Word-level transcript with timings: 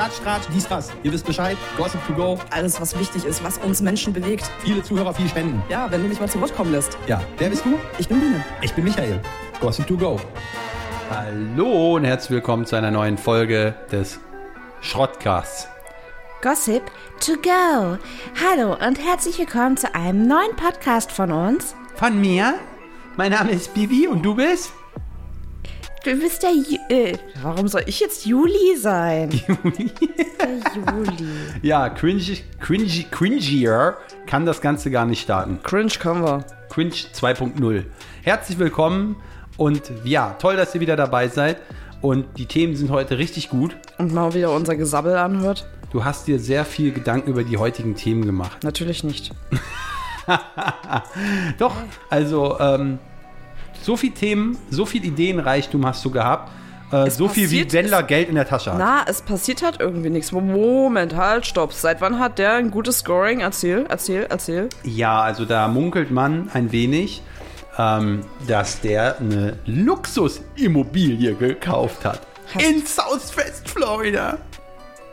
Tratsch, 0.00 0.22
Tratsch, 0.24 0.44
dies, 0.54 0.66
das. 0.66 0.90
Ihr 1.02 1.12
wisst 1.12 1.26
Bescheid. 1.26 1.58
Gossip 1.76 2.00
to 2.06 2.14
go. 2.14 2.38
Alles, 2.48 2.80
was 2.80 2.98
wichtig 2.98 3.26
ist, 3.26 3.44
was 3.44 3.58
uns 3.58 3.82
Menschen 3.82 4.14
bewegt. 4.14 4.50
Viele 4.60 4.82
Zuhörer, 4.82 5.12
viel 5.12 5.28
Spenden. 5.28 5.62
Ja, 5.68 5.90
wenn 5.90 6.02
du 6.02 6.08
mich 6.08 6.18
mal 6.18 6.26
zu 6.26 6.40
Wort 6.40 6.56
kommen 6.56 6.72
lässt. 6.72 6.96
Ja, 7.06 7.22
wer 7.36 7.50
bist 7.50 7.66
du? 7.66 7.78
Ich 7.98 8.08
bin 8.08 8.18
Biene. 8.18 8.42
Ich 8.62 8.72
bin 8.72 8.84
Michael. 8.84 9.20
Gossip 9.60 9.86
to 9.86 9.98
go. 9.98 10.18
Hallo 11.10 11.96
und 11.96 12.04
herzlich 12.04 12.30
willkommen 12.30 12.64
zu 12.64 12.76
einer 12.76 12.90
neuen 12.90 13.18
Folge 13.18 13.74
des 13.92 14.18
Schrottcasts. 14.80 15.68
Gossip 16.40 16.90
to 17.20 17.34
go. 17.34 17.98
Hallo 18.42 18.78
und 18.82 18.98
herzlich 18.98 19.38
willkommen 19.38 19.76
zu 19.76 19.94
einem 19.94 20.26
neuen 20.26 20.56
Podcast 20.56 21.12
von 21.12 21.30
uns. 21.30 21.74
Von 21.96 22.18
mir? 22.18 22.54
Mein 23.18 23.32
Name 23.32 23.50
ist 23.50 23.74
Bibi 23.74 24.08
und 24.08 24.22
du 24.22 24.34
bist? 24.34 24.72
Du 26.02 26.16
bist 26.16 26.42
der 26.42 26.52
Ju 26.52 26.78
äh, 26.88 27.18
Warum 27.42 27.68
soll 27.68 27.82
ich 27.84 28.00
jetzt 28.00 28.24
Juli 28.24 28.74
sein? 28.78 29.28
Juli. 29.46 29.92
der 30.38 30.94
Juli. 30.94 31.28
Ja, 31.60 31.90
cringy, 31.90 32.42
cringy, 32.58 33.06
cringier 33.10 33.98
kann 34.24 34.46
das 34.46 34.62
Ganze 34.62 34.90
gar 34.90 35.04
nicht 35.04 35.20
starten. 35.20 35.60
Cringe 35.62 35.92
können 36.00 36.24
wir. 36.24 36.46
Cringe 36.70 36.92
2.0. 36.92 37.84
Herzlich 38.22 38.58
willkommen 38.58 39.16
und 39.58 39.92
ja, 40.02 40.36
toll, 40.38 40.56
dass 40.56 40.74
ihr 40.74 40.80
wieder 40.80 40.96
dabei 40.96 41.28
seid. 41.28 41.58
Und 42.00 42.38
die 42.38 42.46
Themen 42.46 42.76
sind 42.76 42.90
heute 42.90 43.18
richtig 43.18 43.50
gut. 43.50 43.76
Und 43.98 44.14
mal 44.14 44.32
wieder 44.32 44.52
unser 44.52 44.76
Gesabbel 44.76 45.18
anhört. 45.18 45.66
Du 45.92 46.02
hast 46.04 46.26
dir 46.26 46.38
sehr 46.38 46.64
viel 46.64 46.92
Gedanken 46.92 47.28
über 47.28 47.44
die 47.44 47.58
heutigen 47.58 47.94
Themen 47.94 48.24
gemacht. 48.24 48.64
Natürlich 48.64 49.04
nicht. 49.04 49.32
Doch, 51.58 51.74
also 52.08 52.58
ähm, 52.58 53.00
so 53.82 53.96
viele 53.96 54.14
Themen, 54.14 54.58
so 54.70 54.84
viel 54.86 55.04
Ideenreichtum 55.04 55.84
hast 55.86 56.04
du 56.04 56.10
gehabt. 56.10 56.50
Äh, 56.92 57.08
so 57.10 57.28
viel 57.28 57.48
wie 57.50 57.72
Wendler 57.72 58.02
Geld 58.02 58.28
in 58.28 58.34
der 58.34 58.48
Tasche 58.48 58.72
hat. 58.72 58.78
Na, 58.78 59.04
es 59.06 59.22
passiert 59.22 59.62
halt 59.62 59.78
irgendwie 59.78 60.10
nichts. 60.10 60.32
Moment, 60.32 61.14
halt, 61.14 61.46
stopp. 61.46 61.72
Seit 61.72 62.00
wann 62.00 62.18
hat 62.18 62.38
der 62.38 62.54
ein 62.54 62.70
gutes 62.70 62.98
Scoring? 62.98 63.40
Erzähl, 63.40 63.86
erzähl, 63.88 64.26
erzähl. 64.28 64.68
Ja, 64.82 65.20
also 65.22 65.44
da 65.44 65.68
munkelt 65.68 66.10
man 66.10 66.50
ein 66.52 66.72
wenig, 66.72 67.22
ähm, 67.78 68.22
dass 68.48 68.80
der 68.80 69.20
eine 69.20 69.56
Luxusimmobilie 69.66 71.34
gekauft 71.34 72.04
hat. 72.04 72.20
Hast- 72.54 72.64
in 72.64 72.84
Southwest 72.84 73.68
Florida. 73.68 74.38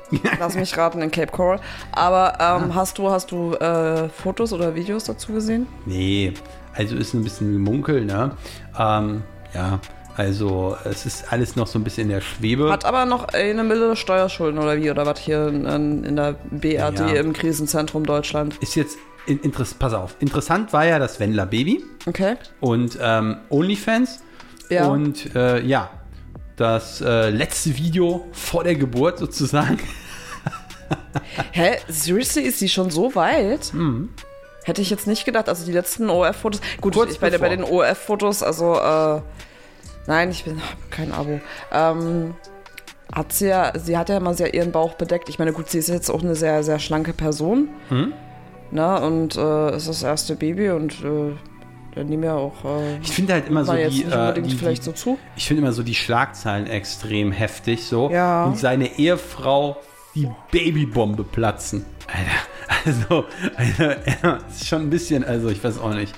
Lass 0.39 0.55
mich 0.55 0.75
raten, 0.77 1.01
in 1.01 1.11
Cape 1.11 1.31
Coral. 1.31 1.59
Aber 1.91 2.37
ähm, 2.39 2.73
hast 2.73 2.97
du, 2.97 3.11
hast 3.11 3.29
du 3.31 3.53
äh, 3.55 4.09
Fotos 4.09 4.53
oder 4.53 4.73
Videos 4.73 5.03
dazu 5.03 5.33
gesehen? 5.33 5.67
Nee, 5.85 6.33
also 6.77 6.95
ist 6.95 7.13
ein 7.13 7.23
bisschen 7.23 7.53
Gemunkel, 7.53 8.05
ne? 8.05 8.31
Ähm, 8.77 9.23
ja, 9.53 9.79
also 10.15 10.77
es 10.83 11.05
ist 11.05 11.31
alles 11.31 11.55
noch 11.55 11.67
so 11.67 11.77
ein 11.79 11.83
bisschen 11.83 12.03
in 12.03 12.09
der 12.09 12.21
Schwebe. 12.21 12.71
Hat 12.71 12.85
aber 12.85 13.05
noch 13.05 13.27
eine 13.29 13.63
Mille 13.63 13.95
Steuerschulden 13.95 14.59
oder 14.59 14.77
wie? 14.77 14.89
Oder 14.91 15.05
was 15.05 15.19
hier 15.19 15.47
in, 15.47 16.03
in 16.03 16.15
der 16.15 16.33
BRD 16.51 16.99
Ja. 16.99 17.07
im 17.15 17.33
Krisenzentrum 17.33 18.05
Deutschland? 18.05 18.57
ist 18.61 18.75
jetzt, 18.75 18.97
in, 19.25 19.39
interess 19.41 19.73
pass 19.73 19.93
auf, 19.93 20.15
interessant 20.19 20.71
war 20.73 20.85
ja 20.85 20.99
das 20.99 21.19
Wendler 21.19 21.45
Baby 21.45 21.83
Okay. 22.05 22.35
und 22.61 22.97
ähm, 23.01 23.37
OnlyFans. 23.49 24.21
Ja. 24.69 24.87
Und 24.87 25.35
äh, 25.35 25.61
ja, 25.63 25.89
das 26.57 27.01
äh, 27.01 27.29
letzte 27.29 27.77
Video 27.77 28.25
vor 28.33 28.63
der 28.63 28.75
Geburt 28.75 29.19
sozusagen. 29.19 29.79
Hä? 31.51 31.77
Seriously, 31.87 32.43
ist 32.43 32.59
sie 32.59 32.69
schon 32.69 32.89
so 32.89 33.13
weit? 33.15 33.71
Hätte 34.67 34.81
ich 34.81 34.89
jetzt 34.89 35.07
nicht 35.07 35.23
gedacht. 35.23 35.47
Also 35.47 35.65
die 35.65 35.71
letzten 35.71 36.09
ORF-Fotos. 36.09 36.59
Gut, 36.81 36.93
Kurz 36.93 37.13
ich 37.13 37.19
bei, 37.21 37.29
bei 37.37 37.47
den 37.49 37.63
ORF-Fotos, 37.63 38.43
also 38.43 38.75
äh, 38.75 39.21
nein, 40.07 40.29
ich 40.29 40.43
bin 40.43 40.61
kein 40.91 41.13
Abo. 41.13 41.39
Ähm, 41.71 42.35
hat 43.15 43.31
sie 43.31 43.47
ja, 43.47 43.71
sie 43.79 43.97
hat 43.97 44.09
ja 44.09 44.17
immer 44.17 44.33
sehr 44.33 44.53
ihren 44.53 44.73
Bauch 44.73 44.95
bedeckt. 44.95 45.29
Ich 45.29 45.39
meine, 45.39 45.53
gut, 45.53 45.69
sie 45.69 45.77
ist 45.77 45.87
jetzt 45.87 46.09
auch 46.09 46.21
eine 46.21 46.35
sehr, 46.35 46.63
sehr 46.63 46.79
schlanke 46.79 47.13
Person. 47.13 47.69
Mhm. 47.89 48.11
Na, 48.71 48.97
und 48.97 49.37
äh, 49.37 49.77
ist 49.77 49.87
das 49.87 50.03
erste 50.03 50.35
Baby 50.35 50.71
und 50.71 50.91
äh, 51.01 51.31
dann 51.95 52.07
nehmen 52.07 52.23
ja 52.23 52.35
auch. 52.35 52.65
Äh, 52.65 52.97
Ich 53.01 53.11
finde 53.11 53.31
halt 53.33 53.47
immer 53.47 53.63
so 53.63 53.71
die, 53.73 54.03
äh, 54.03 54.05
unbedingt 54.13 54.51
die, 54.51 54.55
vielleicht 54.55 54.81
die 54.81 54.85
so 54.87 54.91
zu. 54.91 55.17
ich 55.37 55.47
finde 55.47 55.61
immer 55.63 55.71
so 55.71 55.83
die 55.83 55.95
Schlagzeilen 55.95 56.67
extrem 56.67 57.31
heftig 57.31 57.85
so 57.85 58.09
Ja. 58.11 58.43
und 58.43 58.59
seine 58.59 58.99
Ehefrau 58.99 59.77
die 60.17 60.27
Babybombe 60.51 61.23
platzen. 61.23 61.85
Alter, 62.07 62.85
also, 62.85 63.25
also 63.55 63.83
ja, 64.23 64.39
ist 64.49 64.67
schon 64.67 64.83
ein 64.83 64.89
bisschen, 64.89 65.23
also 65.23 65.49
ich 65.49 65.63
weiß 65.63 65.79
auch 65.79 65.93
nicht, 65.93 66.13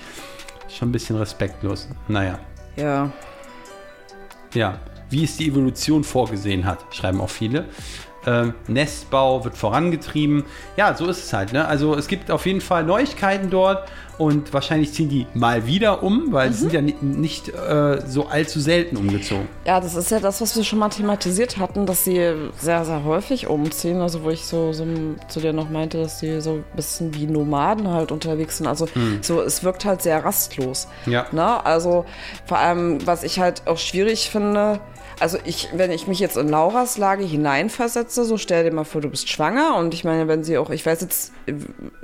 schon 0.69 0.89
ein 0.89 0.91
bisschen 0.91 1.17
respektlos. 1.17 1.89
Naja, 2.07 2.39
Ja. 2.77 3.11
ja, 4.53 4.79
wie 5.09 5.23
es 5.23 5.35
die 5.37 5.47
Evolution 5.47 6.03
vorgesehen 6.03 6.65
hat, 6.65 6.79
schreiben 6.91 7.19
auch 7.19 7.29
viele. 7.29 7.65
Ähm, 8.25 8.53
Nestbau 8.67 9.43
wird 9.43 9.57
vorangetrieben. 9.57 10.43
Ja, 10.77 10.93
so 10.93 11.07
ist 11.07 11.23
es 11.25 11.33
halt. 11.33 11.51
Ne? 11.53 11.65
Also 11.67 11.95
es 11.95 12.07
gibt 12.07 12.29
auf 12.31 12.45
jeden 12.45 12.61
Fall 12.61 12.83
Neuigkeiten 12.83 13.49
dort 13.49 13.89
und 14.19 14.53
wahrscheinlich 14.53 14.93
ziehen 14.93 15.09
die 15.09 15.25
mal 15.33 15.65
wieder 15.65 16.03
um, 16.03 16.31
weil 16.31 16.51
sie 16.53 16.59
sind 16.59 16.73
ja 16.73 16.81
ni- 16.81 16.95
nicht 17.01 17.49
äh, 17.49 18.01
so 18.05 18.27
allzu 18.27 18.59
selten 18.59 18.95
umgezogen. 18.97 19.47
Ja, 19.65 19.79
das 19.79 19.95
ist 19.95 20.11
ja 20.11 20.19
das, 20.19 20.39
was 20.41 20.55
wir 20.55 20.63
schon 20.63 20.77
mal 20.77 20.89
thematisiert 20.89 21.57
hatten, 21.57 21.87
dass 21.87 22.03
sie 22.03 22.33
sehr, 22.59 22.85
sehr 22.85 23.03
häufig 23.03 23.47
umziehen. 23.47 24.01
Also, 24.01 24.23
wo 24.23 24.29
ich 24.29 24.45
so, 24.45 24.71
so 24.73 24.85
zu 25.27 25.39
dir 25.39 25.53
noch 25.53 25.69
meinte, 25.71 25.97
dass 25.99 26.19
sie 26.19 26.39
so 26.41 26.51
ein 26.51 26.63
bisschen 26.75 27.15
wie 27.15 27.25
Nomaden 27.25 27.87
halt 27.87 28.11
unterwegs 28.11 28.57
sind. 28.57 28.67
Also, 28.67 28.87
so, 29.21 29.41
es 29.41 29.63
wirkt 29.63 29.85
halt 29.85 30.01
sehr 30.03 30.23
rastlos. 30.23 30.87
Ja. 31.07 31.25
Ne? 31.31 31.65
Also, 31.65 32.05
vor 32.45 32.59
allem, 32.59 33.05
was 33.07 33.23
ich 33.23 33.39
halt 33.39 33.63
auch 33.65 33.77
schwierig 33.77 34.29
finde, 34.29 34.79
also 35.21 35.37
ich, 35.43 35.67
wenn 35.75 35.91
ich 35.91 36.07
mich 36.07 36.19
jetzt 36.19 36.37
in 36.37 36.47
Lauras 36.47 36.97
Lage 36.97 37.25
hineinversetze, 37.25 38.23
so 38.23 38.37
stell 38.37 38.63
dir 38.63 38.71
mal 38.73 38.85
vor, 38.85 39.01
du 39.01 39.09
bist 39.09 39.27
schwanger 39.27 39.75
und 39.75 39.93
ich 39.93 40.05
meine, 40.05 40.29
wenn 40.29 40.45
sie 40.45 40.57
auch, 40.57 40.69
ich 40.69 40.85
weiß 40.85 41.01
jetzt 41.01 41.33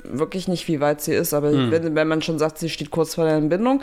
wirklich 0.04 0.48
nicht, 0.48 0.68
wie 0.68 0.80
weit 0.80 1.00
sie 1.00 1.14
ist, 1.14 1.32
aber 1.32 1.50
wenn, 1.70 1.94
wenn 1.94 2.05
man 2.08 2.22
schon 2.22 2.38
sagt, 2.38 2.58
sie 2.58 2.68
steht 2.68 2.90
kurz 2.90 3.14
vor 3.14 3.24
der 3.24 3.34
Entbindung, 3.34 3.82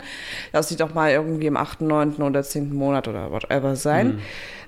lass 0.52 0.68
sie 0.68 0.76
doch 0.76 0.94
mal 0.94 1.10
irgendwie 1.10 1.46
im 1.46 1.56
8., 1.56 1.80
9. 1.82 2.14
oder 2.22 2.42
10. 2.42 2.74
Monat 2.74 3.08
oder 3.08 3.30
whatever 3.30 3.76
sein. 3.76 4.20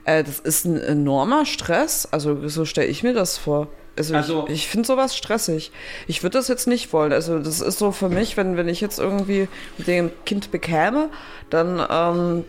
Äh, 0.04 0.22
das 0.24 0.38
ist 0.40 0.64
ein 0.64 0.80
enormer 0.80 1.46
Stress, 1.46 2.06
also 2.10 2.46
so 2.48 2.64
stelle 2.64 2.86
ich 2.86 3.02
mir 3.02 3.12
das 3.14 3.38
vor. 3.38 3.68
Also, 3.98 4.14
Also- 4.14 4.44
ich, 4.48 4.54
ich 4.54 4.68
finde 4.68 4.86
sowas 4.86 5.16
stressig. 5.16 5.72
Ich 6.06 6.22
würde 6.22 6.36
das 6.38 6.48
jetzt 6.48 6.66
nicht 6.66 6.92
wollen. 6.92 7.12
Also 7.14 7.38
das 7.38 7.60
ist 7.60 7.78
so 7.78 7.92
für 7.92 8.10
mich, 8.10 8.36
wenn, 8.36 8.56
wenn 8.58 8.68
ich 8.68 8.80
jetzt 8.82 8.98
irgendwie 8.98 9.48
mit 9.78 9.86
dem 9.86 10.10
Kind 10.26 10.50
bekäme, 10.50 11.08
dann 11.48 11.82
ähm, 11.90 12.44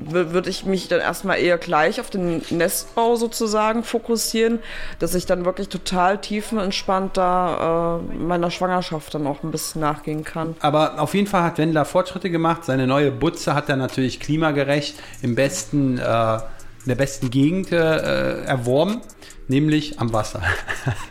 würde 0.00 0.50
ich 0.50 0.64
mich 0.64 0.88
dann 0.88 1.00
erstmal 1.00 1.38
eher 1.38 1.58
gleich 1.58 2.00
auf 2.00 2.10
den 2.10 2.42
Nestbau 2.50 3.16
sozusagen 3.16 3.82
fokussieren, 3.82 4.60
dass 4.98 5.14
ich 5.14 5.26
dann 5.26 5.44
wirklich 5.44 5.68
total 5.68 6.18
tiefenentspannt 6.18 7.16
da 7.16 8.00
äh, 8.00 8.16
meiner 8.16 8.50
Schwangerschaft 8.50 9.14
dann 9.14 9.26
auch 9.26 9.42
ein 9.42 9.50
bisschen 9.50 9.80
nachgehen 9.80 10.24
kann. 10.24 10.56
Aber 10.60 11.00
auf 11.00 11.14
jeden 11.14 11.26
Fall 11.26 11.42
hat 11.42 11.58
Wendler 11.58 11.84
Fortschritte 11.84 12.30
gemacht. 12.30 12.64
Seine 12.64 12.86
neue 12.86 13.10
Butze 13.10 13.54
hat 13.54 13.68
er 13.68 13.76
natürlich 13.76 14.20
klimagerecht 14.20 14.96
im 15.22 15.34
besten, 15.34 15.98
äh, 15.98 16.34
in 16.34 16.86
der 16.86 16.94
besten 16.94 17.30
Gegend 17.30 17.72
äh, 17.72 18.44
erworben, 18.44 19.00
nämlich 19.48 19.98
am 19.98 20.12
Wasser. 20.12 20.42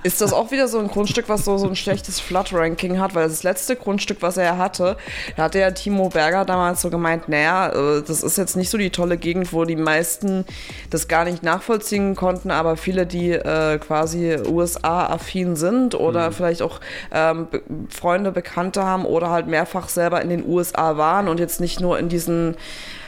Ist 0.04 0.22
das 0.22 0.32
auch 0.32 0.52
wieder 0.52 0.68
so 0.68 0.80
ein 0.80 0.88
Grundstück, 0.88 1.28
was 1.28 1.44
so, 1.44 1.58
so 1.58 1.68
ein 1.68 1.76
schlechtes 1.76 2.20
Flood-Ranking 2.20 3.00
hat? 3.00 3.16
Weil 3.16 3.28
das 3.28 3.44
letzte 3.44 3.76
Grundstück, 3.76 4.22
was 4.22 4.38
er 4.38 4.58
hatte, 4.58 4.98
da 5.36 5.44
hatte 5.44 5.60
ja 5.60 5.72
Timo 5.72 6.10
Berger 6.10 6.46
damals 6.46 6.82
so 6.82 6.90
gemeint, 6.90 7.28
naja, 7.28 7.70
äh, 7.70 8.04
das 8.04 8.24
ist 8.24 8.38
jetzt 8.38 8.56
nicht 8.56 8.70
so 8.70 8.78
die 8.78 8.92
tolle 8.92 9.18
Gegend, 9.18 9.52
wo 9.54 9.66
die 9.66 9.76
meisten 9.76 10.46
das 10.90 11.08
gar 11.08 11.26
nicht 11.26 11.44
nachvollziehen 11.44 12.16
konnten, 12.16 12.52
aber 12.52 12.78
viele, 12.78 13.06
die 13.06 13.32
äh, 13.32 13.80
quasi 13.80 14.38
USA-affin 14.38 15.56
sind 15.56 15.96
oder 15.96 16.32
vielleicht 16.32 16.62
auch 16.62 16.80
ähm, 17.12 17.48
Freunde, 17.90 18.32
Bekannte 18.32 18.84
haben 18.84 19.06
oder 19.06 19.30
halt 19.30 19.48
mehrfach 19.48 19.90
selber 19.90 20.22
in 20.22 20.30
den 20.30 20.48
USA 20.48 20.98
waren 20.98 21.28
und 21.28 21.40
jetzt 21.40 21.60
nicht 21.60 21.80
nur 21.80 21.98
in 21.98 22.10
diesen 22.10 22.56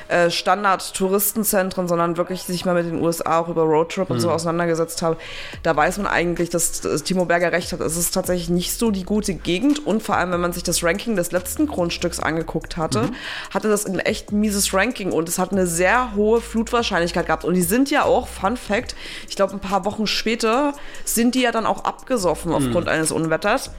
äh, 0.09 0.31
Standard-Touristenzentren, 0.31 1.87
sondern 1.87 2.17
wirklich 2.17 2.41
sich 2.43 2.65
mal 2.65 2.73
mit 2.73 2.91
den 2.91 3.01
USA 3.01 3.39
auch 3.39 3.47
über 3.47 3.61
Roadtrip 3.61 4.09
und 4.09 4.19
so 4.19 4.31
auseinandergesetzt 4.31 5.01
habe, 5.01 5.17
da 5.63 5.75
weiß 5.75 5.97
man 5.99 6.07
eigentlich, 6.07 6.49
dass, 6.49 6.81
dass 6.81 7.03
Timo 7.03 7.25
Berger 7.25 7.51
recht 7.51 7.71
hat. 7.73 7.79
Es 7.81 7.95
ist 7.95 8.11
tatsächlich 8.11 8.49
nicht 8.49 8.73
so 8.73 8.91
die 8.91 9.03
gute 9.03 9.35
Gegend 9.35 9.85
und 9.85 10.01
vor 10.01 10.17
allem, 10.17 10.31
wenn 10.31 10.41
man 10.41 10.51
sich 10.51 10.63
das 10.63 10.83
Ranking 10.83 11.15
des 11.15 11.31
letzten 11.31 11.67
Grundstücks 11.67 12.19
angeguckt 12.19 12.75
hatte, 12.75 13.09
hatte 13.53 13.69
das 13.69 13.85
ein 13.85 13.99
echt 13.99 14.31
mieses 14.31 14.73
Ranking 14.73 15.11
und 15.11 15.29
es 15.29 15.37
hat 15.37 15.51
eine 15.51 15.67
sehr 15.67 16.15
hohe 16.15 16.41
Flutwahrscheinlichkeit 16.41 17.27
gehabt. 17.27 17.45
Und 17.45 17.53
die 17.53 17.61
sind 17.61 17.91
ja 17.91 18.03
auch, 18.03 18.27
Fun 18.27 18.57
Fact, 18.57 18.95
ich 19.27 19.35
glaube 19.35 19.53
ein 19.53 19.59
paar 19.59 19.85
Wochen 19.85 20.07
später 20.07 20.73
sind 21.05 21.35
die 21.35 21.41
ja 21.41 21.51
dann 21.51 21.65
auch 21.65 21.83
abgesoffen 21.85 22.51
aufgrund 22.51 22.87
eines 22.87 23.11
Unwetters. 23.11 23.71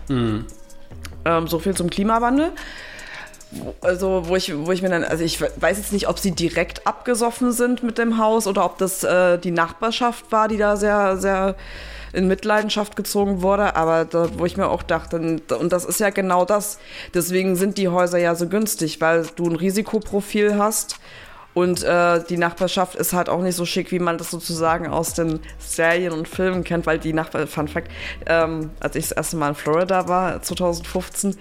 Ähm, 1.24 1.48
so 1.48 1.58
viel 1.58 1.74
zum 1.74 1.90
Klimawandel. 1.90 2.52
Also, 3.80 4.28
wo 4.28 4.36
ich, 4.36 4.52
wo 4.56 4.70
ich 4.70 4.82
mir 4.82 4.90
dann, 4.90 5.04
also 5.04 5.24
ich 5.24 5.40
weiß 5.40 5.78
jetzt 5.78 5.92
nicht, 5.92 6.08
ob 6.08 6.18
sie 6.18 6.30
direkt 6.30 6.86
abgesoffen 6.86 7.52
sind 7.52 7.82
mit 7.82 7.98
dem 7.98 8.18
Haus 8.18 8.46
oder 8.46 8.64
ob 8.64 8.78
das 8.78 9.02
äh, 9.02 9.38
die 9.38 9.50
Nachbarschaft 9.50 10.30
war, 10.30 10.46
die 10.46 10.56
da 10.56 10.76
sehr, 10.76 11.16
sehr 11.16 11.56
in 12.12 12.26
Mitleidenschaft 12.28 12.96
gezogen 12.96 13.42
wurde, 13.42 13.76
aber 13.76 14.04
da, 14.04 14.28
wo 14.38 14.44
ich 14.44 14.56
mir 14.56 14.68
auch 14.68 14.82
dachte, 14.82 15.16
und 15.16 15.72
das 15.72 15.84
ist 15.84 16.00
ja 16.00 16.10
genau 16.10 16.44
das, 16.44 16.78
deswegen 17.14 17.56
sind 17.56 17.78
die 17.78 17.88
Häuser 17.88 18.18
ja 18.18 18.34
so 18.34 18.48
günstig, 18.48 19.00
weil 19.00 19.26
du 19.36 19.48
ein 19.48 19.56
Risikoprofil 19.56 20.58
hast 20.58 20.96
Und 21.52 21.82
äh, 21.82 22.22
die 22.28 22.36
Nachbarschaft 22.36 22.94
ist 22.94 23.12
halt 23.12 23.28
auch 23.28 23.42
nicht 23.42 23.56
so 23.56 23.66
schick, 23.66 23.90
wie 23.90 23.98
man 23.98 24.18
das 24.18 24.30
sozusagen 24.30 24.86
aus 24.86 25.14
den 25.14 25.40
Serien 25.58 26.12
und 26.12 26.28
Filmen 26.28 26.62
kennt, 26.62 26.86
weil 26.86 26.98
die 27.00 27.12
Nachbar, 27.12 27.46
Fun 27.48 27.66
Fact, 27.66 27.90
ähm, 28.26 28.70
als 28.78 28.94
ich 28.94 29.08
das 29.08 29.12
erste 29.12 29.36
Mal 29.36 29.48
in 29.48 29.54
Florida 29.56 30.06
war, 30.06 30.40
2015, 30.42 31.36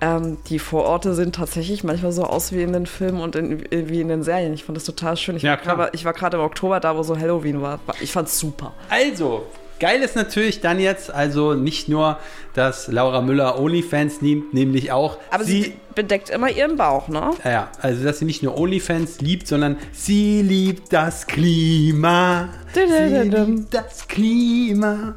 ähm, 0.00 0.38
die 0.48 0.60
Vororte 0.60 1.12
sind 1.14 1.34
tatsächlich 1.34 1.82
manchmal 1.82 2.12
so 2.12 2.22
aus 2.22 2.52
wie 2.52 2.62
in 2.62 2.72
den 2.72 2.86
Filmen 2.86 3.20
und 3.20 3.34
in, 3.34 3.64
wie 3.70 4.00
in 4.00 4.08
den 4.08 4.22
Serien. 4.22 4.54
Ich 4.54 4.62
fand 4.64 4.76
das 4.76 4.84
total 4.84 5.16
schön. 5.16 5.36
Ich 5.36 5.42
Ja, 5.42 5.50
war 5.52 5.56
klar. 5.58 5.76
grade- 5.76 5.90
ich 5.94 6.04
war 6.04 6.12
gerade 6.12 6.36
im 6.36 6.42
Oktober 6.44 6.78
da, 6.78 6.96
wo 6.96 7.02
so 7.02 7.18
Halloween 7.18 7.60
war. 7.60 7.80
Ich 8.00 8.12
fand's 8.12 8.38
super. 8.38 8.74
Also, 8.90 9.44
geil 9.80 10.02
ist 10.02 10.14
natürlich 10.14 10.60
dann 10.60 10.78
jetzt 10.78 11.12
also 11.12 11.54
nicht 11.54 11.88
nur, 11.88 12.18
dass 12.54 12.86
Laura 12.86 13.22
Müller 13.22 13.58
OnlyFans 13.60 14.22
nimmt, 14.22 14.54
nämlich 14.54 14.92
auch 14.92 15.18
Aber 15.32 15.42
sie, 15.42 15.74
bedeckt 15.98 16.30
immer 16.30 16.48
ihren 16.50 16.76
Bauch, 16.76 17.08
ne? 17.08 17.32
Ja, 17.44 17.50
Ja, 17.50 17.68
also 17.82 18.02
dass 18.04 18.20
sie 18.20 18.24
nicht 18.24 18.42
nur 18.42 18.56
OnlyFans 18.56 19.20
liebt, 19.20 19.46
sondern 19.48 19.76
sie 19.92 20.40
liebt 20.42 20.92
das 20.92 21.26
Klima. 21.26 22.48
Sie 22.72 22.80
liebt 22.82 23.74
das 23.74 24.06
Klima. 24.06 25.14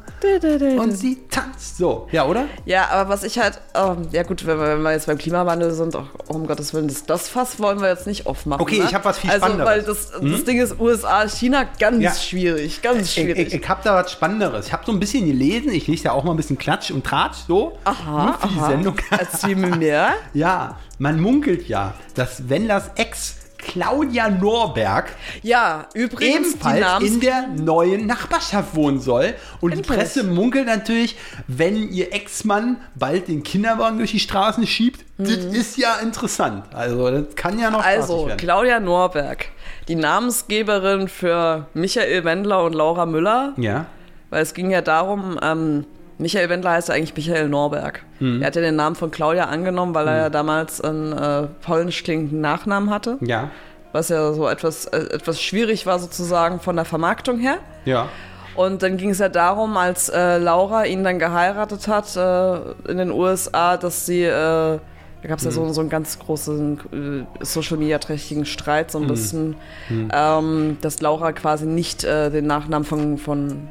Und 0.78 0.92
sie 0.96 1.18
tanzt 1.30 1.76
so. 1.76 2.08
Ja, 2.10 2.26
oder? 2.26 2.46
Ja, 2.64 2.88
aber 2.90 3.10
was 3.10 3.22
ich 3.24 3.38
halt, 3.38 3.60
ähm, 3.74 4.08
ja 4.10 4.22
gut, 4.22 4.46
wenn 4.46 4.58
wir, 4.58 4.66
wenn 4.68 4.82
wir 4.82 4.92
jetzt 4.92 5.06
beim 5.06 5.18
Klimawandel 5.18 5.72
sind, 5.72 5.94
auch, 5.94 6.06
oh, 6.28 6.34
um 6.34 6.46
Gottes 6.46 6.72
Willen, 6.74 6.88
das, 6.88 7.04
das 7.04 7.28
Fass 7.28 7.60
wollen 7.60 7.80
wir 7.80 7.88
jetzt 7.88 8.06
nicht 8.06 8.26
aufmachen. 8.26 8.62
Okay, 8.62 8.78
ne? 8.78 8.84
ich 8.88 8.94
hab 8.94 9.04
was 9.04 9.18
viel 9.18 9.30
Also, 9.30 9.46
Spannenderes. 9.46 9.70
weil 9.70 9.82
das, 9.82 10.32
das 10.32 10.44
Ding 10.44 10.60
ist 10.60 10.80
USA, 10.80 11.28
China, 11.28 11.64
ganz 11.78 12.02
Ja. 12.02 12.12
schwierig, 12.14 12.82
ganz 12.82 13.02
Ich, 13.02 13.14
schwierig. 13.22 13.48
ich, 13.48 13.54
ich 13.62 13.68
habe 13.68 13.80
da 13.84 13.94
was 13.94 14.10
Spannenderes. 14.10 14.66
Ich 14.66 14.72
habe 14.72 14.84
so 14.86 14.92
ein 14.92 14.98
bisschen 15.00 15.26
gelesen. 15.26 15.70
Ich 15.72 15.86
lese 15.86 16.04
ja 16.04 16.12
auch 16.12 16.24
mal 16.24 16.32
ein 16.32 16.36
bisschen 16.36 16.58
Klatsch 16.58 16.90
und 16.90 17.04
Tratsch 17.04 17.38
so. 17.46 17.78
aha, 17.84 18.38
die 18.44 18.58
aha. 18.58 18.68
Sendung. 18.70 18.96
Erzähl 19.10 19.56
mir 19.56 19.76
mehr. 19.76 20.08
ja, 20.34 20.71
man 20.98 21.20
munkelt 21.20 21.68
ja, 21.68 21.94
dass 22.14 22.48
Wendlers 22.48 22.90
Ex 22.96 23.36
Claudia 23.58 24.28
Norberg 24.28 25.14
Ja, 25.42 25.86
übrigens, 25.94 26.54
ebenfalls 26.54 27.02
in 27.04 27.20
der 27.20 27.46
neuen 27.46 28.06
Nachbarschaft 28.06 28.74
wohnen 28.74 28.98
soll. 28.98 29.34
Und 29.60 29.76
die. 29.76 29.82
Presse 29.82 30.24
munkelt 30.24 30.66
natürlich, 30.66 31.16
wenn 31.46 31.76
ihr 31.92 32.12
Ex-Mann 32.12 32.78
bald 32.96 33.28
den 33.28 33.44
Kinderwagen 33.44 33.98
durch 33.98 34.10
die 34.10 34.18
Straßen 34.18 34.66
schiebt, 34.66 35.04
das 35.16 35.30
ist 35.44 35.76
ja 35.78 35.94
interessant. 36.02 36.64
Also 36.74 37.08
das 37.08 37.36
kann 37.36 37.56
ja 37.60 37.70
noch 37.70 37.78
Mhm. 37.78 37.84
Also. 37.86 38.28
Claudia 38.36 38.80
Norberg, 38.80 39.46
die 39.86 39.94
Namensgeberin 39.94 41.06
für 41.06 41.66
Michael 41.72 42.24
Wendler 42.24 42.64
und 42.64 42.74
Laura 42.74 43.06
Müller, 43.06 43.52
Ja. 43.58 43.86
weil 44.30 44.42
es 44.42 44.54
ging 44.54 44.70
ja 44.72 44.80
darum, 44.80 45.38
ähm, 45.40 45.84
Michael 46.22 46.48
Wendler 46.48 46.70
heißt 46.70 46.88
ja 46.88 46.94
eigentlich 46.94 47.14
Michael 47.16 47.48
Norberg. 47.48 48.04
Mhm. 48.20 48.40
Er 48.40 48.46
hat 48.46 48.56
ja 48.56 48.62
den 48.62 48.76
Namen 48.76 48.96
von 48.96 49.10
Claudia 49.10 49.44
angenommen, 49.46 49.94
weil 49.94 50.06
er 50.08 50.16
ja 50.16 50.30
damals 50.30 50.80
einen 50.80 51.12
äh, 51.12 51.48
polnisch 51.60 52.02
klingenden 52.04 52.40
Nachnamen 52.40 52.90
hatte. 52.90 53.18
Ja. 53.20 53.50
was 53.92 54.08
ja 54.08 54.32
so 54.32 54.48
etwas, 54.48 54.86
äh, 54.86 54.98
etwas 55.14 55.42
schwierig 55.42 55.84
war 55.84 55.98
sozusagen 55.98 56.60
von 56.60 56.76
der 56.76 56.86
Vermarktung 56.86 57.38
her. 57.38 57.58
Ja. 57.84 58.08
Und 58.54 58.82
dann 58.82 58.96
ging 58.96 59.10
es 59.10 59.18
ja 59.18 59.28
darum, 59.28 59.76
als 59.76 60.08
äh, 60.08 60.38
Laura 60.38 60.84
ihn 60.84 61.04
dann 61.04 61.18
geheiratet 61.18 61.88
hat 61.88 62.16
äh, 62.16 62.90
in 62.90 62.98
den 62.98 63.10
USA, 63.10 63.76
dass 63.76 64.06
sie, 64.06 64.22
äh, 64.22 64.30
da 64.30 65.28
gab 65.28 65.38
es 65.38 65.44
ja 65.44 65.50
so, 65.50 65.72
so 65.72 65.80
einen 65.80 65.90
ganz 65.90 66.18
großen 66.18 67.26
äh, 67.40 67.44
Social-Media-trächtigen 67.44 68.44
Streit, 68.44 68.90
so 68.90 68.98
ein 68.98 69.06
bisschen, 69.06 69.56
ähm, 69.90 70.76
dass 70.80 71.00
Laura 71.00 71.32
quasi 71.32 71.66
nicht 71.66 72.02
den 72.02 72.46
Nachnamen 72.46 72.84
von, 72.84 73.18
von 73.18 73.68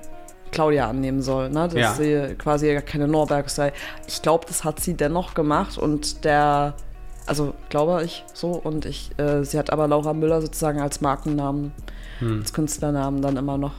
Claudia 0.51 0.89
annehmen 0.89 1.21
soll, 1.21 1.49
ne? 1.49 1.67
dass 1.67 1.73
Ja. 1.73 1.93
sie 1.93 2.35
quasi 2.37 2.71
gar 2.73 2.81
keine 2.81 3.07
Norberg 3.07 3.49
sei. 3.49 3.73
Ich 4.07 4.21
glaube, 4.21 4.45
das 4.47 4.63
hat 4.63 4.79
sie 4.79 4.93
dennoch 4.95 5.33
gemacht 5.33 5.77
und 5.77 6.23
der, 6.25 6.73
also 7.25 7.53
glaube 7.69 8.03
ich 8.03 8.23
so, 8.33 8.49
und 8.51 8.85
ich, 8.85 9.11
äh, 9.17 9.43
sie 9.43 9.57
hat 9.57 9.71
aber 9.71 9.87
Laura 9.87 10.13
Müller 10.13 10.41
sozusagen 10.41 10.81
als 10.81 11.01
Markennamen, 11.01 11.71
als 12.39 12.53
Künstlernamen 12.53 13.21
dann 13.23 13.35
immer 13.37 13.57
noch. 13.57 13.73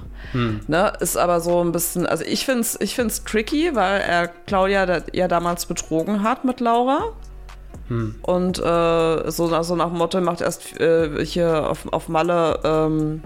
Ne? 0.66 0.92
Ist 0.98 1.16
aber 1.16 1.40
so 1.40 1.62
ein 1.62 1.70
bisschen, 1.70 2.06
also 2.06 2.24
ich 2.24 2.44
finde 2.44 2.62
es 2.62 2.80
ich 2.80 2.96
find's 2.96 3.22
tricky, 3.22 3.70
weil 3.74 4.00
er 4.00 4.26
Claudia 4.46 4.84
da, 4.84 4.98
ja 5.12 5.28
damals 5.28 5.66
betrogen 5.66 6.24
hat 6.24 6.44
mit 6.44 6.58
Laura. 6.58 7.02
Und 8.22 8.58
äh, 8.58 9.30
so, 9.30 9.48
nach- 9.48 9.64
so 9.64 9.76
nach 9.76 9.88
dem 9.90 9.98
Motto, 9.98 10.20
macht 10.22 10.40
erst 10.40 10.80
äh, 10.80 11.24
hier 11.26 11.68
auf, 11.68 11.86
auf 11.92 12.08
Malle 12.08 12.58
ähm, 12.64 13.22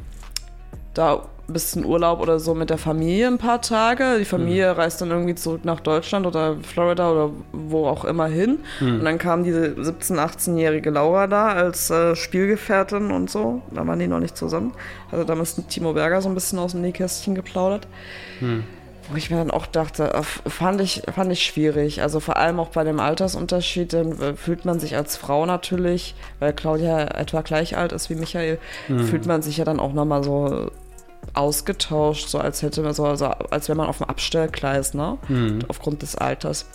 da 0.92 1.22
bisschen 1.52 1.84
Urlaub 1.84 2.20
oder 2.20 2.38
so 2.38 2.54
mit 2.54 2.70
der 2.70 2.78
Familie 2.78 3.28
ein 3.28 3.38
paar 3.38 3.60
Tage. 3.60 4.18
Die 4.18 4.24
Familie 4.24 4.76
reist 4.76 5.00
dann 5.00 5.10
irgendwie 5.10 5.34
zurück 5.34 5.64
nach 5.64 5.80
Deutschland 5.80 6.26
oder 6.26 6.56
Florida 6.62 7.10
oder 7.10 7.30
wo 7.52 7.86
auch 7.86 8.04
immer 8.04 8.26
hin. 8.26 8.58
Und 8.98 9.04
dann 9.04 9.18
kam 9.18 9.44
diese 9.44 9.68
17-, 9.68 10.18
18-jährige 10.18 10.90
Laura 10.90 11.26
da 11.26 11.48
als 11.48 11.90
äh, 11.90 12.16
Spielgefährtin 12.16 13.10
und 13.10 13.30
so. 13.30 13.62
Da 13.72 13.86
waren 13.86 13.98
die 13.98 14.08
noch 14.08 14.20
nicht 14.20 14.36
zusammen. 14.36 14.72
Also 15.10 15.24
damals 15.24 15.56
mit 15.56 15.68
Timo 15.68 15.92
Berger 15.92 16.20
so 16.20 16.28
ein 16.28 16.34
bisschen 16.34 16.58
aus 16.58 16.72
dem 16.72 16.80
Nähkästchen 16.80 17.34
geplaudert. 17.34 17.86
Wo 19.08 19.16
ich 19.16 19.30
mir 19.30 19.36
dann 19.36 19.52
auch 19.52 19.66
dachte, 19.66 20.14
äh, 20.14 20.22
fand 20.50 20.80
ich, 20.80 21.02
fand 21.14 21.30
ich 21.30 21.44
schwierig. 21.44 22.02
Also 22.02 22.18
vor 22.18 22.38
allem 22.38 22.58
auch 22.58 22.70
bei 22.70 22.82
dem 22.82 22.98
Altersunterschied, 22.98 23.92
dann 23.92 24.20
äh, 24.20 24.34
fühlt 24.34 24.64
man 24.64 24.80
sich 24.80 24.96
als 24.96 25.16
Frau 25.16 25.46
natürlich, 25.46 26.16
weil 26.40 26.52
Claudia 26.52 27.02
etwa 27.02 27.42
gleich 27.42 27.76
alt 27.76 27.92
ist 27.92 28.10
wie 28.10 28.16
Michael, 28.16 28.58
fühlt 28.88 29.26
man 29.26 29.42
sich 29.42 29.58
ja 29.58 29.64
dann 29.64 29.78
auch 29.78 29.92
nochmal 29.92 30.24
so 30.24 30.70
ausgetauscht, 31.34 32.28
so 32.28 32.38
als 32.38 32.62
hätte 32.62 32.82
man 32.82 32.92
so, 32.94 33.04
also 33.04 33.26
als 33.26 33.68
wäre 33.68 33.76
man 33.76 33.86
auf 33.88 33.98
dem 33.98 34.08
Abstellgleis, 34.08 34.94
ne? 34.94 35.18
Aufgrund 35.68 36.02
des 36.02 36.16
Alters. 36.16 36.66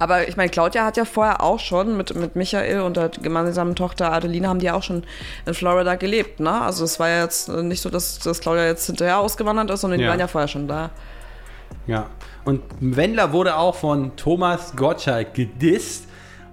Aber 0.00 0.26
ich 0.28 0.36
meine, 0.36 0.50
Claudia 0.50 0.84
hat 0.84 0.96
ja 0.96 1.04
vorher 1.04 1.40
auch 1.40 1.60
schon 1.60 1.96
mit, 1.96 2.16
mit 2.16 2.34
Michael 2.34 2.80
und 2.80 2.96
der 2.96 3.10
gemeinsamen 3.10 3.76
Tochter 3.76 4.12
Adeline 4.12 4.48
haben 4.48 4.58
die 4.58 4.70
auch 4.72 4.82
schon 4.82 5.04
in 5.46 5.54
Florida 5.54 5.94
gelebt, 5.94 6.40
ne? 6.40 6.60
Also 6.62 6.84
es 6.84 6.98
war 6.98 7.08
ja 7.08 7.22
jetzt 7.22 7.48
nicht 7.48 7.80
so, 7.80 7.90
dass, 7.90 8.18
dass 8.18 8.40
Claudia 8.40 8.64
jetzt 8.66 8.86
hinterher 8.86 9.18
ausgewandert 9.20 9.70
ist, 9.70 9.82
sondern 9.82 9.98
die 10.00 10.04
Ja. 10.04 10.10
waren 10.10 10.18
ja 10.20 10.26
vorher 10.26 10.48
schon 10.48 10.66
da. 10.66 10.90
Ja. 11.86 12.06
Und 12.44 12.62
Wendler 12.80 13.32
wurde 13.32 13.56
auch 13.56 13.76
von 13.76 14.16
Thomas 14.16 14.74
Gottschalk 14.74 15.32
gedisst 15.34 16.06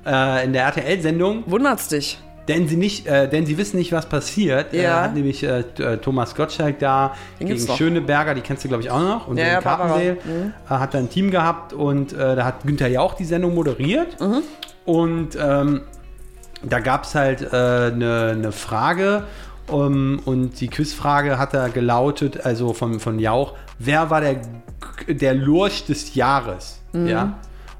äh, 0.05 0.45
in 0.45 0.53
der 0.53 0.63
RTL-Sendung, 0.65 1.43
Wundert's 1.47 1.87
dich? 1.87 2.19
Denn 2.47 2.67
sie 2.67 2.75
nicht, 2.77 3.05
äh, 3.07 3.29
denn 3.29 3.45
sie 3.45 3.57
wissen 3.57 3.77
nicht, 3.77 3.91
was 3.91 4.07
passiert. 4.07 4.73
Ja. 4.73 4.81
Er 4.81 5.01
hat 5.03 5.13
nämlich 5.13 5.43
äh, 5.43 5.59
äh, 5.79 5.97
Thomas 5.97 6.35
Gottschalk 6.35 6.79
da 6.79 7.13
Den 7.39 7.47
gegen. 7.47 7.67
Schöneberger, 7.77 8.33
die 8.33 8.41
kennst 8.41 8.63
du 8.63 8.67
glaube 8.67 8.83
ich 8.83 8.89
auch 8.89 8.99
noch, 8.99 9.27
und 9.27 9.37
Ja, 9.37 9.43
den 9.45 9.53
ja. 9.53 9.61
Carpendale, 9.61 10.13
Mhm. 10.25 10.53
äh, 10.65 10.69
hat 10.69 10.93
da 10.93 10.97
ein 10.97 11.09
Team 11.09 11.29
gehabt 11.31 11.73
und 11.73 12.13
äh, 12.13 12.35
da 12.35 12.43
hat 12.45 12.63
Günther 12.65 12.87
ja 12.87 13.01
auch 13.01 13.13
die 13.13 13.25
Sendung 13.25 13.53
moderiert. 13.55 14.19
Mhm. 14.19 14.41
Und 14.85 15.37
ähm, 15.39 15.81
da 16.63 16.79
gab 16.79 17.03
es 17.03 17.15
halt 17.15 17.53
eine 17.53 18.31
äh, 18.31 18.35
ne- 18.35 18.51
Frage 18.51 19.23
um, 19.67 20.19
und 20.25 20.59
die 20.59 20.67
Quizfrage 20.67 21.37
hat 21.39 21.53
da 21.53 21.67
gelautet, 21.69 22.45
also 22.45 22.73
von, 22.73 22.99
von 22.99 23.19
Jauch, 23.19 23.53
wer 23.79 24.09
war 24.09 24.19
der, 24.21 24.41
der 25.07 25.33
Lurch 25.35 25.85
des 25.85 26.13
Jahres? 26.15 26.79
Ja. 26.93 27.39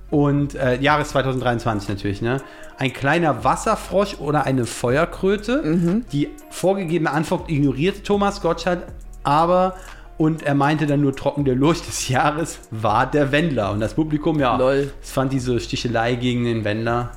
Und 0.09 0.55
äh, 0.55 0.79
Jahres 0.79 1.09
2023 1.09 1.89
natürlich, 1.89 2.21
ne? 2.21 2.37
Ein 2.81 2.93
kleiner 2.93 3.43
Wasserfrosch 3.43 4.15
oder 4.15 4.45
eine 4.45 4.65
Feuerkröte. 4.65 6.01
Die 6.11 6.29
vorgegebene 6.49 7.11
Antwort 7.11 7.47
ignorierte 7.47 8.01
Thomas 8.01 8.41
Gottschalk, 8.41 8.87
aber 9.21 9.75
und 10.17 10.41
er 10.41 10.55
meinte 10.55 10.87
dann 10.87 11.01
nur 11.01 11.15
trocken, 11.15 11.45
der 11.45 11.53
Lurch 11.53 11.83
des 11.85 12.09
Jahres 12.09 12.57
war 12.71 13.05
der 13.05 13.31
Wendler. 13.31 13.71
Und 13.71 13.81
das 13.81 13.93
Publikum, 13.93 14.39
ja, 14.39 14.57
Lol. 14.57 14.91
es 14.99 15.11
fand 15.11 15.31
diese 15.31 15.59
Stichelei 15.59 16.15
gegen 16.15 16.43
den 16.43 16.63
Wendler 16.63 17.11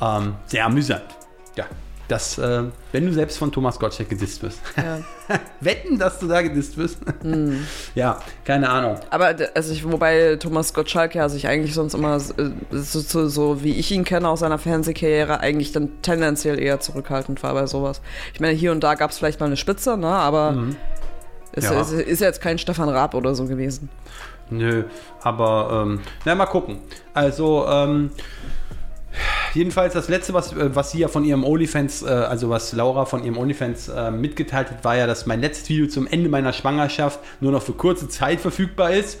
ähm, 0.00 0.34
sehr 0.46 0.66
amüsant. 0.66 1.04
Ja, 1.54 1.66
das, 2.08 2.38
äh, 2.38 2.64
wenn 2.92 3.06
du 3.06 3.12
selbst 3.12 3.38
von 3.38 3.50
Thomas 3.50 3.78
Gottschalk 3.78 4.10
gedisst 4.10 4.42
wirst. 4.42 4.60
Ja. 4.76 4.98
Wetten, 5.60 5.98
dass 5.98 6.18
du 6.18 6.28
da 6.28 6.42
gedisst 6.42 6.76
wirst? 6.76 6.98
ja, 7.94 8.20
keine 8.44 8.68
Ahnung. 8.68 8.98
Aber 9.10 9.34
also 9.54 9.72
ich, 9.72 9.90
wobei 9.90 10.36
Thomas 10.36 10.74
Gottschalk 10.74 11.14
ja 11.14 11.28
sich 11.28 11.48
eigentlich 11.48 11.74
sonst 11.74 11.94
immer 11.94 12.16
äh, 12.16 12.50
so, 12.72 13.00
so, 13.00 13.28
so 13.28 13.62
wie 13.62 13.72
ich 13.78 13.90
ihn 13.90 14.04
kenne 14.04 14.28
aus 14.28 14.40
seiner 14.40 14.58
Fernsehkarriere 14.58 15.40
eigentlich 15.40 15.72
dann 15.72 16.02
tendenziell 16.02 16.58
eher 16.58 16.80
zurückhaltend 16.80 17.42
war 17.42 17.54
bei 17.54 17.66
sowas. 17.66 18.02
Ich 18.34 18.40
meine, 18.40 18.52
hier 18.52 18.72
und 18.72 18.84
da 18.84 18.94
gab 18.94 19.10
es 19.10 19.18
vielleicht 19.18 19.40
mal 19.40 19.46
eine 19.46 19.56
Spitze, 19.56 19.96
ne? 19.96 20.08
Aber 20.08 20.56
ist, 21.52 21.70
Ja. 21.70 21.80
ist, 21.80 21.92
ist 21.92 22.20
ja 22.20 22.26
jetzt 22.26 22.40
kein 22.40 22.58
Stefan 22.58 22.88
Raab 22.88 23.14
oder 23.14 23.34
so 23.34 23.46
gewesen. 23.46 23.88
Nö, 24.50 24.84
aber 25.22 25.84
ähm, 25.86 26.00
na 26.24 26.34
mal 26.34 26.46
gucken. 26.46 26.78
Also 27.14 27.66
ähm, 27.66 28.10
jedenfalls 29.54 29.94
das 29.94 30.08
letzte, 30.08 30.34
was, 30.34 30.52
äh, 30.52 30.74
was 30.74 30.92
sie 30.92 30.98
ja 30.98 31.08
von 31.08 31.24
ihrem 31.24 31.44
OnlyFans, 31.44 32.02
äh, 32.02 32.06
also 32.06 32.50
was 32.50 32.72
Laura 32.72 33.04
von 33.04 33.24
ihrem 33.24 33.38
OnlyFans 33.38 33.88
äh, 33.88 34.10
mitgeteilt 34.10 34.70
hat, 34.70 34.84
war 34.84 34.96
ja, 34.96 35.06
dass 35.06 35.26
mein 35.26 35.40
letztes 35.40 35.68
Video 35.68 35.86
zum 35.86 36.06
Ende 36.06 36.28
meiner 36.28 36.52
Schwangerschaft 36.52 37.20
nur 37.40 37.52
noch 37.52 37.62
für 37.62 37.72
kurze 37.72 38.08
Zeit 38.08 38.40
verfügbar 38.40 38.92
ist. 38.92 39.20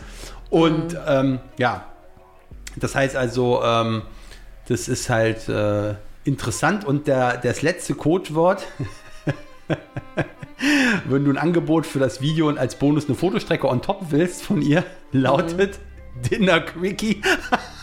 Und 0.50 0.96
ähm, 1.06 1.40
ja, 1.58 1.86
das 2.76 2.94
heißt 2.94 3.16
also, 3.16 3.62
ähm, 3.62 4.02
das 4.68 4.88
ist 4.88 5.10
halt 5.10 5.48
äh, 5.48 5.94
interessant 6.24 6.84
und 6.84 7.06
der, 7.06 7.36
das 7.36 7.62
letzte 7.62 7.94
Codewort 7.94 8.66
wenn 11.06 11.24
du 11.24 11.30
ein 11.30 11.38
Angebot 11.38 11.86
für 11.86 11.98
das 11.98 12.20
Video 12.20 12.48
und 12.48 12.58
als 12.58 12.76
Bonus 12.76 13.06
eine 13.06 13.14
Fotostrecke 13.14 13.68
on 13.68 13.82
top 13.82 14.06
willst 14.10 14.42
von 14.42 14.62
ihr, 14.62 14.84
lautet 15.12 15.78
Dinner 16.30 16.60
Quickie. 16.60 17.22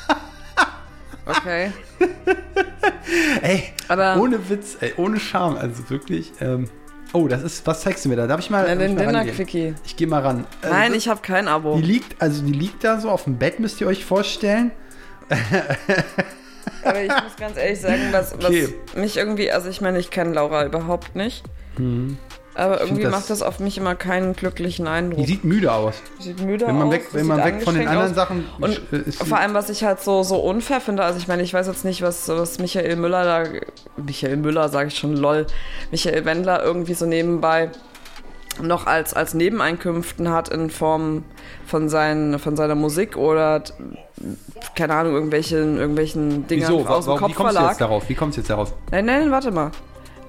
Okay. 1.38 1.72
Ey, 3.42 3.64
Aber- 3.88 4.18
ohne 4.18 4.50
Witz, 4.50 4.78
ey, 4.82 4.94
ohne 4.98 5.20
Scham, 5.20 5.58
also 5.58 5.90
wirklich. 5.90 6.32
Ähm, 6.40 6.70
oh, 7.14 7.28
das 7.28 7.44
ist, 7.44 7.66
was 7.68 7.82
zeigst 7.82 8.06
du 8.06 8.10
mir 8.10 8.16
da? 8.16 8.28
Darf 8.28 8.40
ich 8.40 8.50
mal, 8.50 8.64
ich 8.70 8.78
den 8.78 8.96
mal 8.96 9.06
Dinner 9.06 9.20
rangehen? 9.20 9.36
Quickie. 9.36 9.74
Ich 9.86 9.96
gehe 9.98 10.08
mal 10.08 10.22
ran. 10.22 10.46
Äh, 10.64 10.70
Nein, 10.70 10.94
das- 10.94 10.98
ich 11.04 11.08
habe 11.10 11.22
kein 11.22 11.48
Abo. 11.48 11.76
Die 11.78 11.82
liegt, 11.84 12.22
also 12.22 12.42
die 12.44 12.54
liegt 12.54 12.84
da 12.84 13.00
so 13.00 13.10
auf 13.10 13.26
dem 13.26 13.38
Bett, 13.38 13.60
müsst 13.60 13.82
ihr 13.82 13.88
euch 13.88 14.06
vorstellen. 14.06 14.72
Aber 16.84 17.02
ich 17.02 17.10
muss 17.10 17.36
ganz 17.40 17.58
ehrlich 17.58 17.80
sagen, 17.80 18.02
was, 18.12 18.34
was 18.38 18.46
Okay. 18.46 18.74
mich 18.96 19.18
irgendwie, 19.18 19.52
also 19.52 19.70
ich 19.70 19.82
meine, 19.82 20.00
ich 20.00 20.10
kenne 20.10 20.34
Laura 20.34 20.66
überhaupt 20.66 21.16
nicht. 21.16 21.44
Aber 22.54 22.82
irgendwie 22.82 23.04
das- 23.04 23.12
macht 23.12 23.30
das 23.30 23.42
auf 23.42 23.60
mich 23.60 23.78
immer 23.78 23.96
keinen 23.96 24.34
glücklichen 24.36 24.86
Eindruck. 24.88 25.20
Die 25.20 25.26
sieht 25.26 25.46
müde 25.46 25.72
aus. 25.72 25.96
sieht 26.20 26.42
müde 26.42 26.68
Wenn 26.68 26.78
man 26.78 26.88
aus, 26.88 26.94
weg, 26.94 27.08
wenn 27.14 27.26
man 27.28 27.44
weg 27.44 27.62
von 27.64 27.76
den 27.76 27.88
anderen 27.88 28.10
aus. 28.10 28.16
Sachen 28.16 28.46
Und 28.60 28.82
äh, 28.92 29.10
vor 29.12 29.38
allem, 29.40 29.54
was 29.54 29.70
ich 29.70 29.84
halt 29.86 30.02
so, 30.02 30.24
so 30.24 30.38
unfair 30.38 30.82
finde, 30.82 31.04
also 31.04 31.18
ich 31.18 31.28
meine, 31.30 31.44
ich 31.44 31.54
weiß 31.54 31.68
jetzt 31.68 31.86
nicht, 31.86 32.02
was, 32.02 32.28
was 32.28 32.60
Michael 32.60 32.98
Müller 32.98 33.24
da, 33.24 33.50
Michael 33.96 34.36
Müller 34.38 34.68
sage 34.70 34.90
ich 34.90 34.98
schon, 34.98 35.16
lol, 35.16 35.48
Michael 35.92 36.26
Wendler 36.26 36.62
irgendwie 36.64 36.94
so 36.94 37.06
nebenbei 37.06 37.70
noch 38.62 38.86
als, 38.86 39.14
als 39.14 39.34
Nebeneinkünften 39.34 40.30
hat 40.30 40.50
in 40.50 40.70
Form 40.70 41.24
von, 41.66 41.88
seinen, 41.88 42.38
von 42.38 42.58
seiner 42.58 42.76
Musik 42.76 43.16
oder 43.16 43.64
keine 44.76 44.94
Ahnung, 44.94 45.14
irgendwelchen, 45.14 45.78
irgendwelchen 45.78 46.48
Dingen 46.48 46.64
Wieso? 46.64 46.86
aus 46.86 47.06
dem 47.06 47.14
Warum, 47.14 47.30
wie 47.30 47.34
kommst 47.34 47.38
du 47.38 47.44
Kopfverlag. 47.44 47.70
jetzt 47.72 47.82
darauf? 47.82 48.10
Wie 48.10 48.14
kommst 48.14 48.38
du 48.38 48.42
jetzt 48.42 48.50
darauf? 48.50 48.74
Nein, 48.92 49.06
nein, 49.06 49.32
warte 49.32 49.52
mal. 49.52 49.72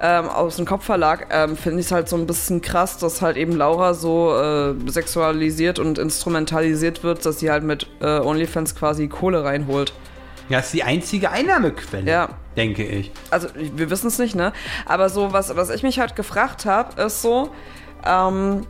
Ähm, 0.04 0.28
aus 0.28 0.56
dem 0.56 0.66
Kopfverlag 0.66 1.28
ähm, 1.30 1.56
finde 1.56 1.78
ich 1.78 1.86
es 1.86 1.92
halt 1.92 2.08
so 2.08 2.16
ein 2.16 2.26
bisschen 2.26 2.60
krass, 2.60 2.98
dass 2.98 3.22
halt 3.22 3.36
eben 3.36 3.54
Laura 3.54 3.94
so 3.94 4.36
äh, 4.36 4.74
sexualisiert 4.90 5.78
und 5.78 5.96
instrumentalisiert 5.96 7.04
wird, 7.04 7.24
dass 7.24 7.38
sie 7.38 7.52
halt 7.52 7.62
mit 7.62 7.86
äh, 8.00 8.18
OnlyFans 8.18 8.74
quasi 8.74 9.06
Kohle 9.06 9.44
reinholt. 9.44 9.92
Ja, 10.48 10.56
das 10.58 10.66
ist 10.66 10.74
die 10.74 10.82
einzige 10.82 11.30
Einnahmequelle, 11.30 12.10
Ja. 12.10 12.28
denke 12.56 12.84
ich. 12.84 13.12
Also 13.30 13.46
wir 13.54 13.90
wissen 13.90 14.08
es 14.08 14.18
nicht, 14.18 14.34
ne? 14.34 14.52
Aber 14.86 15.08
so, 15.08 15.32
was, 15.32 15.54
was 15.54 15.70
ich 15.70 15.84
mich 15.84 16.00
halt 16.00 16.16
gefragt 16.16 16.66
habe, 16.66 17.00
ist 17.00 17.22
so, 17.22 17.50
ähm, 18.04 18.66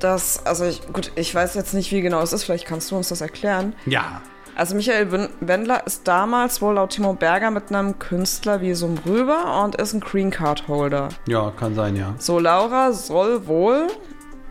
dass, 0.00 0.44
also 0.46 0.64
ich, 0.64 0.82
gut, 0.92 1.12
ich 1.14 1.32
weiß 1.32 1.54
jetzt 1.54 1.74
nicht, 1.74 1.92
wie 1.92 2.00
genau 2.00 2.20
es 2.22 2.32
ist, 2.32 2.42
vielleicht 2.44 2.66
kannst 2.66 2.90
du 2.90 2.96
uns 2.96 3.08
das 3.08 3.20
erklären. 3.20 3.72
Ja. 3.86 4.20
Also 4.58 4.74
Michael 4.74 5.28
Wendler 5.38 5.86
ist 5.86 6.08
damals 6.08 6.60
wohl 6.60 6.74
laut 6.74 6.90
Timo 6.90 7.12
Berger 7.12 7.52
mit 7.52 7.72
einem 7.72 8.00
Künstlervisum 8.00 8.98
rüber 9.06 9.62
und 9.62 9.76
ist 9.76 9.92
ein 9.92 10.00
Green 10.00 10.32
Card 10.32 10.66
Holder. 10.66 11.10
Ja, 11.28 11.52
kann 11.56 11.76
sein, 11.76 11.94
ja. 11.94 12.16
So, 12.18 12.40
Laura 12.40 12.90
soll 12.90 13.46
wohl, 13.46 13.86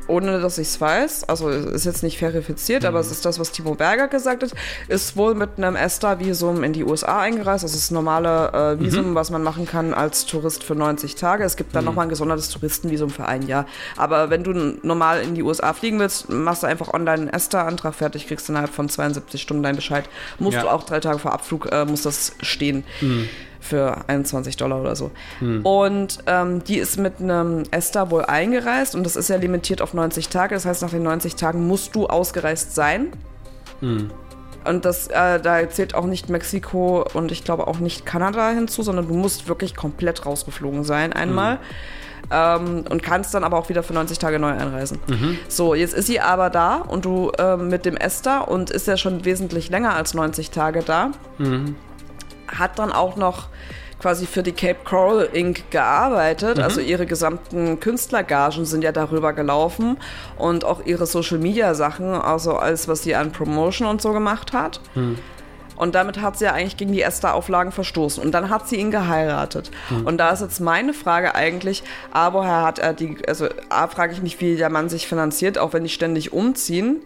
ohne 0.07 0.39
dass 0.39 0.57
ich 0.57 0.67
es 0.67 0.81
weiß, 0.81 1.25
also 1.29 1.49
es 1.49 1.65
ist 1.65 1.85
jetzt 1.85 2.03
nicht 2.03 2.17
verifiziert, 2.17 2.85
aber 2.85 2.99
es 2.99 3.11
ist 3.11 3.25
das, 3.25 3.39
was 3.39 3.51
Timo 3.51 3.75
Berger 3.75 4.07
gesagt 4.07 4.43
hat, 4.43 4.51
ist 4.87 5.15
wohl 5.17 5.35
mit 5.35 5.51
einem 5.57 5.75
ESTA-Visum 5.75 6.63
in 6.63 6.73
die 6.73 6.83
USA 6.83 7.19
eingereist. 7.21 7.63
Das 7.63 7.71
ist 7.73 7.85
das 7.85 7.91
normale 7.91 8.77
äh, 8.77 8.79
Visum, 8.79 9.15
was 9.15 9.29
man 9.31 9.43
machen 9.43 9.65
kann 9.65 9.93
als 9.93 10.25
Tourist 10.25 10.63
für 10.63 10.75
90 10.75 11.15
Tage. 11.15 11.43
Es 11.43 11.55
gibt 11.55 11.75
dann 11.75 11.85
nochmal 11.85 12.05
ein 12.05 12.09
gesondertes 12.09 12.49
Touristenvisum 12.49 13.09
für 13.09 13.25
ein 13.27 13.43
Jahr. 13.47 13.65
Aber 13.95 14.29
wenn 14.29 14.43
du 14.43 14.53
normal 14.83 15.21
in 15.21 15.35
die 15.35 15.43
USA 15.43 15.73
fliegen 15.73 15.99
willst, 15.99 16.29
machst 16.29 16.63
du 16.63 16.67
einfach 16.67 16.93
online 16.93 17.23
einen 17.23 17.29
ESTA-Antrag 17.29 17.95
fertig, 17.95 18.27
kriegst 18.27 18.49
innerhalb 18.49 18.71
von 18.73 18.89
72 18.89 19.41
Stunden 19.41 19.63
deinen 19.63 19.75
Bescheid. 19.75 20.09
Musst 20.39 20.55
Ja. 20.55 20.61
du 20.63 20.69
auch 20.71 20.83
drei 20.83 20.99
Tage 20.99 21.19
vor 21.19 21.33
Abflug, 21.33 21.71
äh, 21.71 21.85
muss 21.85 22.01
das 22.03 22.33
stehen 22.41 22.83
für 23.67 23.97
21 24.07 24.57
Dollar 24.57 24.81
oder 24.81 24.95
so. 24.95 25.11
Und 25.63 26.19
ähm, 26.25 26.63
die 26.63 26.77
ist 26.77 26.97
mit 26.97 27.19
einem 27.19 27.63
ESTA 27.71 28.09
wohl 28.09 28.25
eingereist 28.25 28.95
und 28.95 29.03
das 29.03 29.15
ist 29.15 29.29
ja 29.29 29.35
limitiert 29.35 29.81
auf 29.81 29.93
90 29.93 30.29
Tage. 30.29 30.55
Das 30.55 30.65
heißt, 30.65 30.81
nach 30.81 30.89
den 30.91 31.03
90 31.03 31.35
Tagen 31.35 31.67
musst 31.67 31.95
du 31.95 32.07
ausgereist 32.07 32.73
sein. 32.73 33.11
Und 34.65 34.83
das, 34.85 35.07
äh, 35.07 35.39
da 35.39 35.69
zählt 35.69 35.95
auch 35.95 36.05
nicht 36.07 36.29
Mexiko 36.29 37.05
und 37.13 37.31
ich 37.31 37.43
glaube 37.43 37.67
auch 37.67 37.79
nicht 37.79 38.05
Kanada 38.05 38.49
hinzu, 38.49 38.83
sondern 38.83 39.07
du 39.07 39.13
musst 39.13 39.47
wirklich 39.47 39.75
komplett 39.75 40.25
rausgeflogen 40.25 40.83
sein 40.83 41.13
einmal. 41.13 41.59
Ähm, 42.29 42.83
und 42.89 43.01
kannst 43.03 43.33
dann 43.33 43.45
aber 43.45 43.57
auch 43.57 43.69
wieder 43.69 43.83
für 43.83 43.93
90 43.93 44.19
Tage 44.19 44.39
neu 44.39 44.49
einreisen. 44.49 44.99
So, 45.47 45.75
jetzt 45.75 45.93
ist 45.93 46.07
sie 46.07 46.19
aber 46.19 46.49
da 46.49 46.77
und 46.77 47.05
du 47.05 47.31
ähm, 47.37 47.69
mit 47.69 47.85
dem 47.85 47.95
ESTA 47.95 48.39
und 48.41 48.69
ist 48.69 48.87
ja 48.87 48.97
schon 48.97 49.23
wesentlich 49.23 49.69
länger 49.69 49.95
als 49.95 50.13
90 50.13 50.51
Tage 50.51 50.81
da 50.83 51.11
hat 52.47 52.79
dann 52.79 52.91
auch 52.91 53.15
noch 53.15 53.47
quasi 53.99 54.27
für 54.27 54.43
die 54.43 54.51
Cape 54.51 54.79
Coral 54.83 55.27
Inc. 55.33 55.71
gearbeitet. 55.71 56.59
Also 56.59 56.81
ihre 56.81 57.05
gesamten 57.05 57.79
Künstlergagen 57.79 58.65
sind 58.65 58.83
ja 58.83 58.91
darüber 58.91 59.33
gelaufen 59.33 59.97
und 60.37 60.65
auch 60.65 60.85
ihre 60.85 61.07
Social 61.07 61.39
Media 61.39 61.73
Sachen, 61.73 62.13
also 62.13 62.57
alles, 62.57 62.87
was 62.87 63.03
sie 63.03 63.15
an 63.15 63.31
Promotion 63.31 63.87
und 63.87 64.01
so 64.01 64.13
gemacht 64.13 64.53
hat. 64.53 64.81
Und 65.75 65.93
damit 65.93 66.21
hat 66.21 66.37
sie 66.39 66.45
ja 66.45 66.53
eigentlich 66.53 66.77
gegen 66.77 66.91
die 66.91 67.03
ESTA-Auflagen 67.03 67.71
verstoßen. 67.71 68.23
Und 68.23 68.31
dann 68.31 68.49
hat 68.49 68.67
sie 68.67 68.77
ihn 68.77 68.89
geheiratet. 68.89 69.69
Und 70.05 70.17
da 70.17 70.31
ist 70.31 70.41
jetzt 70.41 70.59
meine 70.59 70.93
Frage 70.93 71.35
eigentlich, 71.35 71.83
A, 72.11 72.33
woher 72.33 72.63
hat 72.63 72.79
er 72.79 72.93
die, 72.93 73.17
also 73.27 73.47
A, 73.69 73.87
frage 73.87 74.13
ich 74.13 74.21
mich, 74.23 74.41
wie 74.41 74.55
der 74.55 74.69
Mann 74.69 74.89
sich 74.89 75.07
finanziert, 75.07 75.57
auch 75.59 75.73
wenn 75.73 75.83
die 75.83 75.89
ständig 75.89 76.33
umziehen. 76.33 77.01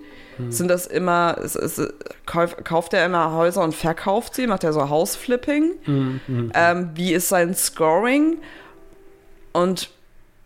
Sind 0.49 0.67
das 0.69 0.87
immer, 0.87 1.37
ist, 1.37 1.55
ist, 1.55 1.81
kauf, 2.25 2.55
kauft 2.63 2.93
er 2.93 3.05
immer 3.05 3.33
Häuser 3.33 3.63
und 3.63 3.75
verkauft 3.75 4.35
sie? 4.35 4.47
Macht 4.47 4.63
er 4.63 4.73
so 4.73 4.89
Hausflipping? 4.89 5.73
Ähm, 6.53 6.89
wie 6.95 7.13
ist 7.13 7.29
sein 7.29 7.53
Scoring? 7.53 8.37
Und 9.53 9.89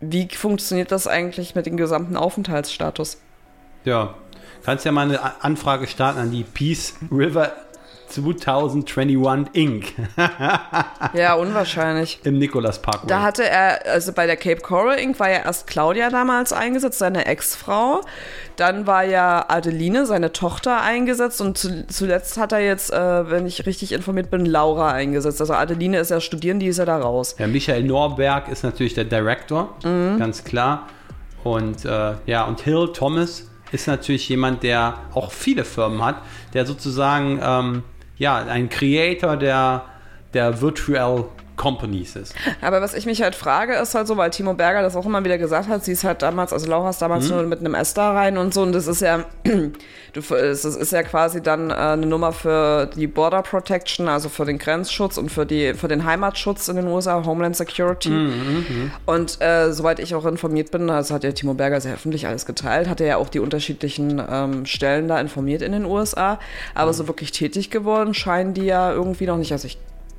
wie 0.00 0.28
funktioniert 0.28 0.92
das 0.92 1.06
eigentlich 1.06 1.54
mit 1.54 1.66
dem 1.66 1.76
gesamten 1.76 2.16
Aufenthaltsstatus? 2.16 3.18
Ja. 3.84 4.14
Kannst 4.64 4.84
ja 4.84 4.92
mal 4.92 5.02
eine 5.02 5.44
Anfrage 5.44 5.86
starten 5.86 6.18
an 6.18 6.30
die 6.30 6.42
Peace 6.42 6.94
River 7.10 7.52
2021 8.08 9.54
Inc. 9.54 9.92
Ja, 11.14 11.34
unwahrscheinlich. 11.34 12.20
im 12.24 12.38
Nicholas 12.38 12.80
Parkway. 12.82 13.06
Da 13.08 13.22
hatte 13.22 13.48
er, 13.48 13.86
also 13.90 14.12
bei 14.12 14.26
der 14.26 14.36
Cape 14.36 14.60
Coral 14.60 14.98
Inc. 14.98 15.18
war 15.20 15.30
ja 15.30 15.38
erst 15.44 15.66
Claudia 15.66 16.10
damals 16.10 16.52
eingesetzt, 16.52 16.98
seine 16.98 17.26
Ex-Frau. 17.26 18.00
Dann 18.56 18.86
war 18.86 19.04
ja 19.04 19.44
Adeline, 19.48 20.06
seine 20.06 20.32
Tochter, 20.32 20.80
eingesetzt. 20.80 21.40
Und 21.40 21.58
zu, 21.58 21.86
zuletzt 21.88 22.38
hat 22.38 22.52
er 22.52 22.60
jetzt, 22.60 22.92
äh, 22.92 23.30
wenn 23.30 23.46
ich 23.46 23.66
richtig 23.66 23.92
informiert 23.92 24.30
bin, 24.30 24.46
Laura 24.46 24.90
eingesetzt. 24.92 25.40
Also 25.40 25.54
Adeline 25.54 25.98
ist 25.98 26.10
ja 26.10 26.20
studieren, 26.20 26.58
die 26.58 26.66
ist 26.68 26.78
ja 26.78 26.84
da 26.84 26.98
raus. 26.98 27.36
Ja, 27.38 27.46
Michael 27.46 27.84
Norberg 27.84 28.48
ist 28.48 28.62
natürlich 28.64 28.94
der 28.94 29.04
Director, 29.04 29.74
Mhm. 29.84 30.18
ganz 30.18 30.44
klar. 30.44 30.86
Und 31.44 31.84
äh, 31.84 32.14
ja, 32.26 32.44
und 32.44 32.60
Hill 32.60 32.90
Thomas 32.92 33.44
ist 33.72 33.86
natürlich 33.86 34.28
jemand, 34.28 34.62
der 34.62 34.94
auch 35.14 35.30
viele 35.32 35.64
Firmen 35.64 36.04
hat, 36.04 36.16
der 36.54 36.66
sozusagen 36.66 37.38
ähm, 37.42 37.82
ja 38.18 38.36
ein 38.36 38.68
Creator 38.68 39.36
der, 39.36 39.84
der 40.34 40.60
Virtual 40.60 41.24
Companies 41.56 42.16
ist. 42.16 42.34
Aber 42.60 42.80
was 42.80 42.94
ich 42.94 43.06
mich 43.06 43.22
halt 43.22 43.34
frage, 43.34 43.74
ist 43.74 43.94
halt 43.94 44.06
so, 44.06 44.16
weil 44.16 44.30
Timo 44.30 44.54
Berger 44.54 44.82
das 44.82 44.94
auch 44.94 45.06
immer 45.06 45.24
wieder 45.24 45.38
gesagt 45.38 45.68
hat, 45.68 45.84
sie 45.84 45.92
ist 45.92 46.04
halt 46.04 46.22
damals, 46.22 46.52
also 46.52 46.68
Laura 46.68 46.90
ist 46.90 47.00
damals 47.00 47.28
nur 47.28 47.42
mit 47.44 47.60
einem 47.60 47.74
S 47.74 47.94
da 47.94 48.12
rein 48.12 48.36
und 48.36 48.52
so 48.52 48.62
und 48.62 48.72
das 48.72 48.86
ist 48.86 49.00
ja, 49.00 49.24
du, 49.44 50.20
das 50.20 50.64
ist 50.64 50.92
ja 50.92 51.02
quasi 51.02 51.42
dann 51.42 51.70
äh, 51.70 51.74
eine 51.74 52.06
Nummer 52.06 52.32
für 52.32 52.86
die 52.86 53.06
Border 53.06 53.42
Protection, 53.42 54.08
also 54.08 54.28
für 54.28 54.44
den 54.44 54.58
Grenzschutz 54.58 55.16
und 55.16 55.30
für, 55.30 55.46
die, 55.46 55.74
für 55.74 55.88
den 55.88 56.04
Heimatschutz 56.04 56.68
in 56.68 56.76
den 56.76 56.86
USA, 56.88 57.24
Homeland 57.24 57.56
Security. 57.56 58.10
Und 59.06 59.40
äh, 59.40 59.72
soweit 59.72 59.98
ich 59.98 60.14
auch 60.14 60.26
informiert 60.26 60.70
bin, 60.70 60.88
das 60.88 61.10
hat 61.10 61.24
ja 61.24 61.32
Timo 61.32 61.54
Berger 61.54 61.80
sehr 61.80 61.94
öffentlich 61.94 62.26
alles 62.26 62.46
geteilt, 62.46 62.88
hat 62.88 63.00
er 63.00 63.06
ja 63.06 63.16
auch 63.16 63.28
die 63.28 63.40
unterschiedlichen 63.40 64.22
ähm, 64.30 64.66
Stellen 64.66 65.08
da 65.08 65.20
informiert 65.20 65.62
in 65.62 65.72
den 65.72 65.84
USA, 65.84 66.38
aber 66.74 66.92
so 66.92 67.08
wirklich 67.08 67.32
tätig 67.32 67.70
geworden 67.70 68.14
scheinen 68.14 68.54
die 68.54 68.64
ja 68.64 68.92
irgendwie 68.92 69.26
noch 69.26 69.36
nicht, 69.36 69.52
also 69.52 69.66
ich 69.66 69.78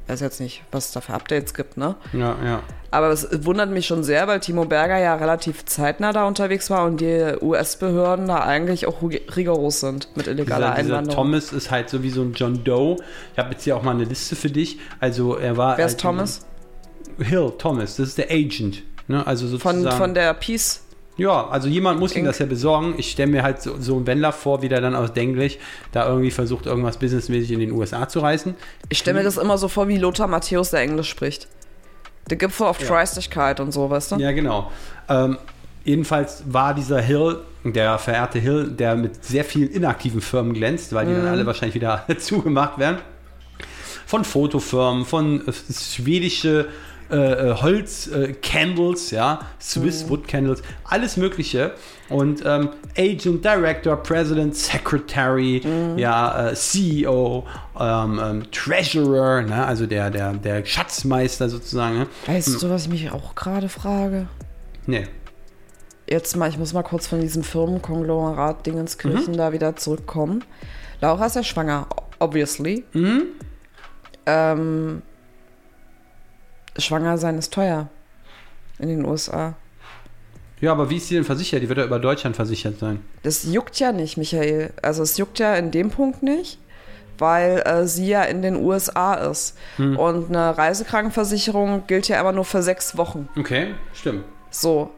weiß 0.09 0.19
jetzt 0.21 0.39
nicht, 0.39 0.63
was 0.71 0.87
es 0.87 0.91
da 0.93 1.01
für 1.01 1.13
Updates 1.13 1.53
gibt, 1.53 1.77
ne? 1.77 1.95
Ja, 2.13 2.35
ja. 2.43 2.63
Aber 2.91 3.09
es 3.09 3.27
wundert 3.45 3.69
mich 3.69 3.85
schon 3.85 4.03
sehr, 4.03 4.27
weil 4.27 4.39
Timo 4.39 4.65
Berger 4.65 4.97
ja 4.97 5.15
relativ 5.15 5.65
zeitnah 5.65 6.13
da 6.13 6.25
unterwegs 6.25 6.69
war 6.69 6.85
und 6.85 7.01
die 7.01 7.33
US-Behörden 7.41 8.27
da 8.27 8.39
eigentlich 8.43 8.87
auch 8.87 9.01
rig- 9.01 9.35
rigoros 9.35 9.81
sind 9.81 10.07
mit 10.15 10.27
illegaler 10.27 10.71
Dieser, 10.71 10.81
dieser 10.83 10.97
Einwanderung. 10.99 11.15
Thomas 11.25 11.51
ist 11.51 11.69
halt 11.71 11.89
so 11.89 12.03
wie 12.03 12.09
so 12.09 12.21
ein 12.21 12.33
John 12.33 12.63
Doe. 12.63 12.97
Ich 13.33 13.39
habe 13.39 13.51
jetzt 13.51 13.63
hier 13.63 13.75
auch 13.75 13.83
mal 13.83 13.91
eine 13.91 14.05
Liste 14.05 14.35
für 14.37 14.49
dich. 14.49 14.79
Also 14.99 15.35
er 15.35 15.57
war. 15.57 15.77
Wer 15.77 15.85
ist 15.85 15.91
halt 15.93 16.01
Thomas? 16.01 16.45
Hill 17.19 17.51
Thomas, 17.57 17.95
das 17.97 18.09
ist 18.09 18.17
der 18.17 18.29
Agent. 18.31 18.83
Ne? 19.07 19.25
Also 19.25 19.47
sozusagen. 19.47 19.83
Von, 19.83 19.91
von 19.91 20.13
der 20.13 20.33
Peace. 20.33 20.83
Ja, 21.17 21.47
also 21.49 21.67
jemand 21.67 21.99
muss 21.99 22.15
ihm 22.15 22.25
das 22.25 22.37
ja 22.39 22.45
besorgen. 22.45 22.93
Ich 22.97 23.09
stelle 23.11 23.31
mir 23.31 23.43
halt 23.43 23.61
so, 23.61 23.75
so 23.79 23.95
einen 23.95 24.05
Wendler 24.07 24.31
vor, 24.31 24.61
wie 24.61 24.69
der 24.69 24.81
dann 24.81 24.95
aus 24.95 25.13
Denglich 25.13 25.59
da 25.91 26.07
irgendwie 26.07 26.29
versucht, 26.31 26.67
irgendwas 26.67 26.97
businessmäßig 26.97 27.51
in 27.51 27.59
den 27.59 27.71
USA 27.71 28.07
zu 28.07 28.19
reißen. 28.19 28.53
Ich 28.89 28.99
stelle 28.99 29.17
mir 29.17 29.23
das 29.23 29.37
immer 29.37 29.57
so 29.57 29.67
vor, 29.67 29.87
wie 29.87 29.97
Lothar 29.97 30.27
Matthäus, 30.27 30.69
der 30.69 30.81
Englisch 30.81 31.09
spricht. 31.09 31.47
Der 32.29 32.37
Gipfel 32.37 32.67
auf 32.67 32.77
Dreistigkeit 32.77 33.59
und 33.59 33.71
so, 33.71 33.89
weißt 33.89 34.11
du? 34.11 34.15
Ja, 34.17 34.31
genau. 34.31 34.71
Ähm, 35.09 35.37
jedenfalls 35.85 36.43
war 36.47 36.73
dieser 36.73 37.01
Hill, 37.01 37.39
der 37.63 37.97
verehrte 37.97 38.37
Hill, 38.39 38.69
der 38.71 38.95
mit 38.95 39.23
sehr 39.25 39.43
vielen 39.43 39.69
inaktiven 39.71 40.21
Firmen 40.21 40.53
glänzt, 40.53 40.93
weil 40.93 41.05
die 41.07 41.13
Mhm. 41.13 41.17
dann 41.17 41.27
alle 41.27 41.45
wahrscheinlich 41.45 41.75
wieder 41.75 42.05
zugemacht 42.19 42.77
werden. 42.77 42.97
Von 44.05 44.23
Fotofirmen, 44.23 45.05
von 45.05 45.47
äh, 45.47 45.51
schwedische 45.73 46.67
äh, 47.09 47.15
äh, 47.15 47.53
Holz-Candles, 47.55 49.11
ja, 49.11 49.39
Swiss 49.61 50.09
Wood 50.09 50.27
Candles, 50.27 50.61
alles 50.83 51.17
Mögliche. 51.17 51.73
Und 52.09 52.43
ähm, 52.45 52.69
Agent, 52.97 53.43
Director, 53.43 53.95
President, 53.97 54.55
Secretary, 54.55 55.61
ja, 55.95 56.49
äh, 56.49 56.53
CEO, 56.55 57.45
ähm, 57.79 58.19
ähm, 58.23 58.51
Treasurer, 58.51 59.41
ne, 59.41 59.65
also 59.65 59.85
der, 59.85 60.09
der, 60.09 60.33
der 60.33 60.65
Schatzmeister 60.65 61.49
sozusagen. 61.49 61.99
Ne? 61.99 62.07
Weißt 62.25 62.61
du, 62.61 62.69
was 62.69 62.83
ich 62.83 62.89
mich 62.89 63.11
auch 63.11 63.35
gerade 63.35 63.69
frage? 63.69 64.27
Nee. 64.85 65.07
Jetzt 66.09 66.35
mal, 66.37 66.49
ich 66.49 66.57
muss 66.57 66.73
mal 66.73 66.83
kurz 66.83 67.07
von 67.07 67.19
diesem 67.19 67.43
Firmenkonglomerat 67.43 68.65
Dingenskirchen 68.65 69.35
da 69.35 69.51
wieder 69.51 69.75
zurückkommen. 69.75 70.43
Laura 71.01 71.25
ist 71.25 71.35
ja 71.35 71.43
schwanger, 71.43 71.87
obviously. 72.19 72.85
Ähm, 74.25 75.01
schwanger 76.77 77.17
sein 77.17 77.37
ist 77.37 77.53
teuer 77.53 77.87
in 78.79 78.89
den 78.89 79.05
USA. 79.05 79.53
Ja, 80.59 80.71
aber 80.71 80.89
wie 80.89 80.97
ist 80.97 81.07
sie 81.07 81.15
denn 81.15 81.23
versichert? 81.23 81.61
Die 81.61 81.69
wird 81.69 81.77
ja 81.77 81.85
über 81.85 81.99
Deutschland 81.99 82.35
versichert 82.35 82.79
sein. 82.79 82.99
Das 83.23 83.43
juckt 83.43 83.79
ja 83.79 83.91
nicht, 83.91 84.17
Michael. 84.17 84.71
Also 84.81 85.03
es 85.03 85.17
juckt 85.17 85.37
ja 85.39 85.55
in 85.55 85.69
dem 85.71 85.91
Punkt 85.91 86.23
nicht, 86.23 86.57
weil 87.19 87.61
äh, 87.65 87.85
sie 87.85 88.07
ja 88.07 88.23
in 88.23 88.41
den 88.41 88.55
USA 88.55 89.13
ist. 89.15 89.55
Und 89.77 90.29
eine 90.29 90.57
Reisekrankenversicherung 90.57 91.83
gilt 91.87 92.07
ja 92.07 92.19
immer 92.19 92.31
nur 92.31 92.45
für 92.45 92.63
sechs 92.63 92.97
Wochen. 92.97 93.29
Okay, 93.37 93.75
stimmt. 93.93 94.23
So. 94.49 94.89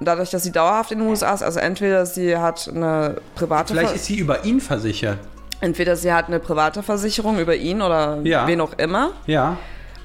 Dadurch, 0.00 0.30
dass 0.30 0.44
sie 0.44 0.52
dauerhaft 0.52 0.92
in 0.92 0.98
den 1.00 1.08
USA 1.08 1.34
ist, 1.34 1.42
also 1.42 1.58
entweder 1.58 2.06
sie 2.06 2.36
hat 2.36 2.68
eine 2.72 3.16
private 3.34 3.72
Vielleicht 3.72 3.88
Ver- 3.88 3.96
ist 3.96 4.04
sie 4.04 4.18
über 4.18 4.44
ihn 4.44 4.60
versichert. 4.60 5.18
entweder 5.60 5.96
sie 5.96 6.12
hat 6.12 6.28
eine 6.28 6.38
private 6.38 6.82
Versicherung 6.84 7.38
über 7.40 7.56
ihn 7.56 7.82
oder 7.82 8.20
Ja. 8.22 8.46
wen 8.46 8.60
auch 8.60 8.74
immer. 8.78 9.10
Ja. 9.26 9.56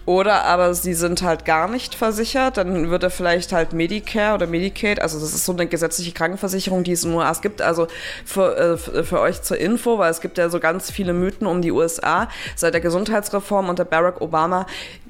Oder 0.06 0.44
aber 0.44 0.74
sie 0.74 0.94
sind 0.94 1.22
halt 1.22 1.46
gar 1.46 1.70
nicht 1.70 1.96
versichert, 1.96 2.58
dann 2.58 2.90
wird 2.90 3.04
er 3.04 3.10
vielleicht 3.10 3.54
halt 3.54 3.74
Medicare 3.74 4.36
oder 4.36 4.48
Medicaid, 4.48 5.02
also 5.02 5.20
das 5.20 5.34
ist 5.34 5.46
so 5.46 5.54
eine 5.54 5.68
gesetzliche 5.68 6.12
Krankenversicherung, 6.12 6.84
die 6.84 6.92
es 6.92 7.06
in 7.06 7.12
den 7.12 7.24
gibt. 7.42 7.62
Also 7.62 7.88
für, 8.26 8.58
äh, 8.58 8.78
für 8.78 9.20
euch 9.22 9.42
zur 9.42 9.58
Info, 9.58 9.98
weil 9.98 10.12
es 10.12 10.22
gibt 10.22 10.38
ja 10.38 10.50
so 10.50 10.60
ganz 10.60 10.92
viele 10.92 11.14
Mythen 11.14 11.48
um 11.48 11.62
die 11.62 11.72
USA. 11.72 12.28
Seit 12.56 12.74
der 12.74 12.82
Gesundheitsreform 12.82 13.70
unter 13.70 13.86
Barack 13.86 14.22
Obama 14.22 14.66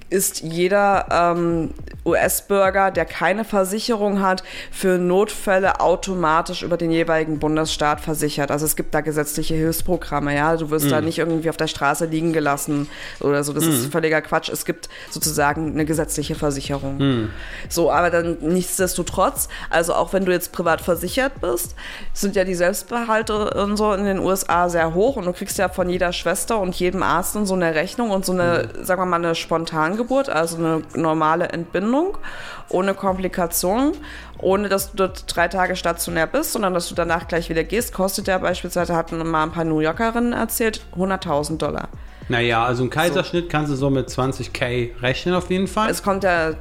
ist 0.10 0.42
jeder 0.42 1.08
ähm, 1.12 1.72
US-Bürger, 2.06 2.92
der 2.92 3.06
keine 3.06 3.46
Versicherung 3.46 4.22
hat, 4.22 4.44
für 4.72 4.98
Notfälle 4.98 5.80
automatisch 5.80 6.64
über 6.64 6.78
den 6.78 6.92
jeweiligen 6.92 7.40
Bundesstaat 7.40 8.02
versichert. 8.02 8.52
Also 8.52 8.66
es 8.66 8.76
gibt 8.76 8.94
da 8.94 9.02
gesetzliche 9.02 9.56
Hilfsprogramme, 9.56 10.36
ja. 10.36 10.56
Du 10.58 10.70
wirst 10.70 10.92
da 10.92 11.02
nicht 11.02 11.20
irgendwie 11.20 11.50
auf 11.50 11.58
der 11.58 11.68
Straße 11.68 12.06
liegen 12.06 12.34
gelassen 12.34 12.90
oder 13.20 13.44
so. 13.44 13.54
Das 13.54 13.66
ist 13.66 13.92
völliger 13.92 14.22
Quatsch. 14.22 14.50
Es 14.50 14.66
gibt 14.66 14.90
sozusagen 15.10 15.72
eine 15.72 15.86
gesetzliche 15.86 16.36
Versicherung. 16.36 17.30
So, 17.70 17.92
aber 17.92 18.10
dann 18.10 18.38
nichtsdestotrotz, 18.42 19.48
also 19.70 19.94
auch 19.94 20.14
wenn 20.14 20.26
du 20.26 20.32
jetzt 20.32 20.52
privat 20.52 20.82
versichert 20.82 21.42
bist, 21.42 21.76
sind 22.14 22.36
ja 22.36 22.44
die 22.44 22.56
Selbstbehalte 22.56 23.52
und 23.52 23.78
so 23.78 23.94
in 23.94 24.06
den 24.06 24.20
USA 24.20 24.70
sehr 24.70 24.94
hoch 24.94 25.16
und 25.16 25.26
du 25.26 25.34
kriegst 25.34 25.58
ja 25.58 25.70
von 25.70 25.90
jeder 25.90 26.14
Schwester 26.14 26.60
und 26.60 26.76
jedem 26.76 27.04
Arzt 27.04 27.34
so 27.34 27.54
eine 27.54 27.74
Rechnung 27.76 28.12
und 28.12 28.26
so 28.26 28.34
eine, 28.34 28.70
sagen 28.82 29.02
wir 29.02 29.06
mal, 29.06 29.18
eine 29.18 29.36
Spontangeburt, 29.94 30.30
also 30.30 30.58
eine 30.58 30.82
normale 30.96 31.50
Entbindung, 31.50 32.18
ohne 32.70 32.94
Komplikationen, 32.94 33.94
ohne 34.40 34.70
dass 34.70 34.92
du 34.92 34.98
dort 34.98 35.24
drei 35.34 35.48
Tage 35.48 35.76
stationär 35.76 36.28
bist, 36.28 36.54
sondern 36.54 36.74
dass 36.74 36.90
du 36.90 36.96
danach 36.96 37.28
gleich 37.28 37.50
wieder 37.50 37.64
gehst, 37.64 37.94
kostet 37.94 38.28
ja 38.28 38.38
beispielsweise, 38.38 38.96
hatten 38.96 39.18
mal 39.30 39.44
ein 39.44 39.52
paar 39.52 39.66
New 39.66 39.80
Yorkerinnen 39.80 40.34
erzählt, 40.34 40.82
100.000 40.98 41.58
Dollar. 41.58 41.90
Naja, 42.30 42.64
also 42.64 42.84
ein 42.84 42.90
Kaiserschnitt 42.90 43.50
kannst 43.50 43.70
du 43.70 43.76
so 43.76 43.90
mit 43.90 44.08
20k 44.08 45.02
rechnen 45.02 45.36
auf 45.36 45.50
jeden 45.50 45.68
Fall. 45.68 45.90
Es 45.90 46.04
kommt 46.04 46.24
ja, 46.24 46.54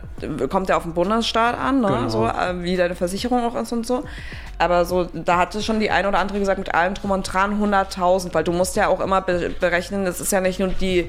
kommt 0.51 0.69
ja 0.69 0.77
auf 0.77 0.83
den 0.83 0.93
Bundesstaat 0.93 1.57
an, 1.57 1.81
ne? 1.81 1.87
Genau. 1.87 2.09
so, 2.09 2.27
äh, 2.27 2.63
wie 2.63 2.77
deine 2.77 2.97
Versicherung 2.97 3.45
auch 3.45 3.55
ist 3.55 3.73
und 3.73 3.87
so. 3.87 4.03
Aber 4.59 4.85
so, 4.85 5.05
da 5.13 5.39
hatte 5.39 5.63
schon 5.63 5.79
die 5.79 5.91
eine 5.91 6.09
oder 6.09 6.19
andere 6.19 6.41
gesagt, 6.41 6.59
mit 6.59 6.75
allem 6.75 6.95
drum 6.95 7.13
und 7.13 7.23
dran 7.23 7.63
100.000, 7.63 8.35
weil 8.35 8.43
du 8.43 8.53
musst 8.53 8.75
ja 8.75 8.89
auch 8.89 9.01
immer 9.01 9.21
be 9.21 9.51
berechnen, 9.61 10.05
es 10.05 10.21
ist 10.21 10.33
ja 10.33 10.41
nicht 10.41 10.59
nur 10.59 10.69
die, 10.69 11.09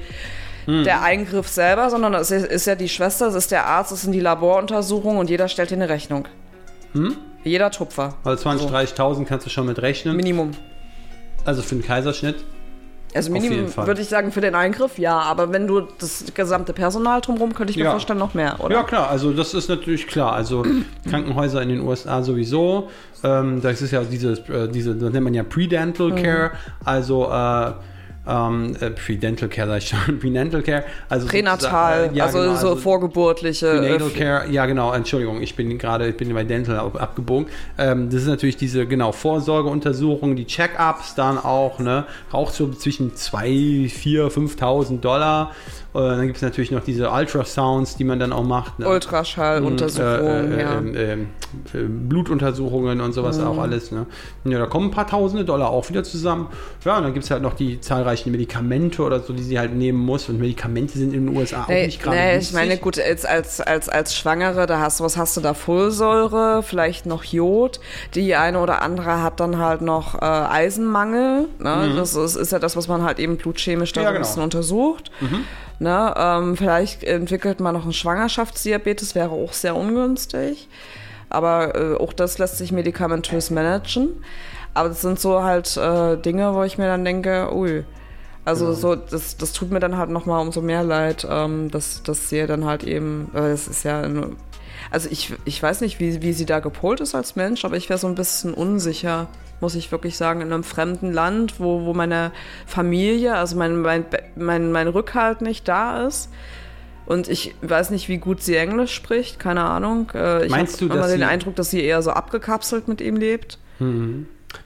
Hm. 0.66 0.84
der 0.84 1.02
Eingriff 1.02 1.48
selber, 1.48 1.90
sondern 1.90 2.14
es 2.14 2.30
ist, 2.30 2.66
ja 2.66 2.74
die 2.74 2.88
Schwester, 2.88 3.26
es 3.28 3.34
ist 3.34 3.50
der 3.50 3.66
Arzt, 3.66 3.92
es 3.92 4.02
sind 4.02 4.12
die 4.12 4.20
Laboruntersuchungen 4.20 5.18
und 5.18 5.30
jeder 5.30 5.48
stellt 5.48 5.70
dir 5.70 5.74
eine 5.76 5.88
Rechnung. 5.88 6.26
Hm? 6.92 7.16
Jeder 7.44 7.70
Tupfer. 7.70 8.14
also 8.24 8.42
20, 8.42 8.68
So. 8.68 8.74
30.000 8.74 9.24
kannst 9.26 9.44
du 9.46 9.50
schon 9.50 9.66
mit 9.66 9.82
rechnen. 9.82 10.16
Minimum. 10.16 10.52
Also 11.44 11.60
für 11.62 11.74
einen 11.74 11.84
Kaiserschnitt. 11.84 12.36
Also 13.14 13.30
Minimum 13.30 13.76
würde 13.76 14.00
ich 14.00 14.08
sagen 14.08 14.32
für 14.32 14.40
den 14.40 14.56
Eingriff, 14.56 14.98
ja, 14.98 15.16
aber 15.20 15.52
wenn 15.52 15.68
du 15.68 15.82
das 16.00 16.24
gesamte 16.34 16.72
Personal 16.72 17.20
drumherum, 17.20 17.54
könnte 17.54 17.70
ich 17.70 17.76
mir 17.76 17.84
Ja. 17.84 17.90
vorstellen, 17.92 18.18
noch 18.18 18.34
mehr, 18.34 18.56
oder? 18.58 18.74
Ja, 18.74 18.82
klar, 18.82 19.08
also 19.08 19.32
das 19.32 19.54
ist 19.54 19.68
natürlich 19.68 20.08
klar. 20.08 20.32
Also 20.32 20.64
Krankenhäuser 21.08 21.62
in 21.62 21.68
den 21.68 21.80
USA 21.82 22.22
sowieso. 22.24 22.88
Ähm, 23.22 23.60
das 23.62 23.82
ist 23.82 23.92
ja 23.92 24.02
dieses, 24.02 24.40
äh, 24.48 24.66
diese, 24.68 24.96
das 24.96 25.12
nennt 25.12 25.22
man 25.22 25.34
ja 25.34 25.44
Predental 25.44 26.08
Mhm. 26.10 26.16
Care. 26.16 26.50
Also 26.84 27.30
äh, 27.30 27.72
ähm, 28.26 28.76
äh, 28.80 28.90
Predental 28.90 29.48
Care, 29.48 29.68
sag 29.68 29.78
ich 29.78 29.88
schon, 29.88 30.18
Prenatal 30.20 30.62
Care. 30.62 30.84
Also 31.08 31.26
Pränatal, 31.26 32.10
äh, 32.12 32.16
ja, 32.16 32.24
also 32.24 32.38
genau, 32.40 32.56
so 32.56 32.76
vorgeburtliche. 32.76 33.66
äh, 33.68 33.78
Prenatal 33.78 34.10
Care, 34.10 34.50
ja 34.50 34.66
genau, 34.66 34.92
Entschuldigung, 34.92 35.42
ich 35.42 35.54
bin 35.56 35.76
gerade, 35.78 36.08
ich 36.08 36.16
bin 36.16 36.32
bei 36.32 36.44
Dental 36.44 36.78
ab- 36.78 37.00
abgebogen. 37.00 37.46
Ähm, 37.78 38.08
das 38.10 38.22
ist 38.22 38.28
natürlich 38.28 38.56
diese, 38.56 38.86
genau, 38.86 39.12
Vorsorgeuntersuchung, 39.12 40.36
die 40.36 40.46
Check-ups 40.46 41.14
dann 41.14 41.38
auch, 41.38 41.78
ne, 41.78 42.04
raucht 42.32 42.54
so 42.54 42.70
zwischen 42.72 43.14
2, 43.14 43.88
4, 43.92 44.30
5.000 44.30 45.00
Dollar. 45.00 45.52
Äh, 45.94 45.98
dann 45.98 46.22
gibt 46.26 46.36
es 46.36 46.42
natürlich 46.42 46.70
noch 46.72 46.82
diese 46.82 47.10
Ultrasounds, 47.10 47.96
die 47.96 48.04
man 48.04 48.18
dann 48.18 48.32
auch 48.32 48.42
macht. 48.42 48.78
Ne? 48.80 48.88
Ultraschalluntersuchungen, 48.88 50.52
äh, 50.52 51.02
äh, 51.02 51.12
ähm, 51.12 51.28
äh, 51.72 51.78
Blutuntersuchungen 51.82 53.00
und 53.00 53.12
sowas 53.12 53.38
Mhm. 53.38 53.46
auch 53.46 53.58
alles. 53.58 53.92
Ne? 53.92 54.06
Ja, 54.44 54.58
da 54.58 54.66
kommen 54.66 54.88
ein 54.88 54.90
paar 54.90 55.06
tausende 55.06 55.44
Dollar 55.44 55.70
auch 55.70 55.88
wieder 55.88 56.02
zusammen. 56.04 56.48
Ja, 56.84 56.96
und 56.96 57.04
dann 57.04 57.12
gibt 57.14 57.24
es 57.24 57.30
halt 57.30 57.42
noch 57.42 57.54
die 57.54 57.80
zahlreichen 57.80 58.32
Medikamente 58.32 59.02
oder 59.02 59.20
so, 59.20 59.32
die 59.32 59.42
sie 59.42 59.58
halt 59.58 59.74
nehmen 59.74 59.98
muss. 60.04 60.28
Und 60.28 60.40
Medikamente 60.40 60.98
sind 60.98 61.14
in 61.14 61.26
den 61.26 61.36
USA 61.36 61.62
auch 61.64 61.68
Nee, 61.68 61.86
nicht 61.86 62.02
gerade 62.02 62.16
nee, 62.16 62.38
ich 62.38 62.52
meine, 62.52 62.76
gut, 62.76 62.96
jetzt 62.96 63.26
als, 63.26 63.60
als, 63.60 63.88
als 63.88 64.16
Schwangere, 64.16 64.66
da 64.66 64.80
hast 64.80 64.98
du, 65.00 65.04
was 65.04 65.16
hast 65.16 65.36
du 65.36 65.40
da? 65.40 65.54
Folsäure, 65.54 66.62
vielleicht 66.64 67.06
noch 67.06 67.22
Jod. 67.24 67.78
Die 68.14 68.34
eine 68.34 68.58
oder 68.58 68.82
andere 68.82 69.22
hat 69.22 69.38
dann 69.40 69.58
halt 69.58 69.80
noch 69.80 70.16
äh, 70.20 70.24
Eisenmangel. 70.24 71.48
Ne? 71.58 71.92
Das 71.96 72.14
ist, 72.14 72.36
ist 72.36 72.52
ja 72.52 72.58
das, 72.58 72.76
was 72.76 72.88
man 72.88 73.02
halt 73.04 73.18
eben 73.18 73.36
blutchemisch 73.36 73.92
da 73.92 74.00
Mhm. 74.00 74.04
Ja, 74.04 74.10
so 74.10 74.10
ein 74.10 74.14
genau. 74.14 74.26
bisschen 74.28 74.42
untersucht. 74.42 75.10
Ne? 75.84 76.14
Ähm, 76.16 76.56
vielleicht 76.56 77.04
entwickelt 77.04 77.60
man 77.60 77.74
noch 77.74 77.82
einen 77.82 77.92
Schwangerschaftsdiabetes, 77.92 79.14
wäre 79.14 79.32
auch 79.32 79.52
sehr 79.52 79.76
ungünstig. 79.76 80.66
Aber 81.28 81.74
äh, 81.74 81.96
auch 81.96 82.14
das 82.14 82.38
lässt 82.38 82.56
sich 82.56 82.72
medikamentös 82.72 83.50
managen. 83.50 84.24
Aber 84.72 84.88
das 84.88 85.02
sind 85.02 85.20
so 85.20 85.42
halt 85.42 85.76
äh, 85.76 86.16
Dinge, 86.16 86.54
wo 86.54 86.62
ich 86.62 86.78
mir 86.78 86.86
dann 86.86 87.04
denke, 87.04 87.54
ui. 87.54 87.84
Also 88.46 88.72
so, 88.72 88.94
das, 88.94 89.36
das 89.36 89.52
tut 89.52 89.70
mir 89.70 89.80
dann 89.80 89.98
halt 89.98 90.08
nochmal 90.08 90.40
umso 90.40 90.62
mehr 90.62 90.84
leid, 90.84 91.26
ähm, 91.30 91.70
dass, 91.70 92.02
dass 92.02 92.30
sie 92.30 92.46
dann 92.46 92.64
halt 92.64 92.82
eben, 92.84 93.30
äh, 93.34 93.50
es 93.50 93.68
ist 93.68 93.84
ja, 93.84 94.02
also 94.90 95.08
ich, 95.10 95.34
ich 95.44 95.62
weiß 95.62 95.82
nicht, 95.82 96.00
wie, 96.00 96.22
wie 96.22 96.32
sie 96.32 96.46
da 96.46 96.60
gepolt 96.60 97.00
ist 97.00 97.14
als 97.14 97.36
Mensch, 97.36 97.66
aber 97.66 97.76
ich 97.76 97.90
wäre 97.90 97.98
so 97.98 98.06
ein 98.06 98.14
bisschen 98.14 98.54
unsicher, 98.54 99.28
muss 99.64 99.74
ich 99.74 99.90
wirklich 99.90 100.18
sagen, 100.18 100.42
in 100.42 100.52
einem 100.52 100.62
fremden 100.62 101.10
Land, 101.10 101.58
wo, 101.58 101.86
wo 101.86 101.94
meine 101.94 102.32
Familie, 102.66 103.34
also 103.34 103.56
mein, 103.56 103.80
mein, 103.80 104.04
mein, 104.36 104.72
mein 104.72 104.88
Rückhalt 104.88 105.40
nicht 105.40 105.66
da 105.66 106.06
ist. 106.06 106.28
Und 107.06 107.28
ich 107.28 107.54
weiß 107.62 107.88
nicht, 107.88 108.10
wie 108.10 108.18
gut 108.18 108.42
sie 108.42 108.56
Englisch 108.56 108.94
spricht, 108.94 109.38
keine 109.38 109.64
Ahnung. 109.64 110.10
Äh, 110.14 110.44
ich 110.44 110.50
Meinst 110.50 110.82
habe 110.82 110.88
du, 110.88 110.94
immer 110.94 111.08
den 111.08 111.22
Eindruck, 111.22 111.56
dass 111.56 111.70
sie 111.70 111.82
eher 111.82 112.02
so 112.02 112.10
abgekapselt 112.10 112.88
mit 112.88 113.00
ihm 113.00 113.16
lebt. 113.16 113.58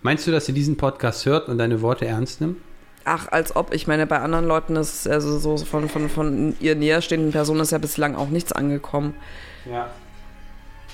Meinst 0.03 0.27
du, 0.27 0.33
dass 0.33 0.47
sie 0.47 0.53
diesen 0.53 0.77
Podcast 0.77 1.27
hört 1.27 1.49
und 1.49 1.59
deine 1.59 1.81
Worte 1.81 2.07
ernst 2.07 2.41
nimmt? 2.41 2.57
Ach, 3.05 3.29
als 3.31 3.55
ob. 3.55 3.73
Ich 3.73 3.87
meine, 3.87 4.05
bei 4.09 4.19
anderen 4.19 4.47
Leuten 4.47 4.75
ist 4.75 5.07
also 5.07 5.39
so 5.39 5.57
von, 5.59 5.89
von, 5.89 6.09
von 6.09 6.57
ihr 6.59 6.75
näherstehenden 6.75 7.31
Personen 7.31 7.61
ist 7.61 7.71
ja 7.71 7.79
bislang 7.79 8.17
auch 8.17 8.31
nichts 8.31 8.51
angekommen. 8.51 9.15
Ja. 9.65 9.91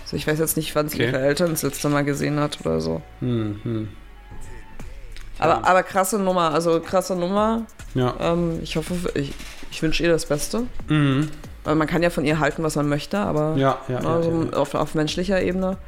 Also 0.04 0.16
ich 0.16 0.26
weiß 0.26 0.38
jetzt 0.38 0.56
nicht, 0.56 0.74
wann 0.74 0.88
sie 0.88 0.96
Okay. 0.96 1.06
ihre 1.06 1.18
Eltern 1.20 1.50
das 1.50 1.62
letzte 1.62 1.88
Mal 1.88 2.04
gesehen 2.04 2.38
hat 2.38 2.60
oder 2.60 2.80
so. 2.80 3.02
Hm, 3.20 3.60
hm. 3.62 3.88
Aber, 5.38 5.66
aber 5.66 5.82
krasse 5.82 6.18
Nummer, 6.18 6.52
also 6.52 6.80
krasse 6.80 7.16
Nummer. 7.16 7.62
Ja. 7.94 8.14
Ähm, 8.20 8.60
ich 8.62 8.76
hoffe, 8.76 8.94
ich, 9.14 9.32
ich 9.70 9.82
wünsche 9.82 10.02
ihr 10.02 10.10
das 10.10 10.26
Beste. 10.26 10.64
Mhm. 10.88 11.28
Weil 11.64 11.74
man 11.74 11.88
kann 11.88 12.02
ja 12.02 12.10
von 12.10 12.24
ihr 12.24 12.38
halten, 12.38 12.62
was 12.62 12.76
man 12.76 12.88
möchte, 12.88 13.18
aber 13.18 13.56
Ja, 13.56 13.78
ja, 13.88 14.00
ja, 14.00 14.08
also 14.08 14.30
ja, 14.30 14.44
ja. 14.50 14.52
Auf, 14.58 14.74
auf 14.74 14.94
menschlicher 14.94 15.40
Ebene 15.42 15.78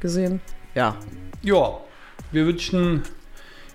gesehen. 0.00 0.40
Ja. 0.74 0.96
Ja, 1.42 1.78
wir 2.30 2.46
wünschen 2.46 3.02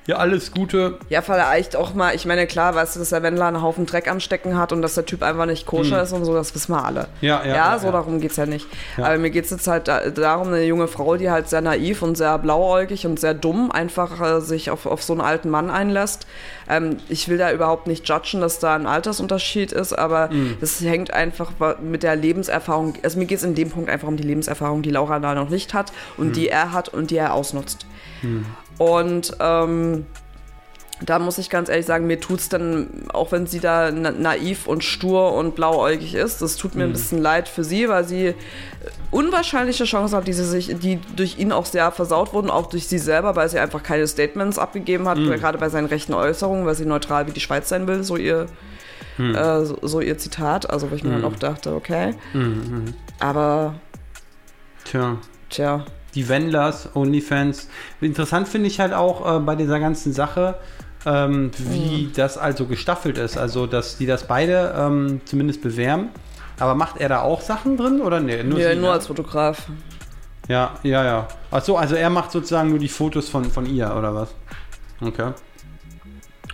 Ja, 0.07 0.15
alles 0.15 0.51
Gute. 0.53 0.97
Ja, 1.09 1.21
vielleicht 1.21 1.75
auch 1.75 1.93
mal, 1.93 2.15
ich 2.15 2.25
meine, 2.25 2.47
klar, 2.47 2.73
weißt 2.75 2.95
du, 2.95 2.99
dass 2.99 3.09
der 3.09 3.23
Wendler 3.23 3.45
einen 3.47 3.61
Haufen 3.61 3.85
Dreck 3.85 4.09
am 4.09 4.21
Stecken 4.21 4.57
hat 4.57 4.71
und 4.71 4.81
dass 4.81 4.95
der 4.95 5.05
Typ 5.05 5.21
einfach 5.21 5.45
nicht 5.45 5.65
koscher 5.65 6.01
ist 6.01 6.13
und 6.13 6.23
so, 6.23 6.33
das 6.33 6.55
wissen 6.55 6.71
wir 6.71 6.85
alle. 6.85 7.01
Hm. 7.01 7.07
Ja, 7.21 7.41
ja, 7.43 7.47
Ja, 7.49 7.55
ja, 7.73 7.79
so 7.79 7.87
ja. 7.87 7.91
darum 7.91 8.21
geht's 8.21 8.37
ja 8.37 8.45
nicht. 8.45 8.65
Aber 8.95 9.17
mir 9.17 9.29
geht's 9.31 9.49
jetzt 9.51 9.67
halt 9.67 9.89
da, 9.89 10.09
darum, 10.09 10.47
eine 10.47 10.63
junge 10.63 10.87
Frau, 10.87 11.17
die 11.17 11.29
halt 11.29 11.49
sehr 11.49 11.59
naiv 11.61 12.01
und 12.01 12.15
sehr 12.17 12.37
blauäugig 12.39 13.05
und 13.05 13.19
sehr 13.19 13.33
dumm 13.33 13.69
einfach 13.69 14.21
äh, 14.21 14.39
sich 14.39 14.71
auf, 14.71 14.85
auf 14.85 15.03
so 15.03 15.11
einen 15.11 15.21
alten 15.21 15.49
Mann 15.49 15.69
einlässt. 15.69 16.25
Ähm, 16.69 16.97
ich 17.09 17.27
will 17.27 17.37
da 17.37 17.51
überhaupt 17.51 17.87
nicht 17.87 18.07
judgen, 18.07 18.39
dass 18.39 18.59
da 18.59 18.75
ein 18.75 18.87
Altersunterschied 18.87 19.73
ist, 19.73 19.91
aber 19.91 20.29
Hm. 20.29 20.55
das 20.61 20.79
hängt 20.79 21.11
einfach 21.13 21.51
mit 21.81 22.03
der 22.03 22.15
Lebenserfahrung, 22.15 22.93
also 23.03 23.19
mir 23.19 23.25
geht's 23.25 23.43
in 23.43 23.55
dem 23.55 23.69
Punkt 23.71 23.89
einfach 23.89 24.07
um 24.07 24.15
die 24.15 24.23
Lebenserfahrung, 24.23 24.83
die 24.83 24.91
Laura 24.91 25.19
da 25.19 25.35
noch 25.35 25.49
nicht 25.49 25.73
hat 25.73 25.91
und 26.15 26.27
Hm. 26.27 26.33
die 26.33 26.47
er 26.47 26.71
hat 26.71 26.87
und 26.89 27.11
die 27.11 27.17
er 27.17 27.33
ausnutzt. 27.33 27.85
Und 28.77 29.35
ähm, 29.39 30.05
da 31.05 31.19
muss 31.19 31.37
ich 31.37 31.49
ganz 31.49 31.69
ehrlich 31.69 31.85
sagen, 31.85 32.07
mir 32.07 32.19
tut's 32.19 32.49
dann, 32.49 32.87
auch 33.13 33.31
wenn 33.31 33.45
sie 33.45 33.59
da 33.59 33.91
na 33.91 34.11
naiv 34.11 34.65
und 34.65 34.83
stur 34.83 35.33
und 35.33 35.55
blauäugig 35.55 36.15
ist, 36.15 36.41
das 36.41 36.57
tut 36.57 36.73
mir 36.73 36.85
ein 36.85 36.91
bisschen 36.91 37.21
leid 37.21 37.47
für 37.47 37.63
sie, 37.63 37.87
weil 37.87 38.03
sie 38.03 38.27
äh, 38.27 38.35
unwahrscheinliche 39.11 39.83
Chancen 39.83 40.15
hat, 40.15 40.27
die 40.27 40.33
sie 40.33 40.43
sich, 40.43 40.75
die 40.79 40.99
durch 41.15 41.37
ihn 41.37 41.51
auch 41.51 41.65
sehr 41.65 41.91
versaut 41.91 42.33
wurden, 42.33 42.49
auch 42.49 42.67
durch 42.67 42.87
sie 42.87 42.97
selber, 42.97 43.35
weil 43.35 43.47
sie 43.47 43.59
einfach 43.59 43.83
keine 43.83 44.07
Statements 44.07 44.57
abgegeben 44.57 45.07
hat, 45.07 45.17
gerade 45.17 45.57
bei 45.59 45.69
seinen 45.69 45.85
rechten 45.85 46.13
Äußerungen, 46.13 46.65
weil 46.65 46.75
sie 46.75 46.85
neutral 46.85 47.27
wie 47.27 47.31
die 47.31 47.41
Schweiz 47.41 47.69
sein 47.69 47.85
will, 47.87 48.03
so 48.03 48.17
ihr, 48.17 48.47
äh, 49.19 49.65
so, 49.65 49.77
so 49.83 50.01
ihr 50.01 50.17
Zitat, 50.17 50.69
also 50.69 50.89
wo 50.89 50.95
ich 50.95 51.03
mir 51.03 51.11
dann 51.11 51.25
auch 51.25 51.35
dachte, 51.35 51.75
okay. 51.75 52.15
Aber, 53.19 53.75
Tja. 54.83 55.17
tja, 55.49 55.85
die 56.17 56.27
Wendlers, 56.27 56.89
OnlyFans. 56.95 57.69
Interessant 58.01 58.47
finde 58.47 58.67
ich 58.67 58.79
halt 58.79 58.91
auch 58.91 59.37
äh, 59.37 59.39
bei 59.39 59.55
dieser 59.55 59.79
ganzen 59.79 60.13
Sache, 60.13 60.55
ähm, 61.05 61.51
wie 61.57 62.09
das 62.13 62.39
also 62.39 62.65
gestaffelt 62.65 63.19
ist. 63.19 63.37
Also, 63.37 63.67
dass 63.67 63.97
die 63.97 64.07
das 64.07 64.25
beide 64.25 64.73
ähm, 64.75 65.21
zumindest 65.25 65.61
bewerben. 65.61 66.09
Aber 66.59 66.73
macht 66.73 66.97
er 66.97 67.07
da 67.07 67.21
auch 67.21 67.41
Sachen 67.41 67.77
drin 67.77 68.01
oder 68.01 68.19
nee? 68.19 68.41
nur, 68.41 68.59
ja, 68.59 68.73
nur 68.73 68.91
als 68.91 69.05
Fotograf. 69.05 69.67
Ja, 70.47 70.71
ja, 70.81 71.03
ja. 71.05 71.27
Ach 71.51 71.61
so, 71.61 71.77
also 71.77 71.93
er 71.93 72.09
macht 72.09 72.31
sozusagen 72.31 72.69
nur 72.71 72.79
die 72.79 72.87
Fotos 72.87 73.29
von, 73.29 73.45
von 73.45 73.67
ihr 73.67 73.95
oder 73.95 74.15
was? 74.15 74.33
Okay. 74.99 75.33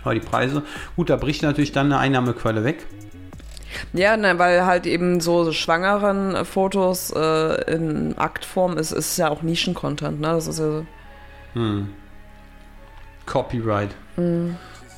Aber 0.04 0.14
die 0.14 0.20
Preise, 0.20 0.64
gut, 0.98 1.10
da 1.10 1.16
bricht 1.16 1.42
natürlich 1.44 1.72
dann 1.72 1.86
eine 1.86 2.00
Einnahmequelle 2.00 2.66
weg. 2.66 2.86
Ja, 3.94 4.18
ne, 4.18 4.38
weil 4.40 4.66
halt 4.66 4.86
eben 4.86 5.22
so 5.22 5.52
schwangeren 5.52 6.36
äh, 6.36 6.46
Fotos 6.46 7.12
äh, 7.16 7.72
in 7.72 8.18
Aktform 8.18 8.78
ist, 8.78 8.92
ist 8.92 9.18
ja 9.18 9.30
auch 9.30 9.42
Nischen-Content, 9.42 10.20
ne? 10.20 10.28
Das 10.28 10.48
ist 10.48 10.60
ja, 10.60 10.84
Hm. 11.54 11.90
Copyright. 13.26 13.92
Mhm. 14.18 14.58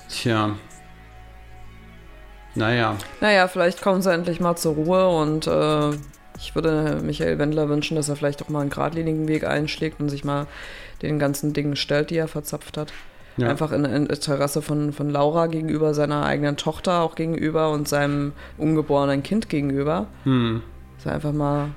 Tja. 0.09 0.55
Naja. 2.57 2.95
naja, 3.19 3.49
vielleicht 3.49 3.81
kommen 3.81 4.01
sie 4.01 4.13
endlich 4.13 4.39
mal 4.39 4.55
zur 4.55 4.75
Ruhe 4.75 5.09
und 5.09 5.45
äh, 5.45 5.89
ich 6.37 6.55
würde 6.55 7.01
Michael 7.03 7.37
Wendler 7.37 7.67
wünschen, 7.67 7.95
dass 7.97 8.07
er 8.07 8.15
vielleicht 8.15 8.41
auch 8.41 8.47
mal 8.49 8.61
einen 8.61 8.69
geradlinigen 8.69 9.27
Weg 9.27 9.45
einschlägt 9.45 9.99
und 9.99 10.07
sich 10.07 10.23
mal 10.23 10.47
den 11.01 11.19
ganzen 11.19 11.51
Dingen 11.51 11.75
stellt, 11.75 12.11
die 12.11 12.17
er 12.17 12.29
verzapft 12.29 12.77
hat. 12.77 12.93
Ja. 13.37 13.49
Einfach 13.49 13.71
in, 13.73 13.83
in 13.85 14.05
Interesse 14.05 14.61
von, 14.61 14.93
von 14.93 15.09
Laura 15.09 15.47
gegenüber, 15.47 15.93
seiner 15.93 16.23
eigenen 16.25 16.55
Tochter 16.55 17.01
auch 17.01 17.15
gegenüber 17.15 17.71
und 17.71 17.87
seinem 17.87 18.31
ungeborenen 18.57 19.23
Kind 19.23 19.49
gegenüber. 19.49 20.07
Hm. 20.23 20.61
Dass 20.97 21.05
er 21.07 21.15
einfach 21.15 21.33
mal 21.33 21.67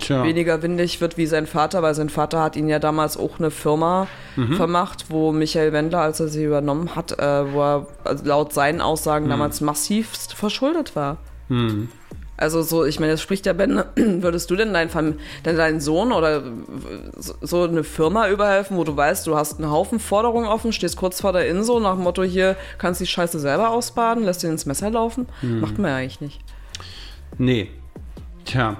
Tja. 0.00 0.24
weniger 0.24 0.60
windig 0.62 1.00
wird 1.00 1.16
wie 1.16 1.26
sein 1.26 1.46
Vater, 1.46 1.82
weil 1.82 1.94
sein 1.94 2.08
Vater 2.08 2.42
hat 2.42 2.56
ihn 2.56 2.68
ja 2.68 2.80
damals 2.80 3.16
auch 3.16 3.38
eine 3.38 3.52
Firma 3.52 4.08
Mhm. 4.34 4.54
vermacht, 4.54 5.06
wo 5.10 5.30
Michael 5.30 5.72
Wendler, 5.72 6.00
als 6.00 6.18
er 6.18 6.26
sie 6.28 6.44
übernommen 6.44 6.96
hat, 6.96 7.12
äh, 7.18 7.52
wo 7.52 7.60
er 7.62 7.86
also 8.02 8.24
laut 8.24 8.52
seinen 8.52 8.80
Aussagen 8.80 9.28
damals 9.28 9.60
massivst 9.60 10.34
verschuldet 10.34 10.96
war. 10.96 11.18
Hm. 11.48 11.90
Also 12.36 12.62
so, 12.62 12.84
ich 12.84 12.98
meine, 12.98 13.12
das 13.12 13.20
spricht 13.22 13.46
ja 13.46 13.52
Ben, 13.52 13.82
würdest 13.96 14.50
du 14.50 14.56
denn 14.56 14.72
dein 14.72 14.88
Fam 14.88 15.14
denn 15.44 15.56
deinen 15.56 15.80
Sohn 15.80 16.12
oder 16.12 16.42
so- 17.18 17.62
eine 17.64 17.84
Firma 17.84 18.28
überhelfen, 18.28 18.76
wo 18.76 18.84
du 18.84 18.96
weißt, 18.96 19.26
du 19.26 19.36
hast 19.36 19.60
einen 19.60 19.70
Haufen 19.70 20.00
Forderungen 20.00 20.46
offen, 20.48 20.72
stehst 20.72 20.96
kurz 20.96 21.20
vor 21.20 21.32
der 21.32 21.46
Inso 21.48 21.78
nach 21.78 21.94
dem 21.94 22.02
Motto 22.02 22.22
hier, 22.22 22.56
kannst 22.78 23.00
die 23.00 23.06
Scheiße 23.06 23.38
selber 23.38 23.70
ausbaden, 23.70 24.24
lässt 24.24 24.42
ihn 24.44 24.50
ins 24.50 24.66
Messer 24.66 24.90
laufen? 24.90 25.26
Hm. 25.40 25.60
Macht 25.60 25.78
man 25.78 25.90
ja 25.90 25.96
eigentlich 25.98 26.20
nicht. 26.20 26.40
Nee. 27.38 27.70
Tja. 28.44 28.76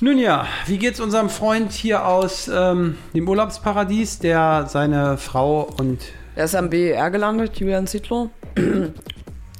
Nun 0.00 0.18
ja, 0.18 0.46
wie 0.66 0.78
geht's 0.78 1.00
unserem 1.00 1.30
Freund 1.30 1.72
hier 1.72 2.06
aus 2.06 2.48
ähm, 2.52 2.98
dem 3.14 3.28
Urlaubsparadies, 3.28 4.18
der 4.18 4.66
seine 4.68 5.16
Frau 5.16 5.62
und 5.78 6.00
Er 6.36 6.44
ist 6.44 6.54
am 6.54 6.68
BER 6.68 7.10
gelandet, 7.10 7.56
Julian 7.58 7.86
Zietlow. 7.86 8.30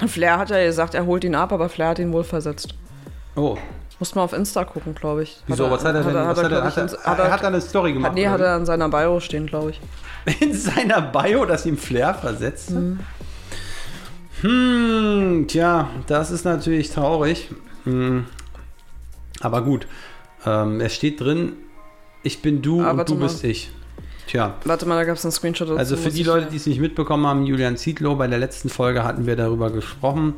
Flair 0.07 0.37
hat 0.37 0.49
ja 0.49 0.63
gesagt, 0.63 0.93
er 0.93 1.05
holt 1.05 1.23
ihn 1.23 1.35
ab, 1.35 1.51
aber 1.51 1.69
Flair 1.69 1.89
hat 1.89 1.99
ihn 1.99 2.11
wohl 2.11 2.23
versetzt. 2.23 2.75
Oh, 3.35 3.57
Muss 3.99 4.13
mal 4.15 4.23
auf 4.23 4.33
Insta 4.33 4.65
gucken, 4.65 4.93
glaube 4.95 5.23
ich. 5.23 5.41
wieso? 5.47 5.69
was 5.71 5.83
hat 5.85 5.95
er 5.95 6.03
denn? 6.03 6.13
was 6.13 6.43
hat 6.43 6.51
er, 6.51 6.63
hat 6.63 6.71
ich, 6.71 6.77
er, 6.77 7.11
hat 7.11 7.19
er, 7.19 7.31
hat 7.31 7.41
er 7.41 7.47
eine 7.47 7.61
Story 7.61 7.93
gemacht? 7.93 8.09
hat, 8.09 8.15
nee, 8.15 8.27
hat 8.27 8.41
er 8.41 8.55
an 8.55 8.65
seiner 8.65 8.89
Bio 8.89 9.19
stehen, 9.19 9.47
glaube 9.47 9.71
ich. 9.71 9.81
in 10.41 10.53
seiner 10.53 11.01
Bio, 11.01 11.45
dass 11.45 11.65
ihm 11.65 11.77
Flair 11.77 12.13
versetzt? 12.13 12.73
Hm, 14.41 15.45
tja, 15.47 15.89
das 16.07 16.31
ist 16.31 16.43
natürlich 16.45 16.91
traurig. 16.91 17.49
Hm. 17.85 18.25
Aber 19.41 19.61
gut, 19.63 19.87
ähm, 20.45 20.81
es 20.81 20.93
steht 20.95 21.21
drin, 21.21 21.53
ich 22.23 22.41
bin 22.41 22.61
du 22.61 22.81
Ah, 22.83 22.91
und 22.91 23.07
du 23.09 23.17
bist 23.17 23.43
ich. 23.43 23.71
Tja. 24.27 24.55
Warte 24.63 24.85
mal, 24.85 24.95
da 24.95 25.03
gab 25.03 25.17
es 25.17 25.25
einen 25.25 25.31
Screenshot 25.31 25.69
dazu. 25.69 25.77
Also 25.77 25.97
für 25.97 26.09
die 26.09 26.23
Leute, 26.23 26.47
die 26.47 26.57
es 26.57 26.65
nicht 26.65 26.79
mitbekommen 26.79 27.27
haben, 27.27 27.45
Julian 27.45 27.77
Zietlow, 27.77 28.15
bei 28.15 28.27
der 28.27 28.39
letzten 28.39 28.69
Folge 28.69 29.03
hatten 29.03 29.25
wir 29.25 29.35
darüber 29.35 29.71
gesprochen. 29.71 30.33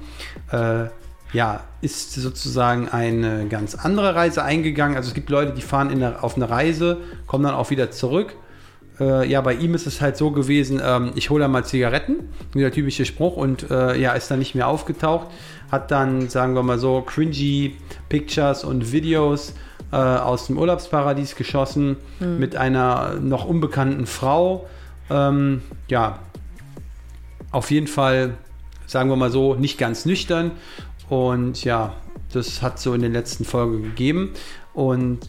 Äh, 0.52 0.86
ja, 1.34 1.62
ist 1.82 2.14
sozusagen 2.14 2.90
eine 2.90 3.48
ganz 3.48 3.76
andere 3.76 4.16
Reise 4.16 4.44
eingegangen. 4.44 4.96
Also 4.96 5.10
es 5.10 5.14
gibt 5.14 5.30
Leute, 5.30 5.54
die 5.54 5.62
fahren 5.62 5.90
in 5.90 6.00
der, 6.00 6.24
auf 6.24 6.36
eine 6.36 6.50
Reise, 6.50 6.98
kommen 7.26 7.44
dann 7.44 7.54
auch 7.54 7.70
wieder 7.70 7.92
zurück. 7.92 8.36
Äh, 9.00 9.30
ja, 9.30 9.42
bei 9.42 9.54
ihm 9.54 9.76
ist 9.76 9.86
es 9.86 10.02
halt 10.02 10.18
so 10.18 10.32
gewesen, 10.32 10.82
ähm, 10.84 11.12
ich 11.16 11.30
hole 11.30 11.42
da 11.42 11.48
mal 11.48 11.64
Zigaretten, 11.64 12.30
dieser 12.54 12.72
typische 12.72 13.06
Spruch, 13.06 13.38
und 13.38 13.70
äh, 13.70 14.00
ja, 14.00 14.14
ist 14.14 14.32
dann 14.32 14.40
nicht 14.40 14.56
mehr 14.56 14.68
aufgetaucht. 14.68 15.28
Hat 15.72 15.92
dann, 15.92 16.30
sagen 16.30 16.56
wir 16.56 16.64
mal 16.64 16.80
so, 16.80 17.02
cringy 17.02 17.76
Pictures 18.10 18.64
und 18.64 18.92
Videos 18.92 19.54
äh, 19.92 19.96
aus 19.96 20.48
dem 20.48 20.58
Urlaubsparadies 20.58 21.36
geschossen 21.36 21.98
mit 22.20 22.56
einer 22.56 23.16
noch 23.22 23.46
unbekannten 23.46 24.06
Frau. 24.06 24.68
Ähm, 25.10 25.62
ja, 25.88 26.20
auf 27.52 27.72
jeden 27.72 27.88
Fall, 27.88 28.34
sagen 28.86 29.10
wir 29.10 29.16
mal 29.16 29.32
so, 29.32 29.56
nicht 29.56 29.78
ganz 29.78 30.06
nüchtern. 30.06 30.52
Und 31.10 31.64
ja, 31.64 31.94
das 32.34 32.62
hat 32.62 32.80
so 32.80 32.94
in 32.94 33.02
den 33.02 33.14
letzten 33.14 33.46
Folgen 33.46 33.84
gegeben. 33.84 34.34
Und 34.74 35.28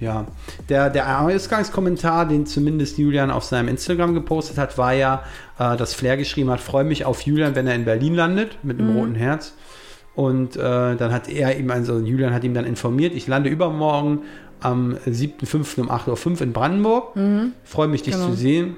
ja, 0.00 0.26
der, 0.68 0.90
der 0.90 1.20
Ausgangskommentar, 1.20 2.26
den 2.26 2.46
zumindest 2.46 2.98
Julian 2.98 3.30
auf 3.30 3.44
seinem 3.44 3.68
Instagram 3.68 4.14
gepostet 4.14 4.56
hat, 4.56 4.78
war 4.78 4.92
ja, 4.92 5.24
äh, 5.58 5.76
dass 5.76 5.94
Flair 5.94 6.16
geschrieben 6.16 6.50
hat, 6.50 6.60
freue 6.60 6.84
mich 6.84 7.04
auf 7.04 7.22
Julian, 7.22 7.54
wenn 7.54 7.66
er 7.66 7.74
in 7.74 7.84
Berlin 7.84 8.14
landet, 8.14 8.58
mit 8.62 8.78
einem 8.78 8.96
roten 8.96 9.14
Herz. 9.16 9.54
Und 10.18 10.56
äh, 10.56 10.96
dann 10.96 11.12
hat 11.12 11.28
er 11.28 11.56
ihm, 11.60 11.70
also 11.70 12.00
Julian 12.00 12.34
hat 12.34 12.42
ihm 12.42 12.52
dann 12.52 12.64
informiert, 12.64 13.14
ich 13.14 13.28
lande 13.28 13.50
übermorgen 13.50 14.22
am 14.58 14.96
7.5. 15.06 15.82
um 15.82 15.90
8.05 15.92 16.26
Uhr 16.32 16.40
in 16.42 16.52
Brandenburg. 16.52 17.16
Freue 17.62 17.86
mich, 17.86 18.02
dich 18.02 18.14
Genau. 18.14 18.26
zu 18.30 18.32
sehen. 18.34 18.74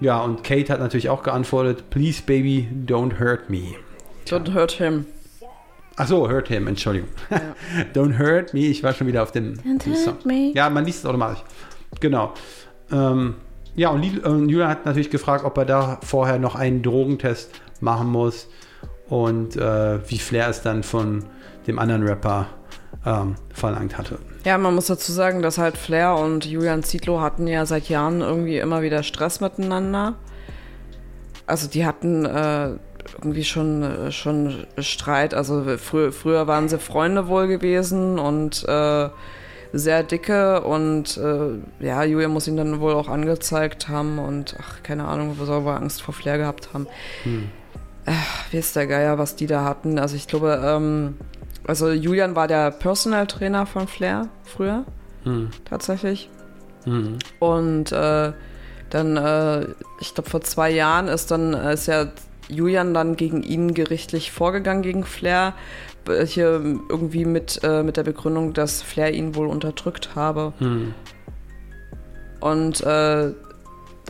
Ja, 0.00 0.20
und 0.20 0.44
Kate 0.44 0.72
hat 0.72 0.78
natürlich 0.78 1.08
auch 1.08 1.24
geantwortet, 1.24 1.90
please 1.90 2.22
baby, 2.24 2.68
don't 2.86 3.18
hurt 3.18 3.50
me. 3.50 3.74
Don't 4.28 4.54
hurt 4.54 4.70
him. 4.70 5.06
Ach 5.96 6.06
so, 6.06 6.28
hurt 6.28 6.46
him, 6.46 6.68
Entschuldigung. 6.68 7.08
don't 7.92 8.16
hurt 8.16 8.54
me, 8.54 8.60
ich 8.60 8.84
war 8.84 8.92
schon 8.94 9.08
wieder 9.08 9.24
auf 9.24 9.32
dem, 9.32 9.54
Don't 9.54 9.84
dem 9.84 9.96
Song. 9.96 10.12
hurt 10.14 10.26
me. 10.26 10.52
Ja, 10.54 10.70
man 10.70 10.84
liest 10.84 11.00
es 11.00 11.06
automatisch. 11.06 11.42
Genau. 11.98 12.34
Ähm, 12.92 13.34
ja, 13.74 13.88
und 13.88 14.04
äh, 14.04 14.08
Julian 14.48 14.68
hat 14.68 14.86
natürlich 14.86 15.10
gefragt, 15.10 15.44
ob 15.44 15.58
er 15.58 15.64
da 15.64 15.98
vorher 16.04 16.38
noch 16.38 16.54
einen 16.54 16.82
Drogentest 16.84 17.50
machen 17.80 18.06
muss 18.10 18.46
und 19.10 19.56
äh, 19.56 20.08
wie 20.08 20.18
Flair 20.18 20.48
es 20.48 20.62
dann 20.62 20.82
von 20.82 21.24
dem 21.66 21.78
anderen 21.78 22.06
Rapper 22.06 22.46
ähm, 23.04 23.34
verlangt 23.52 23.98
hatte. 23.98 24.18
Ja, 24.44 24.56
man 24.56 24.74
muss 24.74 24.86
dazu 24.86 25.12
sagen, 25.12 25.42
dass 25.42 25.58
halt 25.58 25.76
Flair 25.76 26.14
und 26.14 26.46
Julian 26.46 26.82
Zietlow 26.82 27.20
hatten 27.20 27.46
ja 27.46 27.66
seit 27.66 27.88
Jahren 27.88 28.22
irgendwie 28.22 28.58
immer 28.58 28.80
wieder 28.82 29.02
Stress 29.02 29.40
miteinander. 29.40 30.14
Also 31.46 31.68
die 31.68 31.84
hatten 31.84 32.24
äh, 32.24 32.70
irgendwie 33.18 33.44
schon, 33.44 33.82
äh, 33.82 34.12
schon 34.12 34.66
Streit. 34.78 35.34
Also 35.34 35.64
frü 35.76 36.12
früher 36.12 36.46
waren 36.46 36.68
sie 36.68 36.78
Freunde 36.78 37.28
wohl 37.28 37.48
gewesen 37.48 38.18
und 38.18 38.66
äh, 38.66 39.08
sehr 39.72 40.02
dicke 40.02 40.62
und 40.62 41.16
äh, 41.16 41.84
ja, 41.84 42.02
Julian 42.02 42.32
muss 42.32 42.48
ihn 42.48 42.56
dann 42.56 42.80
wohl 42.80 42.94
auch 42.94 43.08
angezeigt 43.08 43.88
haben 43.88 44.18
und 44.18 44.56
ach, 44.60 44.82
keine 44.82 45.06
Ahnung, 45.06 45.36
wo 45.38 45.44
soll 45.44 45.64
er 45.64 45.76
Angst 45.76 46.02
vor 46.02 46.14
Flair 46.14 46.38
gehabt 46.38 46.70
haben. 46.72 46.86
Ach, 48.12 48.44
wie 48.50 48.56
ist 48.58 48.74
der 48.74 48.88
Geier, 48.88 49.18
was 49.18 49.36
die 49.36 49.46
da 49.46 49.64
hatten? 49.64 49.98
Also 49.98 50.16
ich 50.16 50.26
glaube, 50.26 50.60
ähm, 50.64 51.16
also 51.66 51.90
Julian 51.90 52.34
war 52.34 52.48
der 52.48 52.72
Personal 52.72 53.26
Trainer 53.28 53.66
von 53.66 53.86
Flair 53.86 54.28
früher, 54.44 54.84
Hm. 55.22 55.50
tatsächlich. 55.64 56.28
Mhm. 56.86 57.18
Und 57.38 57.92
äh, 57.92 58.32
dann, 58.88 59.16
äh, 59.16 59.66
ich 60.00 60.14
glaube, 60.14 60.28
vor 60.28 60.40
zwei 60.40 60.70
Jahren 60.70 61.06
ist 61.06 61.30
dann, 61.30 61.54
äh, 61.54 61.74
ist 61.74 61.86
ja 61.86 62.06
Julian 62.48 62.94
dann 62.94 63.14
gegen 63.14 63.44
ihn 63.44 63.74
gerichtlich 63.74 64.32
vorgegangen, 64.32 64.82
gegen 64.82 65.04
Flair. 65.04 65.54
äh, 66.08 66.26
Hier 66.26 66.60
irgendwie 66.88 67.24
mit, 67.26 67.60
äh, 67.62 67.84
mit 67.84 67.96
der 67.96 68.02
Begründung, 68.02 68.54
dass 68.54 68.82
Flair 68.82 69.12
ihn 69.12 69.36
wohl 69.36 69.46
unterdrückt 69.46 70.16
habe. 70.16 70.52
Hm. 70.58 70.94
Und 72.40 72.80
äh, 72.80 73.32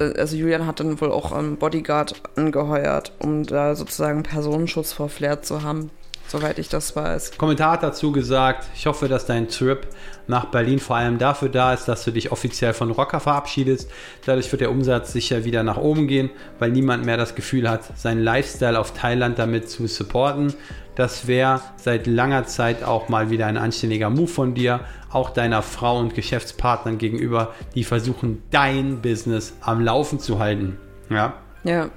also 0.00 0.36
Julian 0.36 0.66
hat 0.66 0.80
dann 0.80 1.00
wohl 1.00 1.12
auch 1.12 1.32
einen 1.32 1.56
Bodyguard 1.56 2.22
angeheuert, 2.36 3.12
um 3.18 3.44
da 3.44 3.74
sozusagen 3.74 4.22
Personenschutz 4.22 4.92
vor 4.92 5.08
Flair 5.08 5.42
zu 5.42 5.62
haben, 5.62 5.90
soweit 6.30 6.58
ich 6.58 6.68
das 6.68 6.94
weiß. 6.94 7.36
Kommentar 7.36 7.72
hat 7.72 7.82
dazu 7.82 8.12
gesagt, 8.12 8.66
ich 8.74 8.86
hoffe, 8.86 9.08
dass 9.08 9.26
dein 9.26 9.48
Trip 9.48 9.86
nach 10.26 10.46
Berlin 10.46 10.78
vor 10.78 10.96
allem 10.96 11.18
dafür 11.18 11.48
da 11.48 11.74
ist, 11.74 11.86
dass 11.86 12.04
du 12.04 12.12
dich 12.12 12.30
offiziell 12.30 12.72
von 12.72 12.90
Rocker 12.90 13.20
verabschiedest. 13.20 13.90
Dadurch 14.24 14.50
wird 14.52 14.60
der 14.60 14.70
Umsatz 14.70 15.12
sicher 15.12 15.44
wieder 15.44 15.62
nach 15.62 15.76
oben 15.76 16.06
gehen, 16.06 16.30
weil 16.58 16.70
niemand 16.70 17.04
mehr 17.04 17.16
das 17.16 17.34
Gefühl 17.34 17.68
hat, 17.68 17.98
seinen 17.98 18.22
Lifestyle 18.22 18.78
auf 18.78 18.92
Thailand 18.92 19.38
damit 19.38 19.68
zu 19.68 19.86
supporten. 19.86 20.54
Das 20.94 21.26
wäre 21.26 21.60
seit 21.76 22.06
langer 22.06 22.46
Zeit 22.46 22.84
auch 22.84 23.08
mal 23.08 23.30
wieder 23.30 23.46
ein 23.46 23.56
anständiger 23.56 24.10
Move 24.10 24.28
von 24.28 24.54
dir, 24.54 24.80
auch 25.10 25.30
deiner 25.30 25.62
Frau 25.62 25.98
und 25.98 26.14
Geschäftspartnern 26.14 26.98
gegenüber, 26.98 27.54
die 27.74 27.84
versuchen, 27.84 28.42
dein 28.50 29.00
Business 29.00 29.54
am 29.60 29.80
Laufen 29.80 30.20
zu 30.20 30.38
halten. 30.38 30.78
Ja, 31.08 31.34
Ja, 31.64 31.90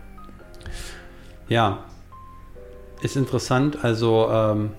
ja, 1.47 1.83
ist 3.03 3.15
interessant. 3.15 3.83
Also, 3.83 4.29
ähm, 4.31 4.71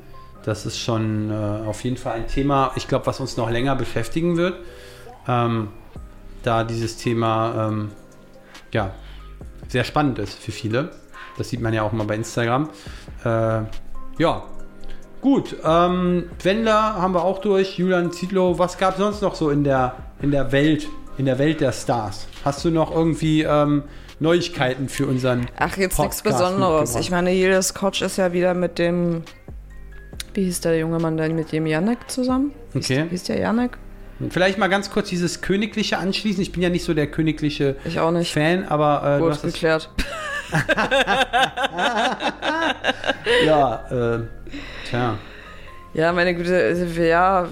das 0.44 0.66
ist 0.66 0.78
schon 0.78 1.30
äh, 1.30 1.66
auf 1.66 1.84
jeden 1.84 1.96
Fall 1.96 2.14
ein 2.14 2.26
Thema, 2.26 2.72
ich 2.76 2.88
glaube, 2.88 3.06
was 3.06 3.20
uns 3.20 3.36
noch 3.36 3.50
länger 3.50 3.76
beschäftigen 3.76 4.36
wird. 4.36 4.56
Ähm, 5.26 5.68
da 6.42 6.64
dieses 6.64 6.98
Thema 6.98 7.68
ähm, 7.68 7.90
ja, 8.72 8.90
sehr 9.68 9.84
spannend 9.84 10.18
ist 10.18 10.38
für 10.38 10.52
viele. 10.52 10.90
Das 11.38 11.48
sieht 11.48 11.60
man 11.60 11.72
ja 11.72 11.82
auch 11.82 11.92
mal 11.92 12.04
bei 12.04 12.14
Instagram. 12.14 12.68
Äh, 13.24 13.62
ja, 14.18 14.42
gut. 15.20 15.56
Ähm, 15.64 16.30
Wendler 16.42 16.94
haben 16.94 17.14
wir 17.14 17.24
auch 17.24 17.40
durch. 17.40 17.78
Julian 17.78 18.12
Zietlow. 18.12 18.58
Was 18.58 18.76
gab 18.76 18.92
es 18.92 18.98
sonst 18.98 19.22
noch 19.22 19.34
so 19.34 19.50
in 19.50 19.64
der, 19.64 19.94
in 20.20 20.30
der 20.30 20.52
Welt, 20.52 20.88
in 21.16 21.24
der 21.24 21.38
Welt 21.38 21.60
der 21.60 21.72
Stars? 21.72 22.28
Hast 22.44 22.64
du 22.64 22.70
noch 22.70 22.94
irgendwie 22.94 23.42
ähm, 23.42 23.84
Neuigkeiten 24.20 24.88
für 24.88 25.06
unseren 25.06 25.46
ach, 25.58 25.70
jetzt 25.76 25.78
nichts 25.78 25.96
Podcast 25.96 26.24
Besonderes. 26.24 26.80
mitgebracht? 26.80 27.04
Ich 27.04 27.10
meine, 27.10 27.32
jedes 27.32 27.74
Coach 27.74 28.02
ist 28.02 28.16
ja 28.18 28.32
wieder 28.32 28.54
mit 28.54 28.78
dem, 28.78 29.22
wie 30.34 30.44
hieß 30.44 30.60
der 30.60 30.78
junge 30.78 30.98
Mann 30.98 31.16
denn, 31.16 31.34
mit 31.34 31.52
dem 31.52 31.66
Janek 31.66 32.10
zusammen? 32.10 32.52
Hieß- 32.74 32.78
Okay. 32.78 33.06
Hieß 33.10 33.24
der 33.24 33.38
Janek? 33.38 33.78
Vielleicht 34.30 34.58
mal 34.58 34.68
ganz 34.68 34.90
kurz 34.90 35.08
dieses 35.08 35.40
Königliche 35.40 35.98
anschließen. 35.98 36.40
Ich 36.40 36.52
bin 36.52 36.62
ja 36.62 36.68
nicht 36.70 36.84
so 36.84 36.94
der 36.94 37.08
königliche. 37.08 37.74
Fan, 38.32 38.64
aber 38.68 39.02
äh, 39.04 39.18
du 39.18 39.24
Gut 39.24 39.32
hast 39.32 39.44
es, 39.44 39.52
geklärt. 39.54 39.90
ja, 43.44 43.84
äh, 43.90 44.20
tja. 44.88 45.18
Ja, 45.94 46.12
meine 46.12 46.34
Güte, 46.34 46.56
also 46.56 46.84
ja, 47.02 47.46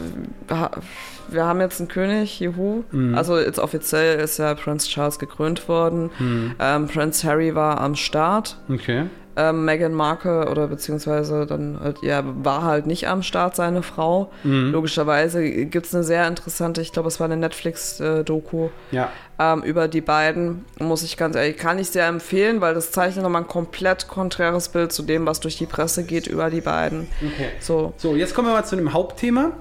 wir 1.33 1.45
haben 1.45 1.61
jetzt 1.61 1.81
einen 1.81 1.89
König, 1.89 2.41
juhu. 2.41 2.85
Mhm. 2.91 3.15
Also 3.15 3.39
jetzt 3.39 3.59
offiziell 3.59 4.19
ist 4.21 4.39
ja 4.39 4.55
Prince 4.55 4.89
Charles 4.89 5.19
gekrönt 5.19 5.69
worden. 5.69 6.11
Hm, 6.19 6.55
Ähm, 6.61 6.87
Prince 6.89 7.27
Harry 7.27 7.55
war 7.55 7.81
am 7.81 7.95
Start. 7.97 8.57
okay. 8.69 9.07
Ähm, 9.35 9.65
Meghan 9.65 9.95
Markle 9.95 10.51
oder 10.51 10.67
beziehungsweise 10.69 11.47
dann 11.47 11.81
halt, 11.83 12.03
ja, 12.03 12.23
war 12.23 12.65
halt 12.65 12.87
nicht 12.87 13.09
am 13.09 13.23
Start, 13.23 13.57
seine 13.57 13.83
Frau. 13.83 14.31
Mhm. 14.45 14.73
Logischerweise 14.73 15.43
gibt 15.65 15.87
es 15.87 15.95
eine 15.95 16.05
sehr 16.05 16.29
interessante, 16.29 16.83
ich 16.83 16.93
glaube, 16.93 17.09
es 17.09 17.19
war 17.19 17.25
eine 17.25 17.39
Netflix-Doku 17.39 18.69
Ja. 18.91 19.09
ähm, 19.39 19.63
über 19.63 19.89
die 19.89 20.03
beiden. 20.03 20.67
Muss 20.81 21.03
ich 21.03 21.17
ganz 21.17 21.35
ehrlich, 21.35 21.57
kann 21.57 21.79
ich 21.79 21.89
sehr 21.89 22.09
empfehlen, 22.09 22.61
weil 22.61 22.75
das 22.75 22.91
zeichnet 22.93 23.23
nochmal 23.23 23.41
ein 23.41 23.49
komplett 23.49 24.07
konträres 24.07 24.69
Bild 24.69 24.93
zu 24.93 25.03
dem, 25.03 25.25
was 25.25 25.41
durch 25.41 25.57
die 25.57 25.65
Presse 25.65 26.05
geht 26.05 26.27
über 26.27 26.51
die 26.51 26.61
beiden. 26.61 27.07
Okay. 27.25 27.49
So. 27.59 27.95
So, 27.97 28.15
jetzt 28.15 28.35
kommen 28.35 28.49
wir 28.49 28.53
mal 28.53 28.65
zu 28.67 28.77
dem 28.77 28.93
Hauptthema. 28.93 29.53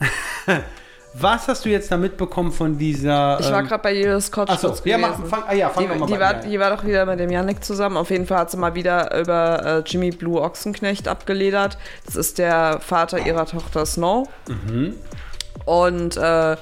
Was 1.20 1.48
hast 1.48 1.64
du 1.64 1.68
jetzt 1.68 1.90
da 1.90 1.96
mitbekommen 1.96 2.52
von 2.52 2.78
dieser. 2.78 3.38
Ich 3.40 3.50
war 3.50 3.60
ähm, 3.60 3.66
gerade 3.66 3.82
bei 3.82 3.94
Julius 3.94 4.26
Scott 4.26 4.50
Achso, 4.50 4.74
ja, 4.84 4.98
mach, 4.98 5.24
fang, 5.26 5.42
ah, 5.46 5.54
ja, 5.54 5.68
fang 5.68 5.84
Die, 5.84 5.98
mal 5.98 6.06
die, 6.06 6.12
bei 6.12 6.20
war, 6.20 6.34
die 6.34 6.60
war 6.60 6.76
doch 6.76 6.84
wieder 6.84 7.06
mit 7.06 7.18
dem 7.20 7.30
Yannick 7.30 7.64
zusammen. 7.64 7.96
Auf 7.96 8.10
jeden 8.10 8.26
Fall 8.26 8.38
hat 8.38 8.50
sie 8.50 8.56
mal 8.56 8.74
wieder 8.74 9.18
über 9.18 9.64
äh, 9.64 9.82
Jimmy 9.88 10.10
Blue 10.10 10.40
Ochsenknecht 10.40 11.08
abgeledert. 11.08 11.78
Das 12.06 12.16
ist 12.16 12.38
der 12.38 12.80
Vater 12.80 13.18
ihrer 13.24 13.46
Tochter 13.46 13.86
Snow. 13.86 14.28
Mhm. 14.48 14.94
Und 15.64 16.16
äh, 16.16 16.56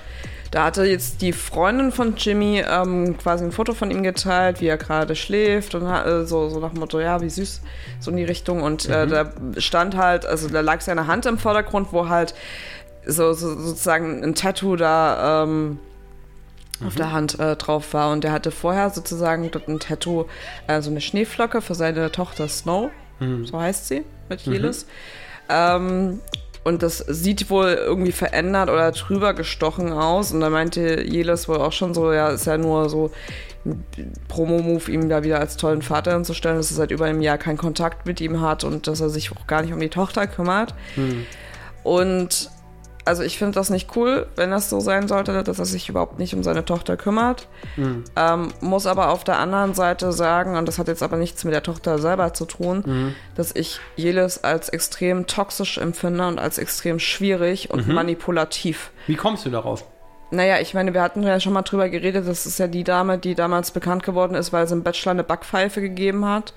da 0.52 0.64
hatte 0.64 0.84
jetzt 0.84 1.22
die 1.22 1.32
Freundin 1.32 1.92
von 1.92 2.14
Jimmy 2.16 2.62
ähm, 2.66 3.18
quasi 3.18 3.44
ein 3.44 3.52
Foto 3.52 3.74
von 3.74 3.90
ihm 3.90 4.02
geteilt, 4.02 4.60
wie 4.60 4.68
er 4.68 4.78
gerade 4.78 5.14
schläft 5.16 5.74
und 5.74 5.84
äh, 5.86 6.24
so, 6.24 6.48
so 6.48 6.60
nach 6.60 6.70
dem 6.70 6.80
Motto, 6.80 7.00
ja, 7.00 7.20
wie 7.20 7.28
süß, 7.28 7.60
so 8.00 8.10
in 8.10 8.16
die 8.16 8.24
Richtung. 8.24 8.62
Und 8.62 8.88
Mhm. 8.88 8.94
äh, 8.94 9.06
da 9.06 9.32
stand 9.58 9.96
halt, 9.96 10.24
also 10.24 10.48
da 10.48 10.60
lag 10.60 10.80
seine 10.80 11.06
Hand 11.08 11.26
im 11.26 11.38
Vordergrund, 11.38 11.88
wo 11.92 12.08
halt 12.08 12.34
so, 13.06 13.32
so 13.32 13.58
sozusagen 13.58 14.22
ein 14.22 14.34
Tattoo 14.34 14.76
da 14.76 15.44
ähm, 15.44 15.78
auf 16.84 16.92
Mhm. 16.94 16.96
der 16.98 17.12
Hand 17.12 17.38
äh, 17.40 17.56
drauf 17.56 17.94
war. 17.94 18.10
Und 18.12 18.24
der 18.24 18.32
hatte 18.32 18.50
vorher 18.50 18.90
sozusagen 18.90 19.50
dort 19.50 19.68
ein 19.68 19.78
Tattoo, 19.80 20.26
äh, 20.66 20.82
so 20.82 20.90
eine 20.90 21.00
Schneeflocke 21.00 21.62
für 21.62 21.74
seine 21.74 22.10
Tochter 22.12 22.48
Snow, 22.48 22.90
Mhm. 23.20 23.46
so 23.46 23.58
heißt 23.58 23.88
sie, 23.88 24.02
mit 24.28 24.42
Jelis. 24.42 24.86
Ähm, 25.48 26.20
und 26.64 26.82
das 26.82 26.98
sieht 26.98 27.48
wohl 27.48 27.68
irgendwie 27.74 28.10
verändert 28.12 28.68
oder 28.68 28.90
drüber 28.90 29.34
gestochen 29.34 29.92
aus. 29.92 30.32
Und 30.32 30.40
da 30.40 30.50
meinte 30.50 31.02
Jelis 31.02 31.48
wohl 31.48 31.58
auch 31.58 31.72
schon 31.72 31.94
so, 31.94 32.12
ja, 32.12 32.28
ist 32.30 32.44
ja 32.46 32.58
nur 32.58 32.90
so 32.90 33.12
ein 33.64 33.84
Promo-Move, 34.28 34.90
ihm 34.90 35.08
da 35.08 35.22
wieder 35.22 35.38
als 35.38 35.56
tollen 35.56 35.80
Vater 35.82 36.12
hinzustellen, 36.12 36.56
dass 36.56 36.70
er 36.72 36.76
seit 36.76 36.90
über 36.90 37.04
einem 37.06 37.20
Jahr 37.22 37.38
keinen 37.38 37.56
Kontakt 37.56 38.04
mit 38.06 38.20
ihm 38.20 38.40
hat 38.40 38.64
und 38.64 38.86
dass 38.88 39.00
er 39.00 39.08
sich 39.10 39.30
auch 39.32 39.46
gar 39.46 39.62
nicht 39.62 39.72
um 39.72 39.80
die 39.80 39.88
Tochter 39.88 40.26
kümmert. 40.26 40.74
Und 41.84 42.50
also 43.06 43.22
ich 43.22 43.38
finde 43.38 43.54
das 43.54 43.70
nicht 43.70 43.96
cool, 43.96 44.26
wenn 44.36 44.50
das 44.50 44.68
so 44.68 44.80
sein 44.80 45.08
sollte, 45.08 45.42
dass 45.42 45.58
er 45.58 45.64
sich 45.64 45.88
überhaupt 45.88 46.18
nicht 46.18 46.34
um 46.34 46.42
seine 46.42 46.64
Tochter 46.64 46.96
kümmert. 46.96 47.46
Ähm, 48.16 48.48
muss 48.60 48.86
aber 48.86 49.10
auf 49.10 49.24
der 49.24 49.38
anderen 49.38 49.74
Seite 49.74 50.12
sagen, 50.12 50.56
und 50.56 50.66
das 50.66 50.78
hat 50.78 50.88
jetzt 50.88 51.02
aber 51.02 51.16
nichts 51.16 51.44
mit 51.44 51.54
der 51.54 51.62
Tochter 51.62 51.98
selber 51.98 52.34
zu 52.34 52.44
tun, 52.44 53.14
dass 53.34 53.54
ich 53.54 53.80
Jelis 53.96 54.38
als 54.38 54.68
extrem 54.68 55.26
toxisch 55.26 55.78
empfinde 55.78 56.26
und 56.26 56.38
als 56.38 56.58
extrem 56.58 56.98
schwierig 56.98 57.70
und 57.70 57.88
manipulativ. 57.88 58.90
Wie 59.06 59.16
kommst 59.16 59.46
du 59.46 59.50
darauf? 59.50 59.84
Naja, 60.32 60.58
ich 60.58 60.74
meine, 60.74 60.92
wir 60.92 61.02
hatten 61.02 61.22
ja 61.22 61.38
schon 61.38 61.52
mal 61.52 61.62
drüber 61.62 61.88
geredet, 61.88 62.26
das 62.26 62.46
ist 62.46 62.58
ja 62.58 62.66
die 62.66 62.82
Dame, 62.82 63.18
die 63.18 63.36
damals 63.36 63.70
bekannt 63.70 64.02
geworden 64.02 64.34
ist, 64.34 64.52
weil 64.52 64.66
sie 64.66 64.74
im 64.74 64.82
Bachelor 64.82 65.12
eine 65.12 65.22
Backpfeife 65.22 65.80
gegeben 65.80 66.26
hat. 66.26 66.52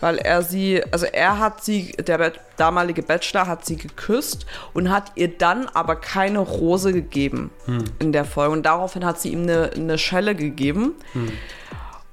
Weil 0.00 0.18
er 0.18 0.42
sie, 0.42 0.82
also 0.92 1.06
er 1.06 1.38
hat 1.38 1.64
sie, 1.64 1.92
der 1.92 2.32
damalige 2.56 3.02
Bachelor 3.02 3.46
hat 3.46 3.64
sie 3.64 3.76
geküsst 3.76 4.46
und 4.72 4.90
hat 4.90 5.12
ihr 5.14 5.28
dann 5.28 5.68
aber 5.74 5.96
keine 5.96 6.40
Rose 6.40 6.92
gegeben 6.92 7.50
in 7.98 8.12
der 8.12 8.24
Folge. 8.24 8.52
Und 8.52 8.64
daraufhin 8.64 9.04
hat 9.04 9.20
sie 9.20 9.30
ihm 9.30 9.42
eine, 9.42 9.70
eine 9.74 9.98
Schelle 9.98 10.34
gegeben. 10.34 10.94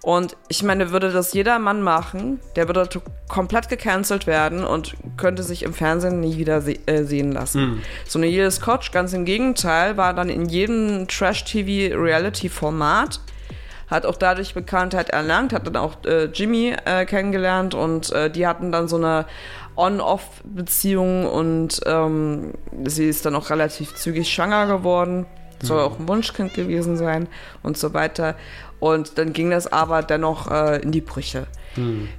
Und 0.03 0.35
ich 0.47 0.63
meine, 0.63 0.89
würde 0.89 1.11
das 1.11 1.31
jeder 1.33 1.59
Mann 1.59 1.83
machen, 1.83 2.39
der 2.55 2.67
würde 2.67 2.89
komplett 3.27 3.69
gecancelt 3.69 4.25
werden 4.25 4.63
und 4.63 4.95
könnte 5.15 5.43
sich 5.43 5.61
im 5.61 5.75
Fernsehen 5.75 6.19
nie 6.19 6.37
wieder 6.37 6.61
se 6.61 6.75
äh, 6.87 7.03
sehen 7.03 7.31
lassen. 7.31 7.59
So 8.07 8.17
eine 8.17 8.25
Jill 8.25 8.49
Scotch, 8.49 8.91
ganz 8.91 9.13
im 9.13 9.25
Gegenteil, 9.25 9.97
war 9.97 10.15
dann 10.15 10.29
in 10.29 10.49
jedem 10.49 11.07
Trash-TV-Reality-Format, 11.07 13.19
hat 13.91 14.05
auch 14.05 14.15
dadurch 14.15 14.53
Bekanntheit 14.53 15.09
erlangt, 15.09 15.53
hat 15.53 15.67
dann 15.67 15.75
auch 15.75 16.03
äh, 16.05 16.25
Jimmy 16.25 16.73
äh, 16.85 17.05
kennengelernt 17.05 17.75
und 17.75 18.11
äh, 18.13 18.31
die 18.31 18.47
hatten 18.47 18.71
dann 18.71 18.87
so 18.87 18.95
eine 18.95 19.25
On-Off-Beziehung 19.75 21.27
und 21.27 21.81
ähm, 21.85 22.53
sie 22.85 23.07
ist 23.09 23.25
dann 23.25 23.35
auch 23.35 23.49
relativ 23.49 23.93
zügig 23.95 24.33
schwanger 24.33 24.65
geworden. 24.67 25.25
Soll 25.61 25.79
auch 25.81 25.99
ein 25.99 26.07
Wunschkind 26.07 26.55
gewesen 26.55 26.97
sein 26.97 27.27
und 27.61 27.77
so 27.77 27.93
weiter. 27.93 28.35
Und 28.79 29.19
dann 29.19 29.31
ging 29.31 29.51
das 29.51 29.71
aber 29.71 30.01
dennoch 30.01 30.49
äh, 30.49 30.81
in 30.81 30.91
die 30.91 31.01
Brüche. 31.01 31.45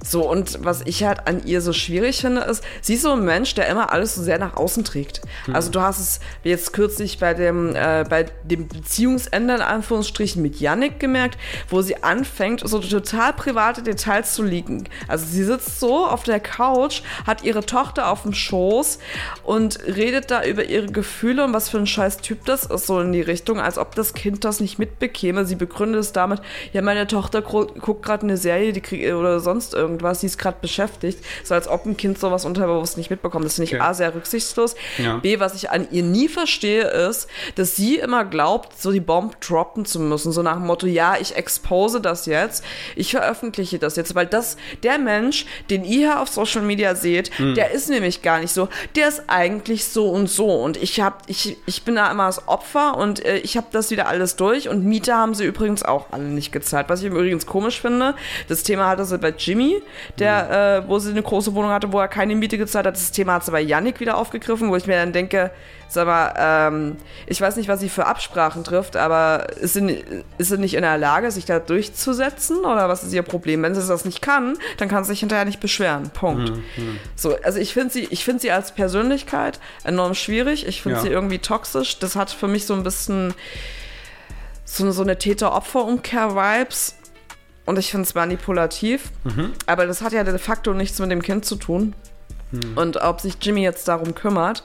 So, 0.03 0.29
und 0.29 0.63
was 0.63 0.81
ich 0.85 1.03
halt 1.03 1.27
an 1.27 1.45
ihr 1.45 1.61
so 1.61 1.73
schwierig 1.73 2.21
finde, 2.21 2.41
ist, 2.41 2.63
sie 2.81 2.95
ist 2.95 3.03
so 3.03 3.11
ein 3.11 3.23
Mensch, 3.23 3.53
der 3.53 3.67
immer 3.67 3.91
alles 3.91 4.15
so 4.15 4.23
sehr 4.23 4.39
nach 4.39 4.55
außen 4.55 4.83
trägt. 4.83 5.21
Also 5.51 5.69
du 5.69 5.81
hast 5.81 5.99
es 5.99 6.19
jetzt 6.43 6.73
kürzlich 6.73 7.19
bei 7.19 7.33
dem, 7.33 7.75
äh, 7.75 8.03
bei 8.09 8.25
dem 8.43 8.67
Beziehungsende 8.67 9.55
in 9.55 9.61
Anführungsstrichen 9.61 10.41
mit 10.41 10.59
Yannick 10.59 10.99
gemerkt, 10.99 11.37
wo 11.69 11.81
sie 11.81 12.01
anfängt, 12.03 12.67
so 12.67 12.79
total 12.79 13.33
private 13.33 13.83
Details 13.83 14.33
zu 14.33 14.43
liegen. 14.43 14.85
Also 15.07 15.25
sie 15.25 15.43
sitzt 15.43 15.79
so 15.79 16.05
auf 16.05 16.23
der 16.23 16.39
Couch, 16.39 17.01
hat 17.27 17.43
ihre 17.43 17.65
Tochter 17.65 18.09
auf 18.09 18.23
dem 18.23 18.33
Schoß 18.33 18.99
und 19.43 19.79
redet 19.85 20.31
da 20.31 20.43
über 20.43 20.65
ihre 20.65 20.87
Gefühle 20.87 21.43
und 21.43 21.53
was 21.53 21.69
für 21.69 21.77
ein 21.77 21.87
scheiß 21.87 22.17
Typ 22.17 22.45
das 22.45 22.65
ist, 22.65 22.87
so 22.87 22.99
in 22.99 23.11
die 23.11 23.21
Richtung, 23.21 23.59
als 23.59 23.77
ob 23.77 23.95
das 23.95 24.13
Kind 24.13 24.43
das 24.45 24.59
nicht 24.59 24.79
mitbekäme. 24.79 25.45
Sie 25.45 25.55
begründet 25.55 26.01
es 26.01 26.13
damit, 26.13 26.41
ja, 26.71 26.81
meine 26.81 27.05
Tochter 27.07 27.41
guckt 27.41 28.03
gerade 28.03 28.23
eine 28.23 28.37
Serie 28.37 28.73
die 28.73 28.81
krieg, 28.81 29.13
oder 29.13 29.39
sonst 29.43 29.73
irgendwas, 29.73 30.21
die 30.21 30.27
ist 30.27 30.37
gerade 30.37 30.57
beschäftigt. 30.61 31.19
So 31.43 31.53
als 31.53 31.67
ob 31.67 31.85
ein 31.85 31.97
Kind 31.97 32.17
sowas 32.19 32.45
unterbewusst 32.45 32.97
nicht 32.97 33.09
mitbekommt. 33.09 33.45
Das 33.45 33.55
finde 33.55 33.65
ich 33.65 33.73
Okay. 33.73 33.81
A, 33.81 33.93
sehr 33.95 34.13
rücksichtslos. 34.13 34.75
Ja. 34.99 35.17
B, 35.17 35.39
was 35.39 35.55
ich 35.55 35.71
an 35.71 35.87
ihr 35.89 36.03
nie 36.03 36.27
verstehe, 36.27 36.83
ist, 36.83 37.27
dass 37.55 37.75
sie 37.75 37.97
immer 37.97 38.23
glaubt, 38.23 38.79
so 38.79 38.91
die 38.91 38.99
Bombe 38.99 39.35
droppen 39.39 39.85
zu 39.85 39.99
müssen. 39.99 40.31
So 40.31 40.43
nach 40.43 40.57
dem 40.57 40.67
Motto, 40.67 40.85
ja, 40.85 41.15
ich 41.19 41.35
expose 41.35 41.99
das 42.01 42.27
jetzt, 42.27 42.63
ich 42.95 43.11
veröffentliche 43.11 43.79
das 43.79 43.95
jetzt, 43.95 44.13
weil 44.13 44.27
das, 44.27 44.57
der 44.83 44.99
Mensch, 44.99 45.45
den 45.71 45.83
ihr 45.83 46.03
hier 46.03 46.19
auf 46.21 46.29
Social 46.29 46.61
Media 46.61 46.95
seht, 46.95 47.31
Hm. 47.37 47.55
der 47.55 47.71
ist 47.71 47.89
nämlich 47.89 48.21
gar 48.21 48.39
nicht 48.39 48.53
so, 48.53 48.67
der 48.95 49.07
ist 49.07 49.23
eigentlich 49.27 49.85
so 49.85 50.09
und 50.09 50.29
so 50.29 50.49
und 50.49 50.75
ich 50.77 50.99
hab, 51.01 51.23
ich, 51.27 51.57
ich 51.65 51.83
bin 51.83 51.95
da 51.95 52.11
immer 52.11 52.25
das 52.25 52.47
Opfer 52.47 52.97
und 52.97 53.23
äh, 53.25 53.37
ich 53.37 53.57
habe 53.57 53.67
das 53.71 53.89
wieder 53.89 54.07
alles 54.07 54.35
durch 54.35 54.69
und 54.69 54.83
Miete 54.85 55.13
haben 55.15 55.33
sie 55.33 55.45
übrigens 55.45 55.83
auch 55.83 56.07
alle 56.11 56.25
nicht 56.25 56.51
gezahlt. 56.51 56.89
Was 56.89 57.01
ich 57.01 57.07
übrigens 57.07 57.45
komisch 57.45 57.79
finde, 57.81 58.15
das 58.49 58.63
Thema 58.63 58.87
hatte 58.87 59.05
sie 59.05 59.17
bei 59.17 59.31
Jimmy, 59.37 59.81
der, 60.19 60.83
äh, 60.85 60.87
wo 60.89 60.99
sie 60.99 61.11
eine 61.11 61.21
große 61.23 61.53
Wohnung 61.55 61.71
hatte, 61.71 61.91
wo 61.91 61.99
er 61.99 62.07
keine 62.07 62.35
Miete 62.35 62.57
gezahlt 62.57 62.85
hat. 62.87 62.95
Das 62.95 63.11
Thema 63.11 63.33
hat 63.33 63.45
sie 63.45 63.51
bei 63.51 63.61
Yannick 63.61 63.99
wieder 63.99 64.17
aufgegriffen, 64.17 64.69
wo 64.69 64.75
ich 64.75 64.87
mir 64.87 64.95
dann 64.97 65.13
denke, 65.13 65.51
sag 65.87 66.07
mal, 66.07 66.33
ähm, 66.37 66.95
ich 67.27 67.39
weiß 67.39 67.55
nicht, 67.55 67.67
was 67.69 67.79
sie 67.79 67.89
für 67.89 68.07
Absprachen 68.07 68.63
trifft, 68.63 68.95
aber 68.97 69.47
ist 69.57 69.73
sie, 69.73 70.03
ist 70.39 70.49
sie 70.49 70.57
nicht 70.57 70.73
in 70.73 70.81
der 70.81 70.97
Lage, 70.97 71.29
sich 71.29 71.45
da 71.45 71.59
durchzusetzen 71.59 72.59
oder 72.65 72.89
was 72.89 73.03
ist 73.03 73.13
ihr 73.13 73.21
Problem? 73.21 73.61
Wenn 73.61 73.75
sie 73.75 73.87
das 73.87 74.03
nicht 74.03 74.21
kann, 74.21 74.57
dann 74.77 74.89
kann 74.89 75.03
sie 75.03 75.09
sich 75.11 75.19
hinterher 75.19 75.45
nicht 75.45 75.59
beschweren. 75.59 76.09
Punkt. 76.09 76.51
So, 77.15 77.35
also 77.43 77.59
ich 77.59 77.73
finde 77.73 77.93
sie, 77.93 78.07
ich 78.09 78.23
finde 78.25 78.41
sie 78.41 78.51
als 78.51 78.71
Persönlichkeit 78.73 79.59
enorm 79.83 80.15
schwierig. 80.15 80.65
Ich 80.67 80.81
finde 80.81 80.97
Ja. 80.97 81.03
sie 81.03 81.09
irgendwie 81.09 81.39
toxisch. 81.39 81.99
Das 81.99 82.15
hat 82.15 82.31
für 82.31 82.47
mich 82.47 82.65
so 82.65 82.73
ein 82.73 82.81
bisschen 82.83 83.35
so, 84.65 84.91
so 84.91 85.03
eine 85.03 85.17
Täter-Opfer-Umkehr-Vibes. 85.19 86.95
Und 87.65 87.79
ich 87.79 87.91
finde 87.91 88.03
es 88.03 88.13
manipulativ. 88.15 89.11
Aber 89.67 89.85
das 89.85 90.01
hat 90.01 90.11
ja 90.13 90.23
de 90.23 90.37
facto 90.37 90.73
nichts 90.73 90.99
mit 90.99 91.11
dem 91.11 91.21
Kind 91.21 91.45
zu 91.45 91.55
tun. 91.55 91.93
Und 92.75 92.97
ob 92.97 93.19
sich 93.19 93.35
Jimmy 93.41 93.63
jetzt 93.63 93.87
darum 93.87 94.13
kümmert. 94.13 94.63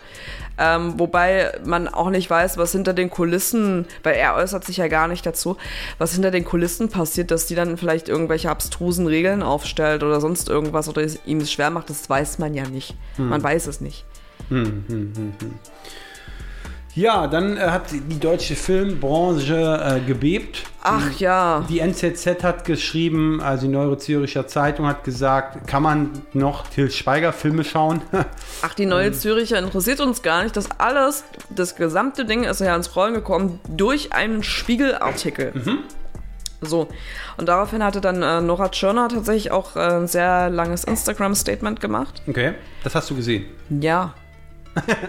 Ähm, 0.58 0.98
wobei 0.98 1.52
man 1.64 1.88
auch 1.88 2.10
nicht 2.10 2.28
weiß, 2.28 2.58
was 2.58 2.72
hinter 2.72 2.92
den 2.92 3.08
Kulissen, 3.10 3.86
weil 4.02 4.16
er 4.16 4.34
äußert 4.34 4.64
sich 4.64 4.76
ja 4.76 4.88
gar 4.88 5.06
nicht 5.08 5.24
dazu, 5.24 5.56
was 5.98 6.12
hinter 6.12 6.30
den 6.32 6.44
Kulissen 6.44 6.88
passiert, 6.90 7.30
dass 7.30 7.46
die 7.46 7.54
dann 7.54 7.78
vielleicht 7.78 8.08
irgendwelche 8.08 8.50
abstrusen 8.50 9.06
Regeln 9.06 9.42
aufstellt 9.42 10.02
oder 10.02 10.20
sonst 10.20 10.48
irgendwas 10.48 10.88
oder 10.88 11.02
es 11.02 11.20
ihm 11.24 11.38
es 11.38 11.52
schwer 11.52 11.70
macht, 11.70 11.88
das 11.88 12.10
weiß 12.10 12.38
man 12.40 12.52
ja 12.54 12.68
nicht. 12.68 12.96
Man 13.16 13.42
weiß 13.42 13.68
es 13.68 13.80
nicht. 13.80 14.04
Ja, 16.98 17.28
dann 17.28 17.56
äh, 17.56 17.60
hat 17.60 17.92
die 17.92 18.18
deutsche 18.18 18.56
Filmbranche 18.56 19.54
äh, 19.54 20.00
gebebt. 20.00 20.64
Ach 20.82 21.12
ja. 21.20 21.64
Die 21.68 21.78
NZZ 21.78 22.42
hat 22.42 22.64
geschrieben, 22.64 23.40
also 23.40 23.68
die 23.68 23.72
Neue 23.72 23.96
Züricher 23.98 24.48
Zeitung 24.48 24.88
hat 24.88 25.04
gesagt, 25.04 25.68
kann 25.68 25.84
man 25.84 26.10
noch 26.32 26.66
Til 26.66 26.90
Schweiger 26.90 27.32
Filme 27.32 27.62
schauen? 27.62 28.02
Ach, 28.62 28.74
die 28.74 28.86
neue 28.86 29.12
Züricher 29.12 29.60
interessiert 29.60 30.00
uns 30.00 30.22
gar 30.22 30.42
nicht. 30.42 30.56
Das 30.56 30.68
alles, 30.78 31.22
das 31.50 31.76
gesamte 31.76 32.24
Ding 32.24 32.42
ist 32.42 32.60
ja 32.60 32.74
ins 32.74 32.96
Rollen 32.96 33.14
gekommen 33.14 33.60
durch 33.68 34.12
einen 34.12 34.42
Spiegelartikel. 34.42 35.52
So, 36.60 36.88
und 37.36 37.48
daraufhin 37.48 37.84
hatte 37.84 38.00
dann 38.00 38.24
äh, 38.24 38.40
Nora 38.40 38.70
Tschirner 38.70 39.08
tatsächlich 39.08 39.52
auch 39.52 39.76
äh, 39.76 39.78
ein 39.78 40.08
sehr 40.08 40.50
langes 40.50 40.82
Instagram-Statement 40.82 41.80
gemacht. 41.80 42.22
okay, 42.26 42.54
das 42.82 42.96
hast 42.96 43.08
du 43.10 43.14
gesehen. 43.14 43.46
Ja. 43.68 44.14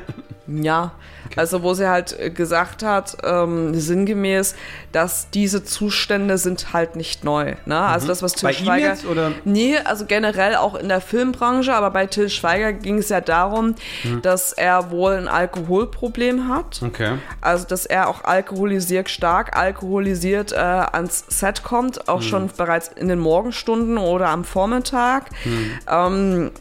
ja. 0.47 0.91
Also, 1.35 1.63
wo 1.63 1.73
sie 1.73 1.87
halt 1.87 2.19
äh, 2.19 2.29
gesagt 2.31 2.83
hat, 2.83 3.17
ähm, 3.23 3.73
sinngemäß, 3.73 4.55
dass 4.91 5.29
diese 5.29 5.63
Zustände 5.63 6.37
sind 6.37 6.73
halt 6.73 6.95
nicht 6.95 7.23
neu. 7.23 7.55
Ne? 7.65 7.79
Also 7.79 8.07
das, 8.07 8.23
was 8.23 8.33
Til 8.33 8.47
Bei 8.49 8.53
ihm 8.53 8.65
Schweiger. 8.65 8.87
jetzt, 8.87 9.05
oder? 9.05 9.31
Nee, 9.45 9.77
also 9.77 10.05
generell 10.05 10.55
auch 10.55 10.75
in 10.75 10.89
der 10.89 11.01
Filmbranche, 11.01 11.73
aber 11.73 11.91
bei 11.91 12.07
Till 12.07 12.29
Schweiger 12.29 12.73
ging 12.73 12.97
es 12.97 13.09
ja 13.09 13.21
darum, 13.21 13.75
dass 14.23 14.53
er 14.53 14.91
wohl 14.91 15.13
ein 15.13 15.27
Alkoholproblem 15.27 16.47
hat. 16.47 16.81
Okay. 16.83 17.19
Also, 17.41 17.65
dass 17.67 17.85
er 17.85 18.09
auch 18.09 18.23
alkoholisiert, 18.23 19.09
stark 19.09 19.55
alkoholisiert 19.55 20.51
äh, 20.51 20.55
ans 20.55 21.25
Set 21.27 21.63
kommt, 21.63 22.09
auch 22.09 22.21
schon 22.21 22.49
bereits 22.57 22.87
in 22.87 23.07
den 23.07 23.19
Morgenstunden 23.19 23.97
oder 23.97 24.29
am 24.29 24.43
Vormittag. 24.43 25.29
Ähm, 25.87 26.51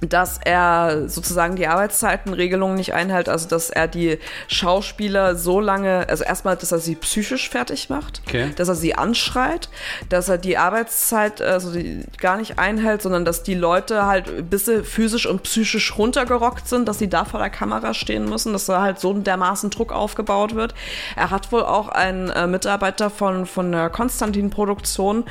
dass 0.00 0.38
er 0.42 1.08
sozusagen 1.08 1.56
die 1.56 1.66
Arbeitszeitenregelung 1.66 2.74
nicht 2.74 2.94
einhält, 2.94 3.28
also 3.28 3.48
dass 3.48 3.70
er 3.70 3.86
die 3.88 4.18
Schauspieler 4.48 5.36
so 5.36 5.60
lange, 5.60 6.08
also 6.08 6.24
erstmal, 6.24 6.56
dass 6.56 6.72
er 6.72 6.78
sie 6.78 6.94
psychisch 6.94 7.48
fertig 7.50 7.90
macht, 7.90 8.22
Okay. 8.26 8.50
dass 8.56 8.68
er 8.68 8.74
sie 8.74 8.94
anschreit, 8.94 9.68
dass 10.08 10.28
er 10.28 10.38
die 10.38 10.56
Arbeitszeit 10.56 11.42
also 11.42 11.72
die 11.72 12.04
gar 12.18 12.36
nicht 12.36 12.58
einhält, 12.58 13.02
sondern 13.02 13.24
dass 13.24 13.42
die 13.42 13.54
Leute 13.54 14.06
halt 14.06 14.48
bis 14.50 14.66
sie 14.66 14.84
physisch 14.84 15.26
und 15.26 15.42
psychisch 15.42 15.96
runtergerockt 15.98 16.68
sind, 16.68 16.88
dass 16.88 16.98
sie 16.98 17.08
da 17.08 17.24
vor 17.24 17.40
der 17.40 17.50
Kamera 17.50 17.94
stehen 17.94 18.28
müssen, 18.28 18.52
dass 18.52 18.66
da 18.66 18.80
halt 18.80 19.00
so 19.00 19.12
dermaßen 19.12 19.70
Druck 19.70 19.92
aufgebaut 19.92 20.54
wird. 20.54 20.74
Er 21.16 21.30
hat 21.30 21.52
wohl 21.52 21.62
auch 21.62 21.88
einen 21.88 22.30
äh, 22.30 22.46
Mitarbeiter 22.46 23.10
von, 23.10 23.46
von 23.46 23.72
der 23.72 23.90
Konstantin-Produktion 23.90 25.24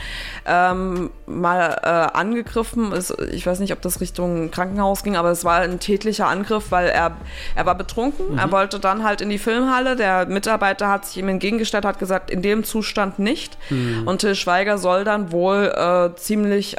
ähm, 0.46 1.10
mal 1.26 1.80
äh, 1.84 1.88
angegriffen. 2.18 2.92
Es, 2.92 3.12
ich 3.32 3.46
weiß 3.46 3.60
nicht, 3.60 3.74
ob 3.74 3.82
das 3.82 4.02
Richtung 4.02 4.52
Krankenhaus 4.60 5.04
ging, 5.04 5.15
aber 5.15 5.32
es 5.32 5.45
war 5.45 5.62
ein 5.62 5.80
tätlicher 5.80 6.28
Angriff, 6.28 6.72
weil 6.72 6.89
er, 6.89 7.15
er 7.56 7.65
war 7.65 7.76
betrunken. 7.76 8.38
Er 8.38 8.52
wollte 8.52 8.80
dann 8.80 9.04
halt 9.06 9.22
in 9.22 9.30
die 9.30 9.38
Filmhalle. 9.38 9.95
Der 9.95 10.26
Mitarbeiter 10.26 10.89
hat 10.89 11.06
sich 11.06 11.17
ihm 11.17 11.30
entgegengestellt, 11.30 11.86
hat 11.86 11.98
gesagt, 11.98 12.30
in 12.30 12.41
dem 12.41 12.65
Zustand 12.65 13.19
nicht. 13.19 13.58
Und 14.06 14.19
Till 14.19 14.36
Schweiger 14.36 14.78
soll 14.78 15.06
dann 15.06 15.32
wohl 15.32 15.74
äh, 15.76 16.15
ziemlich 16.17 16.76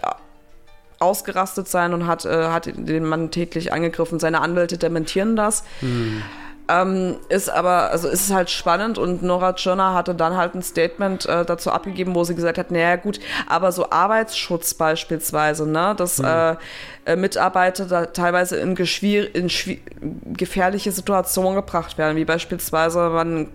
ausgerastet 0.99 1.69
sein 1.69 1.95
und 1.95 2.07
hat, 2.07 2.27
äh, 2.27 2.49
hat 2.49 2.67
den 2.67 3.05
Mann 3.07 3.31
tätlich 3.31 3.73
angegriffen. 3.73 4.19
Seine 4.21 4.43
Anwälte 4.43 4.77
dementieren 4.77 5.35
das. 5.37 5.65
Ähm, 6.71 7.17
ist 7.29 7.51
aber, 7.51 7.91
also 7.91 8.09
ist 8.09 8.27
es 8.27 8.33
halt 8.33 8.49
spannend 8.49 8.97
und 8.97 9.23
Nora 9.23 9.55
Tschirner 9.55 9.93
hatte 9.93 10.15
dann 10.15 10.37
halt 10.37 10.55
ein 10.55 10.63
Statement 10.63 11.27
äh, 11.27 11.45
dazu 11.45 11.73
abgegeben, 11.73 12.15
wo 12.15 12.23
sie 12.23 12.37
gesagt 12.37 12.59
hat, 12.59 12.71
naja 12.71 12.95
gut, 12.97 13.19
aber 13.49 13.73
so 13.73 13.91
Arbeitsschutz 13.91 14.75
beispielsweise, 14.75 15.67
ne, 15.67 15.95
dass 15.97 16.21
äh, 16.21 16.55
äh, 17.07 17.17
Mitarbeiter 17.17 17.87
da 17.87 18.07
teilweise 18.07 18.57
in, 18.59 18.77
in 18.77 19.51
gefährliche 20.37 20.93
Situationen 20.93 21.57
gebracht 21.57 21.99
werden, 21.99 22.17
wie 22.17 22.25
beispielsweise 22.25 23.11
man 23.11 23.49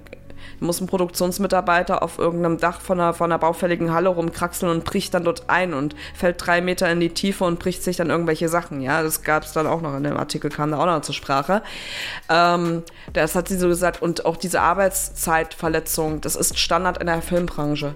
muss 0.60 0.82
ein 0.82 0.88
Produktionsmitarbeiter 0.88 2.04
auf 2.04 2.20
irgendeinem 2.20 2.58
Dach 2.58 2.82
von 2.82 3.00
einer, 3.00 3.14
von 3.14 3.32
einer 3.32 3.40
baufälligen 3.40 3.94
Halle 3.94 4.10
rumkraxeln 4.10 4.72
und 4.72 4.86
bricht 4.86 5.14
dann 5.14 5.24
dort 5.24 5.50
ein 5.50 5.74
und 5.74 5.96
fällt 6.14 6.46
drei 6.46 6.62
Meter 6.62 6.90
in 6.92 7.00
die 7.00 7.10
Tiefe 7.10 7.44
und 7.44 7.60
bricht 7.60 7.84
sich 7.84 7.98
dann 7.98 8.10
irgendwelche 8.10 8.50
Sachen. 8.50 8.82
Ja, 8.82 9.04
das 9.04 9.24
gab 9.24 9.44
es 9.44 9.54
dann 9.54 9.68
auch 9.68 9.82
noch 9.82 9.96
in 9.96 10.04
dem 10.04 10.18
Artikel, 10.18 10.50
kam 10.50 10.72
da 10.72 10.78
auch 10.78 10.86
noch 10.86 11.02
zur 11.02 11.16
Sprache. 11.16 11.62
Ähm, 12.30 12.84
das 13.14 13.36
hat 13.36 13.48
sie 13.48 13.58
so 13.58 13.68
gesagt. 13.68 14.02
Und 14.02 14.26
auch 14.26 14.38
diese 14.38 14.62
Arbeitszeitverletzung, 14.62 16.22
das 16.22 16.36
ist 16.36 16.58
Standard 16.58 16.98
in 16.98 17.08
der 17.08 17.22
Filmbranche. 17.22 17.96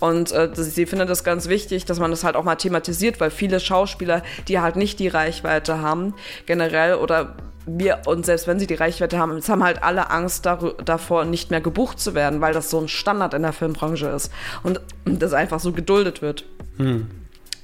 Und 0.00 0.32
äh, 0.32 0.50
sie 0.52 0.86
findet 0.86 1.08
das 1.08 1.24
ganz 1.24 1.48
wichtig, 1.48 1.84
dass 1.84 1.98
man 1.98 2.10
das 2.10 2.24
halt 2.24 2.36
auch 2.36 2.44
mal 2.44 2.56
thematisiert, 2.56 3.20
weil 3.20 3.30
viele 3.30 3.60
Schauspieler, 3.60 4.22
die 4.48 4.60
halt 4.60 4.76
nicht 4.76 4.98
die 4.98 5.08
Reichweite 5.08 5.80
haben, 5.80 6.14
generell 6.46 6.94
oder 6.94 7.36
wir, 7.66 8.00
und 8.06 8.24
selbst 8.26 8.46
wenn 8.46 8.58
sie 8.58 8.66
die 8.66 8.74
Reichweite 8.74 9.18
haben, 9.18 9.32
es 9.36 9.48
haben 9.48 9.62
halt 9.62 9.82
alle 9.82 10.10
Angst 10.10 10.46
davor, 10.84 11.24
nicht 11.24 11.50
mehr 11.50 11.60
gebucht 11.60 12.00
zu 12.00 12.14
werden, 12.14 12.40
weil 12.40 12.52
das 12.54 12.70
so 12.70 12.80
ein 12.80 12.88
Standard 12.88 13.34
in 13.34 13.42
der 13.42 13.52
Filmbranche 13.52 14.08
ist. 14.08 14.32
Und 14.62 14.80
das 15.04 15.32
einfach 15.32 15.60
so 15.60 15.72
geduldet 15.72 16.22
wird. 16.22 16.44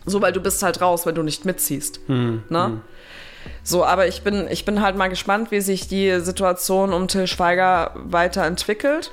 So, 0.05 0.23
weil 0.23 0.33
du 0.33 0.41
bist 0.41 0.63
halt 0.63 0.81
raus, 0.81 1.07
wenn 1.07 1.15
du 1.15 1.23
nicht 1.23 1.45
mitziehst. 1.45 2.01
Ne? 2.09 2.81
So, 3.63 3.85
aber 3.85 4.07
ich 4.07 4.23
bin, 4.23 4.47
ich 4.51 4.65
bin 4.65 4.83
halt 4.83 4.97
mal 4.97 5.09
gespannt, 5.09 5.51
wie 5.51 5.61
sich 5.61 5.89
die 5.89 6.21
Situation 6.21 6.93
um 6.93 7.09
Till 7.09 7.27
Schweiger 7.27 7.93
weiterentwickelt. 7.95 9.13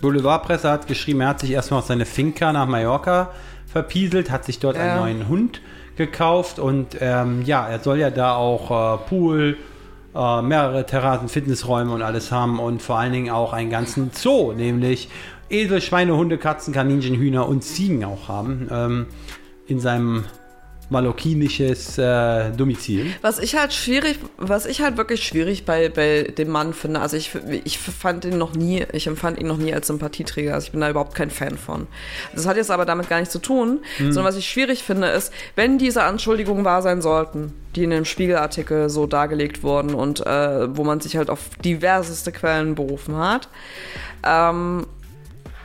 Boulevardpresse 0.00 0.70
hat 0.70 0.86
geschrieben, 0.86 1.20
er 1.20 1.28
hat 1.28 1.40
sich 1.40 1.50
erstmal 1.50 1.80
auf 1.80 1.86
seine 1.86 2.06
Finca 2.06 2.52
nach 2.52 2.66
Mallorca 2.66 3.30
verpieselt, 3.70 4.30
hat 4.30 4.44
sich 4.46 4.58
dort 4.58 4.76
einen 4.76 4.88
Ja. 4.88 4.96
neuen 5.00 5.28
Hund 5.28 5.60
gekauft 5.96 6.58
und 6.58 6.96
ähm, 7.00 7.42
ja, 7.44 7.68
er 7.68 7.80
soll 7.80 7.98
ja 7.98 8.10
da 8.10 8.34
auch 8.34 8.70
äh, 8.96 8.98
Pool, 9.08 9.58
äh, 10.14 10.42
mehrere 10.42 10.86
Terrassen, 10.86 11.28
Fitnessräume 11.28 11.92
und 11.92 12.02
alles 12.02 12.32
haben 12.32 12.58
und 12.58 12.82
vor 12.82 12.98
allen 12.98 13.12
Dingen 13.12 13.30
auch 13.30 13.52
einen 13.52 13.70
ganzen 13.70 14.10
Zoo, 14.12 14.52
nämlich 14.52 15.08
Esel, 15.48 15.80
Schweine, 15.80 16.16
Hunde, 16.16 16.38
Katzen, 16.38 16.72
Kaninchen, 16.72 17.16
Hühner 17.16 17.48
und 17.48 17.62
Ziegen 17.62 18.04
auch 18.04 18.28
haben 18.28 18.68
ähm, 18.70 19.06
in 19.66 19.80
seinem 19.80 20.24
mallorquinisches 20.90 21.98
äh, 21.98 22.50
Domizil. 22.50 23.06
Was 23.22 23.38
ich 23.38 23.56
halt 23.56 23.72
schwierig, 23.72 24.18
was 24.36 24.66
ich 24.66 24.82
halt 24.82 24.96
wirklich 24.96 25.24
schwierig 25.24 25.64
bei, 25.64 25.88
bei 25.88 26.22
dem 26.36 26.48
Mann 26.48 26.74
finde, 26.74 27.00
also 27.00 27.16
ich, 27.16 27.30
ich 27.64 27.78
fand 27.78 28.24
ihn 28.24 28.38
noch 28.38 28.54
nie, 28.54 28.84
ich 28.92 29.06
empfand 29.06 29.38
ihn 29.38 29.46
noch 29.46 29.56
nie 29.56 29.72
als 29.72 29.86
Sympathieträger, 29.86 30.54
also 30.54 30.66
ich 30.66 30.72
bin 30.72 30.80
da 30.80 30.90
überhaupt 30.90 31.14
kein 31.14 31.30
Fan 31.30 31.56
von. 31.56 31.86
Das 32.34 32.46
hat 32.46 32.56
jetzt 32.56 32.70
aber 32.70 32.84
damit 32.84 33.08
gar 33.08 33.18
nichts 33.18 33.32
zu 33.32 33.38
tun, 33.38 33.80
sondern 33.98 34.24
was 34.24 34.36
ich 34.36 34.48
schwierig 34.48 34.82
finde 34.82 35.08
ist, 35.08 35.32
wenn 35.54 35.78
diese 35.78 36.02
Anschuldigungen 36.02 36.64
wahr 36.64 36.82
sein 36.82 37.00
sollten, 37.00 37.52
die 37.76 37.84
in 37.84 37.90
dem 37.90 38.04
Spiegelartikel 38.04 38.88
so 38.88 39.06
dargelegt 39.06 39.62
wurden 39.62 39.94
und 39.94 40.26
äh, 40.26 40.76
wo 40.76 40.84
man 40.84 41.00
sich 41.00 41.16
halt 41.16 41.30
auf 41.30 41.50
diverseste 41.64 42.32
Quellen 42.32 42.74
berufen 42.74 43.16
hat, 43.16 43.48
ähm, 44.24 44.86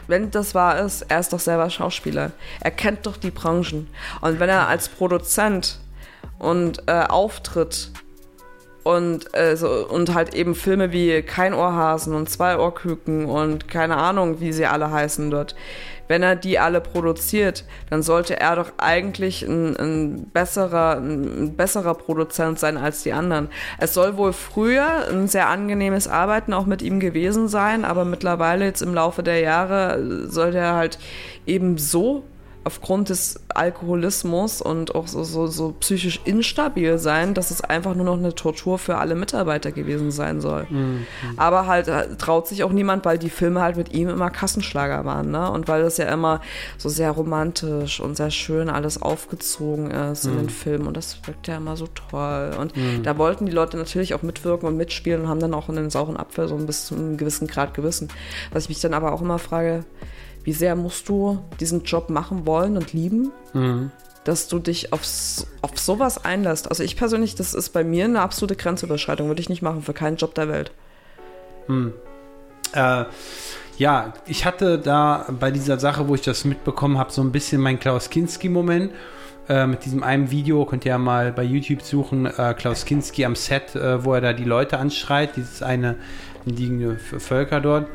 wenn 0.07 0.31
das 0.31 0.55
wahr 0.55 0.79
ist, 0.79 1.03
er 1.09 1.19
ist 1.19 1.33
doch 1.33 1.39
selber 1.39 1.69
Schauspieler. 1.69 2.31
Er 2.61 2.71
kennt 2.71 3.05
doch 3.05 3.17
die 3.17 3.31
Branchen. 3.31 3.87
Und 4.21 4.39
wenn 4.39 4.49
er 4.49 4.67
als 4.67 4.89
Produzent 4.89 5.79
und 6.39 6.83
äh, 6.87 7.03
auftritt 7.07 7.91
und, 8.83 9.33
äh, 9.35 9.57
so, 9.57 9.87
und 9.87 10.13
halt 10.13 10.35
eben 10.35 10.53
Filme 10.53 10.91
wie 10.91 11.23
Kein 11.23 11.53
Ohrhasen 11.53 12.13
und 12.13 12.29
Zwei 12.29 12.57
Ohrküken 12.57 13.25
und 13.25 13.67
keine 13.67 13.97
Ahnung, 13.97 14.39
wie 14.41 14.53
sie 14.53 14.67
alle 14.67 14.91
heißen 14.91 15.31
dort, 15.31 15.55
wenn 16.07 16.23
er 16.23 16.35
die 16.35 16.59
alle 16.59 16.81
produziert, 16.81 17.65
dann 17.89 18.03
sollte 18.03 18.39
er 18.39 18.55
doch 18.55 18.73
eigentlich 18.77 19.43
ein, 19.43 19.75
ein, 19.77 20.29
besserer, 20.31 20.97
ein 20.97 21.55
besserer 21.55 21.95
Produzent 21.95 22.59
sein 22.59 22.77
als 22.77 23.03
die 23.03 23.13
anderen. 23.13 23.49
Es 23.79 23.93
soll 23.93 24.17
wohl 24.17 24.33
früher 24.33 25.07
ein 25.09 25.27
sehr 25.27 25.49
angenehmes 25.49 26.07
Arbeiten 26.07 26.53
auch 26.53 26.65
mit 26.65 26.81
ihm 26.81 26.99
gewesen 26.99 27.47
sein, 27.47 27.85
aber 27.85 28.05
mittlerweile 28.05 28.65
jetzt 28.65 28.81
im 28.81 28.93
Laufe 28.93 29.23
der 29.23 29.39
Jahre 29.39 30.27
sollte 30.27 30.57
er 30.57 30.75
halt 30.75 30.99
eben 31.45 31.77
so 31.77 32.23
aufgrund 32.65 33.09
des 33.09 33.39
Alkoholismus 33.49 34.59
und 34.59 34.95
auch 34.95 35.07
so, 35.07 35.23
so, 35.23 35.45
so 35.45 35.75
psychisch 35.79 36.19
instabil 36.25 36.97
sein, 36.97 37.35
dass 37.35 37.51
es 37.51 37.61
einfach 37.61 37.93
nur 37.93 38.05
noch 38.05 38.17
eine 38.17 38.33
Tortur 38.33 38.79
für 38.79 38.97
alle 38.97 39.13
Mitarbeiter 39.13 39.71
gewesen 39.71 40.09
sein 40.09 40.41
soll. 40.41 40.65
Mhm. 40.71 41.05
Aber 41.37 41.67
halt 41.67 41.87
äh, 41.87 42.15
traut 42.17 42.47
sich 42.47 42.63
auch 42.63 42.71
niemand, 42.71 43.05
weil 43.05 43.19
die 43.19 43.29
Filme 43.29 43.61
halt 43.61 43.77
mit 43.77 43.93
ihm 43.93 44.09
immer 44.09 44.31
Kassenschlager 44.31 45.05
waren, 45.05 45.29
ne? 45.29 45.51
Und 45.51 45.67
weil 45.67 45.83
das 45.83 45.97
ja 45.97 46.11
immer 46.11 46.41
so 46.79 46.89
sehr 46.89 47.11
romantisch 47.11 47.99
und 47.99 48.17
sehr 48.17 48.31
schön 48.31 48.67
alles 48.67 48.99
aufgezogen 48.99 49.91
ist 49.91 50.25
mhm. 50.25 50.31
in 50.31 50.37
den 50.39 50.49
Filmen 50.49 50.87
und 50.87 50.97
das 50.97 51.19
wirkt 51.27 51.47
ja 51.47 51.57
immer 51.57 51.77
so 51.77 51.87
toll. 52.09 52.51
Und 52.59 52.75
mhm. 52.75 53.03
da 53.03 53.19
wollten 53.19 53.45
die 53.45 53.51
Leute 53.51 53.77
natürlich 53.77 54.15
auch 54.15 54.23
mitwirken 54.23 54.67
und 54.67 54.75
mitspielen 54.75 55.21
und 55.21 55.27
haben 55.29 55.39
dann 55.39 55.53
auch 55.53 55.69
in 55.69 55.75
den 55.75 55.91
sauren 55.91 56.17
Apfel 56.17 56.47
so 56.47 56.55
ein 56.55 56.65
bis 56.65 56.87
zu 56.87 56.95
einem 56.95 57.17
gewissen 57.17 57.45
Grad 57.45 57.75
gewissen. 57.75 58.09
Was 58.51 58.63
ich 58.63 58.69
mich 58.69 58.79
dann 58.79 58.95
aber 58.95 59.13
auch 59.13 59.21
immer 59.21 59.37
frage, 59.37 59.85
wie 60.45 60.53
sehr 60.53 60.75
musst 60.75 61.09
du 61.09 61.39
diesen 61.59 61.83
Job 61.83 62.09
machen 62.09 62.45
wollen 62.45 62.77
und 62.77 62.93
lieben, 62.93 63.31
mhm. 63.53 63.91
dass 64.23 64.47
du 64.47 64.59
dich 64.59 64.93
auf, 64.93 65.01
auf 65.61 65.77
sowas 65.77 66.23
einlässt. 66.23 66.69
Also 66.69 66.83
ich 66.83 66.95
persönlich, 66.95 67.35
das 67.35 67.53
ist 67.53 67.69
bei 67.69 67.83
mir 67.83 68.05
eine 68.05 68.21
absolute 68.21 68.55
Grenzüberschreitung, 68.55 69.27
würde 69.27 69.41
ich 69.41 69.49
nicht 69.49 69.63
machen 69.63 69.81
für 69.81 69.93
keinen 69.93 70.17
Job 70.17 70.35
der 70.35 70.47
Welt. 70.47 70.71
Hm. 71.65 71.93
Äh, 72.73 73.05
ja, 73.77 74.13
ich 74.27 74.45
hatte 74.45 74.77
da 74.77 75.25
bei 75.39 75.51
dieser 75.51 75.79
Sache, 75.79 76.07
wo 76.07 76.15
ich 76.15 76.21
das 76.21 76.45
mitbekommen 76.45 76.97
habe, 76.97 77.11
so 77.11 77.21
ein 77.21 77.31
bisschen 77.31 77.59
mein 77.59 77.79
Klaus 77.79 78.09
Kinski-Moment. 78.09 78.91
Äh, 79.49 79.67
mit 79.67 79.83
diesem 79.85 80.03
einen 80.03 80.31
Video 80.31 80.65
könnt 80.65 80.85
ihr 80.85 80.91
ja 80.91 80.97
mal 80.97 81.31
bei 81.31 81.43
YouTube 81.43 81.81
suchen, 81.81 82.25
äh, 82.25 82.53
Klaus 82.57 82.85
Kinski 82.85 83.25
am 83.25 83.35
Set, 83.35 83.75
äh, 83.75 84.03
wo 84.03 84.13
er 84.13 84.21
da 84.21 84.33
die 84.33 84.43
Leute 84.43 84.79
anschreit, 84.79 85.35
dieses 85.35 85.61
eine 85.61 85.95
liegende 86.45 86.97
Völker 86.97 87.61
dort. 87.61 87.87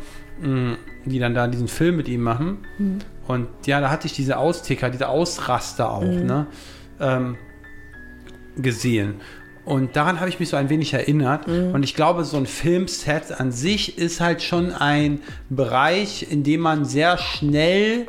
Die 1.05 1.19
dann 1.19 1.35
da 1.35 1.47
diesen 1.47 1.69
Film 1.69 1.97
mit 1.97 2.09
ihm 2.09 2.23
machen. 2.23 2.59
Mhm. 2.79 2.99
Und 3.27 3.49
ja, 3.67 3.81
da 3.81 3.91
hatte 3.91 4.07
ich 4.07 4.13
diese 4.13 4.39
Austicker, 4.39 4.91
diese 4.91 5.09
Ausraster 5.09 5.93
auch, 5.93 6.03
mhm. 6.03 6.27
ne? 6.27 6.47
Ähm, 6.99 7.37
gesehen. 8.57 9.15
Und 9.65 9.95
daran 9.95 10.19
habe 10.21 10.29
ich 10.29 10.41
mich 10.41 10.49
so 10.49 10.57
ein 10.57 10.69
wenig 10.69 10.93
erinnert. 10.93 11.47
Mhm. 11.47 11.73
Und 11.73 11.83
ich 11.83 11.95
glaube, 11.95 12.25
so 12.25 12.37
ein 12.37 12.47
Filmset 12.47 13.39
an 13.39 13.53
sich 13.53 13.99
ist 13.99 14.21
halt 14.21 14.43
schon 14.43 14.73
ein 14.73 15.21
Bereich, 15.49 16.27
in 16.31 16.43
dem 16.43 16.61
man 16.61 16.85
sehr 16.85 17.19
schnell 17.19 18.07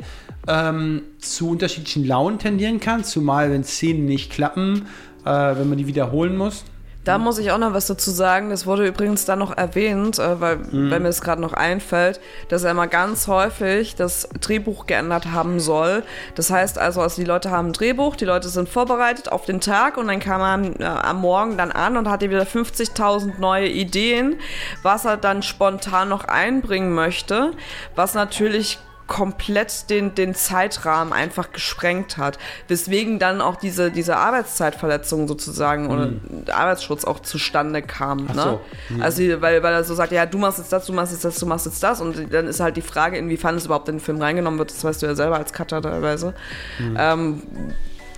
ähm, 0.48 1.02
zu 1.18 1.50
unterschiedlichen 1.50 2.04
Launen 2.04 2.38
tendieren 2.38 2.80
kann, 2.80 3.04
zumal 3.04 3.50
wenn 3.50 3.64
Szenen 3.64 4.06
nicht 4.06 4.32
klappen, 4.32 4.86
äh, 5.24 5.30
wenn 5.30 5.68
man 5.68 5.78
die 5.78 5.86
wiederholen 5.86 6.36
muss. 6.36 6.64
Da 7.04 7.18
muss 7.18 7.38
ich 7.38 7.50
auch 7.50 7.58
noch 7.58 7.74
was 7.74 7.86
dazu 7.86 8.10
sagen. 8.10 8.50
Das 8.50 8.64
wurde 8.64 8.86
übrigens 8.86 9.24
dann 9.24 9.40
noch 9.40 9.56
erwähnt, 9.56 10.18
äh, 10.18 10.40
weil, 10.40 10.58
mhm. 10.58 10.90
weil 10.90 11.00
mir 11.00 11.08
das 11.08 11.20
gerade 11.20 11.40
noch 11.40 11.52
einfällt, 11.52 12.20
dass 12.48 12.62
er 12.62 12.74
mal 12.74 12.86
ganz 12.86 13.26
häufig 13.26 13.96
das 13.96 14.28
Drehbuch 14.40 14.86
geändert 14.86 15.32
haben 15.32 15.58
soll. 15.58 16.04
Das 16.36 16.50
heißt 16.50 16.78
also, 16.78 17.00
also 17.00 17.20
die 17.20 17.26
Leute 17.26 17.50
haben 17.50 17.68
ein 17.68 17.72
Drehbuch, 17.72 18.14
die 18.14 18.24
Leute 18.24 18.48
sind 18.48 18.68
vorbereitet 18.68 19.30
auf 19.32 19.44
den 19.46 19.60
Tag 19.60 19.96
und 19.96 20.06
dann 20.06 20.20
kam 20.20 20.40
man 20.40 20.76
äh, 20.76 20.84
am 20.84 21.20
Morgen 21.20 21.56
dann 21.56 21.72
an 21.72 21.96
und 21.96 22.08
hatte 22.08 22.30
wieder 22.30 22.44
50.000 22.44 23.40
neue 23.40 23.68
Ideen, 23.68 24.36
was 24.82 25.04
er 25.04 25.16
dann 25.16 25.42
spontan 25.42 26.08
noch 26.08 26.24
einbringen 26.24 26.92
möchte, 26.92 27.52
was 27.96 28.14
natürlich 28.14 28.78
komplett 29.06 29.90
den, 29.90 30.14
den 30.14 30.34
Zeitrahmen 30.34 31.12
einfach 31.12 31.52
gesprengt 31.52 32.16
hat. 32.16 32.38
Weswegen 32.68 33.18
dann 33.18 33.40
auch 33.40 33.56
diese, 33.56 33.90
diese 33.90 34.16
Arbeitszeitverletzung 34.16 35.28
sozusagen 35.28 35.84
mhm. 35.84 35.90
oder 35.90 36.54
Arbeitsschutz 36.54 37.04
auch 37.04 37.20
zustande 37.20 37.82
kam. 37.82 38.26
Ne? 38.26 38.34
So. 38.34 38.60
Mhm. 38.90 39.02
Also, 39.02 39.22
weil, 39.40 39.62
weil 39.62 39.74
er 39.74 39.84
so 39.84 39.94
sagt, 39.94 40.12
ja, 40.12 40.26
du 40.26 40.38
machst 40.38 40.58
jetzt 40.58 40.72
das, 40.72 40.86
du 40.86 40.92
machst 40.92 41.12
jetzt 41.12 41.24
das, 41.24 41.38
du 41.38 41.46
machst 41.46 41.66
jetzt 41.66 41.82
das. 41.82 42.00
Und 42.00 42.32
dann 42.32 42.46
ist 42.46 42.60
halt 42.60 42.76
die 42.76 42.82
Frage, 42.82 43.18
inwiefern 43.18 43.56
es 43.56 43.66
überhaupt 43.66 43.88
in 43.88 43.96
den 43.96 44.00
Film 44.00 44.20
reingenommen 44.20 44.58
wird. 44.58 44.70
Das 44.70 44.84
weißt 44.84 45.02
du 45.02 45.06
ja 45.06 45.14
selber 45.14 45.36
als 45.36 45.52
Cutter 45.52 45.82
teilweise. 45.82 46.34
Mhm. 46.78 46.96
Ähm, 46.98 47.42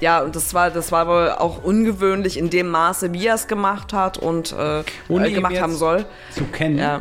ja, 0.01 0.23
und 0.23 0.37
das 0.37 0.53
war, 0.55 0.71
das 0.71 0.93
war 0.93 1.07
wohl 1.07 1.31
auch 1.31 1.63
ungewöhnlich 1.65 2.37
in 2.37 2.51
dem 2.51 2.69
Maße, 2.69 3.13
wie 3.13 3.27
er 3.27 3.37
es 3.37 3.47
gemacht 3.47 3.93
hat 3.93 4.19
und 4.19 4.53
äh, 4.53 4.83
Ohne 5.09 5.33
gemacht 5.33 5.61
haben 5.61 5.75
soll. 5.75 6.05
Zu 6.31 6.45
kennen. 6.45 6.79
Ja. 6.79 7.01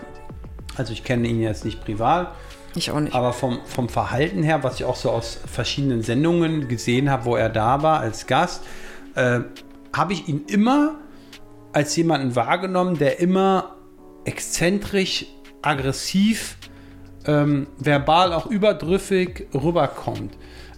Also 0.75 0.93
ich 0.93 1.03
kenne 1.03 1.27
ihn 1.27 1.41
jetzt 1.41 1.65
nicht 1.65 1.83
privat, 1.83 2.33
ich 2.79 2.91
auch 2.91 2.99
nicht. 2.99 3.15
Aber 3.15 3.33
vom, 3.33 3.59
vom 3.65 3.89
Verhalten 3.89 4.43
her, 4.43 4.63
was 4.63 4.75
ich 4.75 4.85
auch 4.85 4.95
so 4.95 5.11
aus 5.11 5.39
verschiedenen 5.45 6.01
Sendungen 6.01 6.67
gesehen 6.67 7.09
habe, 7.09 7.25
wo 7.25 7.35
er 7.35 7.49
da 7.49 7.81
war 7.83 7.99
als 7.99 8.27
Gast, 8.27 8.63
äh, 9.15 9.41
habe 9.95 10.13
ich 10.13 10.27
ihn 10.27 10.45
immer 10.47 10.95
als 11.71 11.95
jemanden 11.95 12.35
wahrgenommen, 12.35 12.97
der 12.97 13.19
immer 13.19 13.75
exzentrisch, 14.25 15.25
aggressiv, 15.61 16.57
ähm, 17.25 17.67
verbal 17.77 18.33
auch 18.33 18.45
überdrüffig 18.45 19.47
rüberkommt. 19.53 20.35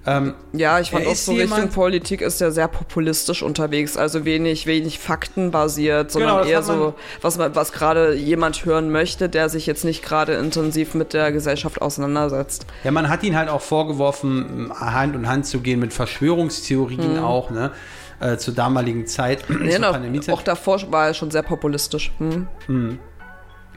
Ähm, 0.07 0.35
ja, 0.53 0.79
ich 0.79 0.91
fand 0.91 1.07
auch 1.07 1.15
so 1.15 1.33
Richtung 1.33 1.69
Politik 1.69 2.21
ist 2.21 2.39
ja 2.39 2.51
sehr 2.51 2.67
populistisch 2.67 3.41
unterwegs, 3.41 3.97
also 3.97 4.23
wenig, 4.23 4.67
wenig 4.67 4.99
faktenbasiert, 4.99 6.11
sondern 6.11 6.43
genau, 6.43 6.49
eher 6.49 6.61
so, 6.61 6.93
was, 7.21 7.39
was 7.39 7.71
gerade 7.71 8.13
jemand 8.13 8.65
hören 8.65 8.91
möchte, 8.91 9.29
der 9.29 9.49
sich 9.49 9.65
jetzt 9.65 9.83
nicht 9.83 10.03
gerade 10.03 10.33
intensiv 10.33 10.93
mit 10.93 11.13
der 11.13 11.31
Gesellschaft 11.31 11.81
auseinandersetzt. 11.81 12.67
Ja, 12.83 12.91
man 12.91 13.09
hat 13.09 13.23
ihn 13.23 13.35
halt 13.35 13.49
auch 13.49 13.61
vorgeworfen, 13.61 14.71
Hand 14.79 15.15
in 15.15 15.27
Hand 15.27 15.47
zu 15.47 15.59
gehen 15.61 15.79
mit 15.79 15.91
Verschwörungstheorien 15.91 17.17
hm. 17.17 17.23
auch, 17.23 17.49
ne? 17.49 17.71
Äh, 18.19 18.37
zur 18.37 18.53
damaligen 18.53 19.07
Zeit. 19.07 19.43
Ja, 19.65 19.79
noch, 19.79 19.99
auch 20.29 20.41
davor 20.41 20.79
war 20.89 21.07
er 21.07 21.13
schon 21.13 21.31
sehr 21.31 21.41
populistisch. 21.41 22.13
Hm. 22.19 22.47
Hm. 22.67 22.99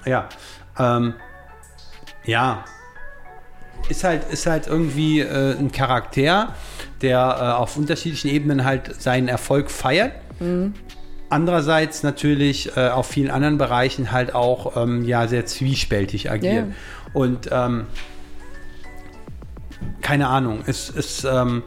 Ja. 0.04 0.28
Ähm, 0.78 1.14
ja, 2.24 2.64
ist 3.88 4.04
halt, 4.04 4.30
ist 4.30 4.46
halt 4.46 4.66
irgendwie 4.66 5.20
äh, 5.20 5.56
ein 5.58 5.72
Charakter, 5.72 6.54
der 7.02 7.18
äh, 7.18 7.44
auf 7.60 7.76
unterschiedlichen 7.76 8.28
Ebenen 8.28 8.64
halt 8.64 9.00
seinen 9.00 9.28
Erfolg 9.28 9.70
feiert. 9.70 10.12
Mhm. 10.40 10.74
Andererseits 11.30 12.02
natürlich 12.02 12.76
äh, 12.76 12.88
auf 12.88 13.06
vielen 13.06 13.30
anderen 13.30 13.58
Bereichen 13.58 14.12
halt 14.12 14.34
auch 14.34 14.76
ähm, 14.76 15.04
ja 15.04 15.28
sehr 15.28 15.44
zwiespältig 15.44 16.30
agiert. 16.30 16.66
Yeah. 16.66 16.74
Und 17.12 17.50
ähm, 17.52 17.86
keine 20.00 20.28
Ahnung, 20.28 20.62
es, 20.66 20.90
es, 20.94 21.24
ähm, 21.24 21.62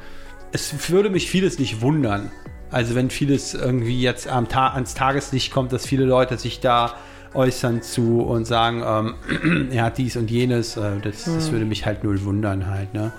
es 0.51 0.89
würde 0.89 1.09
mich 1.09 1.29
vieles 1.29 1.59
nicht 1.59 1.81
wundern. 1.81 2.31
Also 2.71 2.95
wenn 2.95 3.09
vieles 3.09 3.53
irgendwie 3.53 4.01
jetzt 4.01 4.27
am 4.27 4.47
Ta 4.47 4.69
ans 4.69 4.93
Tageslicht 4.93 5.51
kommt, 5.51 5.73
dass 5.73 5.85
viele 5.85 6.05
Leute 6.05 6.37
sich 6.37 6.59
da 6.59 6.95
äußern 7.33 7.81
zu 7.81 8.21
und 8.21 8.45
sagen, 8.45 8.83
ähm, 8.85 9.69
er 9.71 9.85
hat 9.85 9.97
dies 9.97 10.15
und 10.17 10.29
jenes. 10.29 10.77
Äh, 10.77 10.99
das, 11.01 11.25
hm. 11.25 11.35
das 11.35 11.51
würde 11.51 11.65
mich 11.65 11.85
halt 11.85 12.03
null 12.03 12.23
wundern 12.23 12.67
halt, 12.67 12.93
ne? 12.93 13.11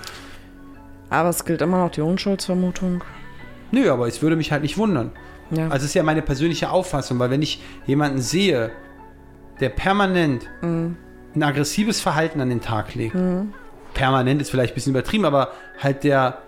Aber 1.10 1.28
es 1.28 1.44
gilt 1.44 1.60
immer 1.60 1.78
noch 1.78 1.90
die 1.90 2.00
Unschuldsvermutung. 2.00 3.04
Nö, 3.70 3.90
aber 3.90 4.06
es 4.06 4.22
würde 4.22 4.36
mich 4.36 4.50
halt 4.50 4.62
nicht 4.62 4.78
wundern. 4.78 5.12
Ja. 5.50 5.64
Also 5.64 5.78
es 5.78 5.90
ist 5.90 5.94
ja 5.94 6.02
meine 6.02 6.22
persönliche 6.22 6.70
Auffassung, 6.70 7.18
weil 7.18 7.30
wenn 7.30 7.42
ich 7.42 7.62
jemanden 7.86 8.20
sehe, 8.20 8.70
der 9.60 9.68
permanent 9.68 10.48
mhm. 10.62 10.96
ein 11.34 11.42
aggressives 11.42 12.00
Verhalten 12.00 12.40
an 12.40 12.48
den 12.48 12.60
Tag 12.60 12.94
legt, 12.94 13.14
mhm. 13.14 13.52
permanent 13.92 14.40
ist 14.40 14.50
vielleicht 14.50 14.72
ein 14.72 14.74
bisschen 14.74 14.92
übertrieben, 14.92 15.26
aber 15.26 15.52
halt 15.78 16.04
der 16.04 16.38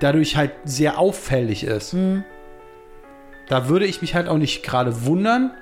dadurch 0.00 0.36
halt 0.36 0.52
sehr 0.64 0.98
auffällig 0.98 1.64
ist, 1.64 1.92
mhm. 1.92 2.24
da 3.48 3.68
würde 3.68 3.84
ich 3.84 4.00
mich 4.00 4.14
halt 4.14 4.28
auch 4.28 4.38
nicht 4.38 4.62
gerade 4.62 5.04
wundern, 5.04 5.52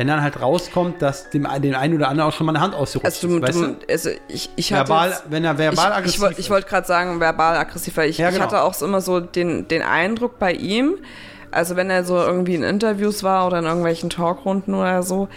wenn 0.00 0.06
dann 0.06 0.22
halt 0.22 0.40
rauskommt, 0.40 1.02
dass 1.02 1.28
dem, 1.28 1.46
dem 1.60 1.74
einen 1.74 1.94
oder 1.94 2.08
anderen 2.08 2.30
auch 2.30 2.34
schon 2.34 2.46
mal 2.46 2.54
eine 2.54 2.62
Hand 2.62 2.74
ausgerutscht 2.74 3.22
also, 3.22 3.38
du, 3.38 3.44
ist. 3.44 3.54
Du, 3.54 3.76
also 3.86 4.08
ich, 4.28 4.48
ich 4.56 4.72
hatte 4.72 4.88
verbal, 4.88 5.10
jetzt, 5.10 5.24
wenn 5.28 5.44
er 5.44 5.58
verbal 5.58 5.92
aggressiv 5.92 6.22
ich, 6.22 6.30
ich, 6.30 6.38
ich 6.38 6.50
wollte 6.50 6.70
gerade 6.70 6.86
sagen, 6.86 7.20
verbal 7.20 7.58
aggressiv, 7.58 7.98
weil 7.98 8.08
ich, 8.08 8.16
ja, 8.16 8.30
genau. 8.30 8.38
ich 8.38 8.50
hatte 8.50 8.62
auch 8.62 8.80
immer 8.80 9.02
so 9.02 9.20
den, 9.20 9.68
den 9.68 9.82
Eindruck 9.82 10.38
bei 10.38 10.54
ihm, 10.54 10.94
also 11.50 11.76
wenn 11.76 11.90
er 11.90 12.04
so 12.04 12.16
irgendwie 12.16 12.54
in 12.54 12.62
Interviews 12.62 13.22
war 13.22 13.46
oder 13.46 13.58
in 13.58 13.66
irgendwelchen 13.66 14.08
Talkrunden 14.08 14.72
oder 14.72 15.02
so, 15.02 15.28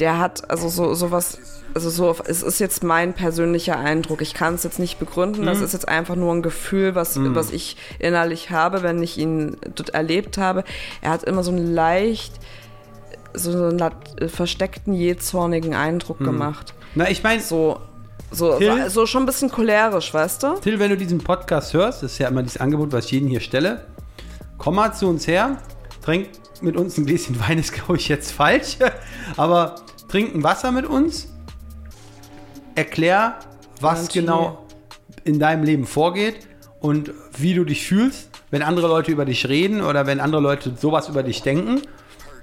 der 0.00 0.18
hat 0.18 0.50
also 0.50 0.68
so 0.68 0.94
sowas 0.94 1.38
also 1.72 1.90
so, 1.90 2.16
es 2.26 2.42
ist 2.42 2.60
jetzt 2.60 2.84
mein 2.84 3.14
persönlicher 3.14 3.76
Eindruck. 3.76 4.22
Ich 4.22 4.32
kann 4.32 4.54
es 4.54 4.62
jetzt 4.62 4.78
nicht 4.78 5.00
begründen. 5.00 5.42
Mhm. 5.42 5.46
Das 5.46 5.60
ist 5.60 5.72
jetzt 5.72 5.88
einfach 5.88 6.14
nur 6.14 6.32
ein 6.32 6.40
Gefühl, 6.40 6.94
was, 6.94 7.16
mhm. 7.16 7.34
was 7.34 7.50
ich 7.50 7.76
innerlich 7.98 8.50
habe, 8.50 8.84
wenn 8.84 9.02
ich 9.02 9.18
ihn 9.18 9.56
dort 9.74 9.90
erlebt 9.90 10.38
habe. 10.38 10.62
Er 11.00 11.10
hat 11.10 11.24
immer 11.24 11.42
so 11.42 11.50
ein 11.50 11.74
leicht 11.74 12.32
so 13.34 13.50
einen 13.50 13.90
versteckten, 14.28 14.94
jähzornigen 14.94 15.74
Eindruck 15.74 16.18
hm. 16.18 16.26
gemacht. 16.26 16.74
Na, 16.94 17.10
ich 17.10 17.22
meine, 17.22 17.40
so, 17.40 17.80
So, 18.30 18.58
Till? 18.58 18.88
so, 18.90 19.06
schon 19.06 19.22
ein 19.22 19.26
bisschen 19.26 19.50
cholerisch, 19.50 20.12
weißt 20.12 20.42
du? 20.42 20.54
Till, 20.60 20.78
wenn 20.78 20.90
du 20.90 20.96
diesen 20.96 21.18
Podcast 21.18 21.72
hörst, 21.74 22.02
das 22.02 22.12
ist 22.12 22.18
ja 22.18 22.28
immer 22.28 22.42
dieses 22.42 22.60
Angebot, 22.60 22.92
was 22.92 23.06
ich 23.06 23.12
jeden 23.12 23.28
hier 23.28 23.40
stelle, 23.40 23.84
komm 24.58 24.76
mal 24.76 24.92
zu 24.92 25.08
uns 25.08 25.26
her, 25.26 25.58
trink 26.02 26.28
mit 26.60 26.76
uns 26.76 26.96
ein 26.98 27.06
Gläschen 27.06 27.38
Wein, 27.40 27.58
ist 27.58 27.72
glaube 27.72 27.96
ich 27.96 28.08
jetzt 28.08 28.32
falsch, 28.32 28.78
aber 29.36 29.76
trink 30.08 30.34
ein 30.34 30.42
Wasser 30.42 30.72
mit 30.72 30.86
uns, 30.86 31.28
erklär, 32.74 33.38
was 33.80 34.08
Garantie. 34.08 34.20
genau 34.20 34.66
in 35.24 35.38
deinem 35.38 35.64
Leben 35.64 35.86
vorgeht 35.86 36.46
und 36.80 37.12
wie 37.36 37.54
du 37.54 37.64
dich 37.64 37.86
fühlst, 37.86 38.30
wenn 38.50 38.62
andere 38.62 38.88
Leute 38.88 39.10
über 39.10 39.24
dich 39.24 39.48
reden 39.48 39.80
oder 39.80 40.06
wenn 40.06 40.20
andere 40.20 40.42
Leute 40.42 40.74
sowas 40.78 41.08
über 41.08 41.22
dich 41.22 41.42
denken. 41.42 41.82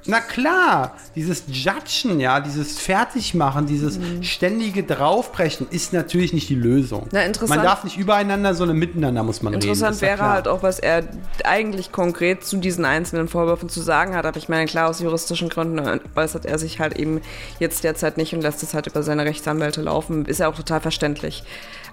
Na 0.06 0.20
klar, 0.20 0.96
dieses 1.16 1.44
Judgen, 1.48 2.20
ja, 2.20 2.40
dieses 2.40 2.80
Fertigmachen, 2.80 3.68
dieses 3.68 4.00
ständige 4.22 4.82
Draufbrechen 4.84 5.68
ist 5.70 5.94
natürlich 5.94 6.34
nicht 6.34 6.50
die 6.50 6.56
Lösung. 6.56 7.08
Na, 7.12 7.22
interessant- 7.24 7.50
Man 7.60 7.64
darf 7.64 7.84
nicht 7.84 7.98
übereinander, 7.98 8.56
sondern 8.56 8.78
miteinander 8.78 9.22
muss 9.24 9.44
man 9.44 9.54
reden. 9.54 9.64
Interessant 9.68 9.96
ist 9.96 10.02
ja 10.02 10.08
wäre 10.08 10.24
halt 10.30 10.48
auch, 10.48 10.64
was 10.64 10.80
er 10.80 11.04
eigentlich 11.44 11.92
konkret 11.92 12.44
zu 12.44 12.58
diesen 12.58 12.84
einzelnen 12.84 13.28
Vorwürfen 13.28 13.70
zu 13.70 13.80
sagen 13.82 14.16
hat. 14.16 14.26
Aber 14.26 14.38
ich 14.38 14.50
meine, 14.50 14.66
klar, 14.66 14.90
aus 14.90 15.00
juristischen 15.02 15.50
Gründen 15.50 16.00
äußert 16.16 16.46
er 16.46 16.58
sich 16.58 16.80
halt 16.80 16.98
eben 16.98 17.22
jetzt 17.60 17.84
derzeit 17.84 18.18
nicht 18.18 18.34
und 18.34 18.42
lässt 18.42 18.64
es 18.64 18.74
halt 18.74 18.88
über 18.88 19.04
seine 19.04 19.26
Rechtsanwälte 19.26 19.82
laufen. 19.82 20.26
Ist 20.26 20.40
ja 20.40 20.48
auch 20.50 20.56
total 20.56 20.82
verständlich. 20.82 21.44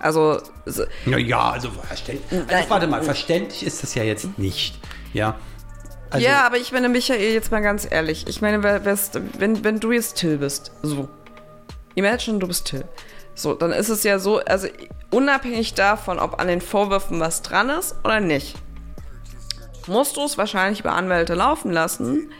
Also, 0.00 0.40
so- 0.64 0.84
Ja, 1.06 1.18
ja, 1.18 1.50
also 1.50 1.68
verständlich. 1.70 2.42
Also, 2.50 2.70
warte 2.70 2.86
mal, 2.86 3.02
verständlich 3.02 3.66
ist 3.66 3.82
das 3.82 3.94
ja 3.94 4.02
jetzt 4.02 4.38
nicht. 4.38 4.78
Ja. 5.12 5.34
Also, 6.10 6.26
ja, 6.26 6.46
aber 6.46 6.56
ich 6.56 6.72
meine, 6.72 6.88
Michael, 6.88 7.32
jetzt 7.32 7.50
mal 7.50 7.60
ganz 7.60 7.86
ehrlich. 7.90 8.26
Ich 8.28 8.40
meine, 8.40 8.62
wenn, 8.62 9.64
wenn 9.64 9.80
du 9.80 9.92
jetzt 9.92 10.16
Till 10.16 10.38
bist, 10.38 10.72
so. 10.82 11.08
Imagine, 11.94 12.38
du 12.38 12.46
bist 12.46 12.66
Till. 12.66 12.84
So, 13.34 13.54
dann 13.54 13.72
ist 13.72 13.88
es 13.88 14.02
ja 14.02 14.18
so, 14.18 14.38
also 14.38 14.68
unabhängig 15.10 15.74
davon, 15.74 16.18
ob 16.18 16.40
an 16.40 16.48
den 16.48 16.60
Vorwürfen 16.60 17.20
was 17.20 17.42
dran 17.42 17.70
ist 17.70 17.94
oder 18.04 18.20
nicht, 18.20 18.56
musst 19.86 20.16
du 20.16 20.24
es 20.24 20.38
wahrscheinlich 20.38 20.80
über 20.80 20.92
Anwälte 20.92 21.34
laufen 21.34 21.70
lassen, 21.70 22.30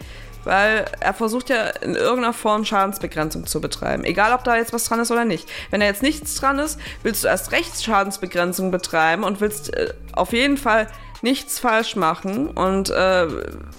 weil 0.45 0.87
er 1.01 1.15
versucht 1.15 1.51
ja 1.51 1.69
in 1.69 1.95
irgendeiner 1.95 2.33
Form 2.33 2.65
Schadensbegrenzung 2.65 3.47
zu 3.47 3.61
betreiben. 3.61 4.05
Egal, 4.05 4.33
ob 4.33 4.45
da 4.45 4.57
jetzt 4.57 4.73
was 4.73 4.85
dran 4.85 5.01
ist 5.01 5.11
oder 5.11 5.25
nicht. 5.25 5.49
Wenn 5.71 5.81
da 5.81 5.87
jetzt 5.87 6.03
nichts 6.03 6.35
dran 6.37 6.59
ist, 6.59 6.79
willst 7.03 7.25
du 7.25 7.29
erst 7.29 7.53
recht 7.53 7.83
Schadensbegrenzung 7.83 8.71
betreiben 8.71 9.25
und 9.25 9.41
willst 9.41 9.75
äh, 9.75 9.95
auf 10.13 10.33
jeden 10.33 10.57
Fall 10.57 10.89
nichts 11.23 11.59
falsch 11.59 11.97
machen 11.97 12.49
und 12.49 12.91
äh, 12.91 13.27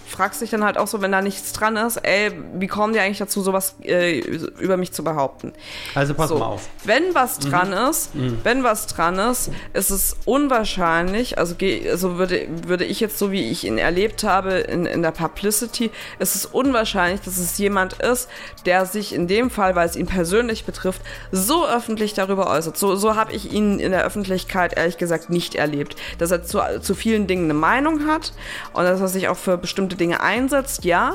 fragst 0.07 0.41
dich 0.41 0.49
dann 0.49 0.63
halt 0.63 0.77
auch 0.77 0.87
so, 0.87 1.01
wenn 1.01 1.11
da 1.11 1.21
nichts 1.21 1.53
dran 1.53 1.77
ist, 1.77 1.97
ey, 1.97 2.31
wie 2.55 2.67
kommen 2.67 2.93
die 2.93 2.99
eigentlich 2.99 3.19
dazu, 3.19 3.41
sowas 3.41 3.75
äh, 3.83 4.19
über 4.19 4.77
mich 4.77 4.91
zu 4.91 5.03
behaupten? 5.03 5.53
also 5.95 6.13
pass 6.13 6.29
So, 6.29 6.37
mal 6.39 6.45
auf. 6.47 6.67
wenn 6.83 7.13
was 7.15 7.39
dran 7.39 7.71
ist, 7.73 8.09
wenn 8.43 8.63
was 8.63 8.87
dran 8.87 9.17
ist, 9.19 9.51
ist 9.73 9.89
es 9.89 10.15
unwahrscheinlich, 10.25 11.37
also, 11.37 11.55
also 11.89 12.17
würde, 12.17 12.47
würde 12.67 12.85
ich 12.85 12.99
jetzt 12.99 13.17
so, 13.17 13.31
wie 13.31 13.49
ich 13.49 13.63
ihn 13.65 13.77
erlebt 13.77 14.23
habe 14.23 14.53
in, 14.55 14.85
in 14.85 15.01
der 15.01 15.11
Publicity, 15.11 15.91
ist 16.19 16.35
es 16.35 16.45
unwahrscheinlich, 16.45 17.21
dass 17.21 17.37
es 17.37 17.57
jemand 17.57 17.93
ist, 17.93 18.27
der 18.65 18.85
sich 18.85 19.13
in 19.13 19.27
dem 19.27 19.49
Fall, 19.49 19.75
weil 19.75 19.87
es 19.87 19.95
ihn 19.95 20.07
persönlich 20.07 20.65
betrifft, 20.65 21.01
so 21.31 21.65
öffentlich 21.67 22.13
darüber 22.13 22.49
äußert. 22.49 22.77
So, 22.77 22.95
so 22.95 23.15
habe 23.15 23.31
ich 23.33 23.51
ihn 23.53 23.79
in 23.79 23.91
der 23.91 24.03
Öffentlichkeit 24.03 24.77
ehrlich 24.77 24.97
gesagt 24.97 25.29
nicht 25.29 25.55
erlebt. 25.55 25.95
Dass 26.17 26.31
er 26.31 26.43
zu, 26.43 26.59
zu 26.81 26.95
vielen 26.95 27.27
Dingen 27.30 27.45
eine 27.45 27.53
Meinung 27.53 28.07
hat 28.07 28.34
und 28.73 28.84
dass 28.84 28.99
er 28.99 29.07
sich 29.07 29.30
auch 29.30 29.38
für 29.38 29.57
bestimmte 29.57 29.95
Dinge 29.95 30.19
einsetzt, 30.21 30.84
ja, 30.84 31.13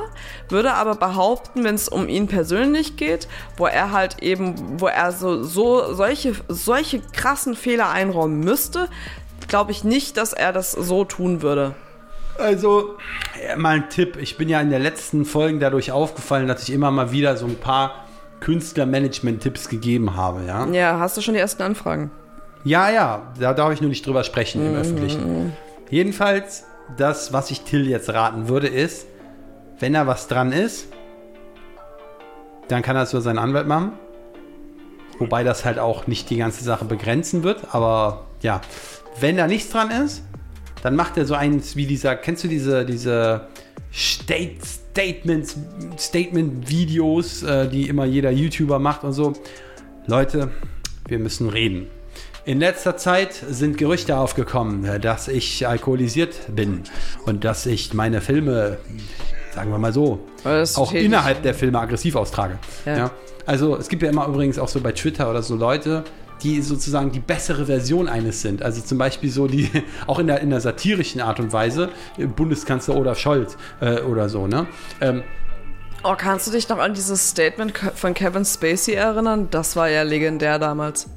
würde 0.48 0.72
aber 0.74 0.94
behaupten, 0.94 1.64
wenn 1.64 1.74
es 1.74 1.88
um 1.88 2.08
ihn 2.08 2.28
persönlich 2.28 2.96
geht, 2.96 3.28
wo 3.56 3.66
er 3.66 3.92
halt 3.92 4.22
eben, 4.22 4.54
wo 4.80 4.86
er 4.86 5.12
so, 5.12 5.42
so 5.42 5.92
solche, 5.92 6.32
solche 6.48 7.00
krassen 7.12 7.54
Fehler 7.54 7.90
einräumen 7.90 8.40
müsste, 8.40 8.88
glaube 9.48 9.72
ich 9.72 9.84
nicht, 9.84 10.16
dass 10.16 10.32
er 10.32 10.52
das 10.52 10.72
so 10.72 11.04
tun 11.04 11.42
würde. 11.42 11.74
Also, 12.38 12.96
ja, 13.46 13.56
mal 13.56 13.76
ein 13.76 13.90
Tipp. 13.90 14.16
Ich 14.16 14.36
bin 14.36 14.48
ja 14.48 14.60
in 14.60 14.70
den 14.70 14.82
letzten 14.82 15.24
Folgen 15.24 15.60
dadurch 15.60 15.92
aufgefallen, 15.92 16.48
dass 16.48 16.62
ich 16.68 16.74
immer 16.74 16.90
mal 16.90 17.12
wieder 17.12 17.36
so 17.36 17.46
ein 17.46 17.56
paar 17.56 18.06
Künstlermanagement-Tipps 18.40 19.68
gegeben 19.68 20.16
habe, 20.16 20.44
ja? 20.44 20.66
Ja, 20.66 20.98
hast 20.98 21.16
du 21.16 21.20
schon 21.20 21.34
die 21.34 21.40
ersten 21.40 21.62
Anfragen? 21.62 22.10
Ja, 22.64 22.90
ja, 22.90 23.22
da 23.38 23.54
darf 23.54 23.72
ich 23.72 23.80
nur 23.80 23.90
nicht 23.90 24.06
drüber 24.06 24.24
sprechen 24.24 24.66
im 24.66 24.74
Öffentlichen. 24.74 25.52
Jedenfalls, 25.90 26.64
das, 26.96 27.32
was 27.32 27.50
ich 27.50 27.62
Till 27.62 27.88
jetzt 27.88 28.12
raten 28.12 28.48
würde, 28.48 28.68
ist, 28.68 29.06
wenn 29.78 29.92
da 29.92 30.06
was 30.06 30.28
dran 30.28 30.52
ist, 30.52 30.88
dann 32.68 32.82
kann 32.82 32.96
er 32.96 33.02
es 33.02 33.12
über 33.12 33.22
seinen 33.22 33.38
Anwalt 33.38 33.66
machen. 33.66 33.92
Wobei 35.18 35.44
das 35.44 35.64
halt 35.64 35.78
auch 35.78 36.06
nicht 36.06 36.30
die 36.30 36.36
ganze 36.36 36.64
Sache 36.64 36.84
begrenzen 36.84 37.44
wird, 37.44 37.74
aber 37.74 38.26
ja, 38.42 38.60
wenn 39.20 39.36
da 39.36 39.46
nichts 39.46 39.70
dran 39.70 39.90
ist, 39.90 40.22
dann 40.82 40.96
macht 40.96 41.16
er 41.16 41.24
so 41.24 41.34
eins 41.34 41.76
wie 41.76 41.86
dieser, 41.86 42.16
kennst 42.16 42.44
du 42.44 42.48
diese, 42.48 42.84
diese 42.84 43.48
State 43.92 44.56
Statements, 44.94 45.56
Statement-Videos, 45.98 47.42
äh, 47.42 47.68
die 47.68 47.88
immer 47.88 48.04
jeder 48.04 48.30
YouTuber 48.30 48.78
macht 48.78 49.02
und 49.02 49.12
so. 49.12 49.32
Leute, 50.06 50.50
wir 51.08 51.18
müssen 51.18 51.48
reden. 51.48 51.88
In 52.46 52.60
letzter 52.60 52.98
Zeit 52.98 53.32
sind 53.32 53.78
Gerüchte 53.78 54.18
aufgekommen, 54.18 55.00
dass 55.00 55.28
ich 55.28 55.66
alkoholisiert 55.66 56.54
bin 56.54 56.82
und 57.24 57.42
dass 57.42 57.64
ich 57.64 57.94
meine 57.94 58.20
Filme, 58.20 58.76
sagen 59.54 59.70
wir 59.70 59.78
mal 59.78 59.94
so, 59.94 60.18
auch 60.76 60.92
innerhalb 60.92 61.42
der 61.42 61.54
Filme 61.54 61.78
aggressiv 61.80 62.16
austrage. 62.16 62.58
Ja. 62.84 62.96
Ja. 62.96 63.10
Also 63.46 63.76
es 63.76 63.88
gibt 63.88 64.02
ja 64.02 64.10
immer 64.10 64.26
übrigens 64.26 64.58
auch 64.58 64.68
so 64.68 64.80
bei 64.80 64.92
Twitter 64.92 65.30
oder 65.30 65.42
so 65.42 65.54
Leute, 65.56 66.04
die 66.42 66.60
sozusagen 66.60 67.12
die 67.12 67.20
bessere 67.20 67.64
Version 67.64 68.08
eines 68.08 68.42
sind. 68.42 68.62
Also 68.62 68.82
zum 68.82 68.98
Beispiel 68.98 69.30
so 69.30 69.46
die, 69.46 69.70
auch 70.06 70.18
in 70.18 70.26
der, 70.26 70.40
in 70.40 70.50
der 70.50 70.60
satirischen 70.60 71.22
Art 71.22 71.40
und 71.40 71.50
Weise, 71.50 71.88
Bundeskanzler 72.36 72.94
Olaf 72.94 73.18
Scholz 73.18 73.56
äh, 73.80 74.00
oder 74.00 74.28
so, 74.28 74.46
ne? 74.46 74.66
Ähm, 75.00 75.22
Oh, 76.06 76.16
kannst 76.18 76.46
du 76.46 76.50
dich 76.50 76.68
noch 76.68 76.76
an 76.76 76.92
dieses 76.92 77.30
Statement 77.30 77.72
von 77.94 78.12
Kevin 78.12 78.44
Spacey 78.44 78.92
erinnern? 78.92 79.48
Das 79.50 79.74
war 79.74 79.88
ja 79.88 80.02
legendär 80.02 80.58
damals. 80.58 81.08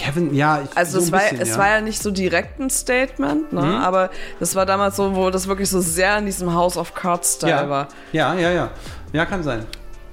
Kevin, 0.00 0.34
ja, 0.34 0.62
ich, 0.62 0.76
Also 0.76 0.98
so 0.98 1.04
es, 1.04 1.12
war, 1.12 1.20
bisschen, 1.20 1.40
es 1.40 1.48
ja. 1.50 1.54
Mhm. 1.54 1.58
war 1.60 1.68
ja 1.68 1.80
nicht 1.82 2.02
so 2.02 2.10
direkt 2.10 2.58
ein 2.58 2.70
Statement, 2.70 3.52
ne? 3.52 3.78
aber 3.80 4.08
das 4.38 4.56
war 4.56 4.64
damals 4.64 4.96
so, 4.96 5.14
wo 5.14 5.28
das 5.28 5.46
wirklich 5.46 5.68
so 5.68 5.80
sehr 5.80 6.16
in 6.16 6.24
diesem 6.24 6.54
House 6.54 6.78
of 6.78 6.94
Cards-Style 6.94 7.50
ja. 7.50 7.68
war. 7.68 7.88
ja, 8.12 8.34
ja, 8.34 8.50
ja. 8.50 8.70
Ja, 9.12 9.26
kann 9.26 9.42
sein. 9.42 9.66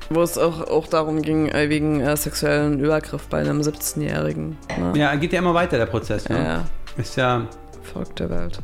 Wo 0.10 0.22
es 0.22 0.38
auch, 0.38 0.68
auch 0.68 0.88
darum 0.88 1.22
ging, 1.22 1.48
äh, 1.48 1.70
wegen 1.70 2.02
äh, 2.02 2.18
sexuellen 2.18 2.80
Übergriff 2.80 3.28
bei 3.28 3.40
einem 3.40 3.62
17-Jährigen. 3.62 4.58
Ne? 4.78 4.94
Ja, 4.96 5.16
geht 5.16 5.32
ja 5.32 5.40
immer 5.40 5.54
weiter, 5.54 5.78
der 5.78 5.86
Prozess. 5.86 6.28
Ne? 6.28 6.44
Ja, 6.44 6.64
Ist 7.02 7.16
ja, 7.16 7.48
der 8.18 8.30
Welt. 8.30 8.60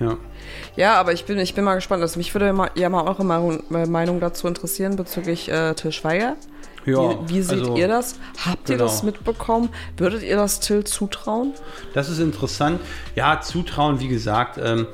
ja. 0.00 0.16
Ja, 0.76 0.94
aber 1.00 1.12
ich 1.12 1.24
bin, 1.24 1.38
ich 1.38 1.54
bin 1.54 1.64
mal 1.64 1.74
gespannt. 1.76 2.02
Also 2.02 2.18
mich 2.18 2.34
würde 2.34 2.52
ja 2.74 2.88
mal 2.88 3.06
eure 3.06 3.24
Meinung, 3.24 3.62
äh, 3.72 3.86
Meinung 3.86 4.20
dazu 4.20 4.48
interessieren 4.48 4.96
bezüglich 4.96 5.50
äh, 5.50 5.74
Till 5.74 5.92
Schweiger. 5.92 6.36
Ja 6.86 7.10
wie, 7.28 7.34
wie 7.34 7.42
seht 7.42 7.60
also, 7.60 7.76
ihr 7.76 7.88
das? 7.88 8.18
Habt 8.44 8.68
ihr 8.68 8.76
genau. 8.76 8.88
das 8.88 9.02
mitbekommen? 9.02 9.68
Würdet 9.96 10.22
ihr 10.22 10.36
das 10.36 10.60
Till 10.60 10.84
zutrauen? 10.84 11.54
Das 11.94 12.08
ist 12.08 12.18
interessant. 12.18 12.80
Ja, 13.14 13.40
zutrauen, 13.40 14.00
wie 14.00 14.08
gesagt. 14.08 14.58
Ähm, 14.62 14.86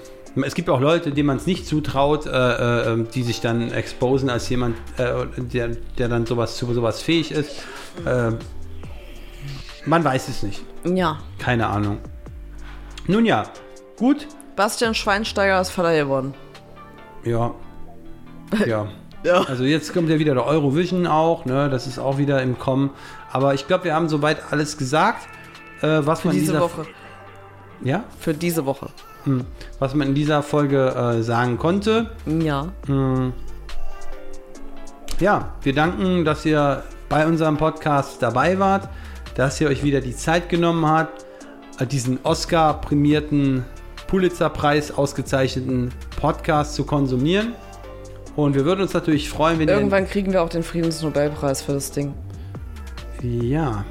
es 0.45 0.55
gibt 0.55 0.68
auch 0.68 0.80
Leute, 0.80 1.12
denen 1.12 1.26
man 1.26 1.37
es 1.39 1.47
nicht 1.47 1.66
zutraut, 1.66 2.26
äh, 2.26 2.30
äh, 2.30 2.93
ähm, 2.93 3.09
die 3.14 3.22
sich 3.22 3.41
dann 3.41 3.72
exposen 3.72 4.28
als 4.28 4.49
jemand, 4.49 4.76
äh, 4.99 5.26
der, 5.37 5.68
der 5.99 6.09
dann 6.09 6.26
sowas 6.26 6.57
zu 6.57 6.72
sowas 6.74 7.01
fähig 7.01 7.32
ist. 7.32 7.62
Äh, 8.05 8.32
man 9.87 10.05
weiß 10.05 10.28
es 10.28 10.43
nicht. 10.43 10.62
Ja. 10.84 11.18
Keine 11.39 11.68
Ahnung. 11.68 11.99
Nun 13.07 13.24
ja, 13.24 13.45
gut. 13.97 14.26
Bastian 14.57 14.95
Schweinsteiger 14.95 15.61
ist 15.61 15.70
Vater 15.70 15.95
geworden. 15.97 16.34
Ja. 17.24 17.55
Ja. 18.66 18.89
Ja. 19.27 19.43
Also 19.43 19.64
jetzt 19.64 19.93
kommt 19.93 20.09
ja 20.09 20.18
wieder 20.18 20.35
der 20.35 20.47
Eurovision 20.47 21.07
auch, 21.07 21.45
ne? 21.45 21.68
Das 21.68 21.87
ist 21.87 21.99
auch 21.99 22.16
wieder 22.18 22.43
im 22.43 22.59
Kommen. 22.59 22.91
Aber 23.33 23.55
ich 23.55 23.66
glaube, 23.66 23.85
wir 23.85 23.95
haben 23.95 24.09
soweit 24.09 24.39
alles 24.53 24.77
gesagt, 24.79 25.27
äh, 25.83 26.01
was 26.03 26.20
Für 26.20 26.29
man 26.29 26.37
in 26.37 26.41
diese 26.43 26.53
dieser 26.53 26.64
Woche. 26.64 26.87
ja, 27.83 28.05
Für 28.20 28.33
diese 28.35 28.64
Woche. 28.66 28.89
hm, 29.24 29.45
was 29.79 29.95
man 29.95 30.09
in 30.09 30.14
dieser 30.14 30.43
Folge 30.43 30.89
äh, 30.95 31.22
sagen 31.22 31.59
konnte. 31.59 32.11
Ja. 32.27 32.68
Ja, 35.18 35.49
wir 35.62 35.74
danken, 35.74 36.24
dass 36.24 36.45
ihr 36.45 36.83
bei 37.09 37.27
unserem 37.27 37.57
Podcast 37.57 38.22
dabei 38.22 38.59
wart, 38.59 38.89
dass 39.35 39.61
ihr 39.61 39.68
euch 39.68 39.83
wieder 39.83 40.01
die 40.01 40.14
Zeit 40.14 40.49
genommen 40.49 40.87
habt, 40.87 41.24
äh, 41.79 41.87
diesen 41.87 42.18
Oscar-prämierten 42.22 43.64
Pulitzer-Preis 44.07 44.93
ausgezeichneten 44.97 45.93
Podcast 46.20 46.74
zu 46.74 46.85
konsumieren. 46.85 47.55
Und 48.37 48.55
wir 48.55 48.66
würden 48.66 48.82
uns 48.82 48.93
natürlich 48.93 49.30
freuen, 49.30 49.59
wenn 49.59 49.68
Irgendwann 49.68 50.07
kriegen 50.07 50.32
wir 50.32 50.43
auch 50.43 50.51
den 50.51 50.62
Friedensnobelpreis 50.62 51.62
für 51.62 51.72
das 51.72 51.91
Ding. 51.91 52.14
Ja. 53.22 53.84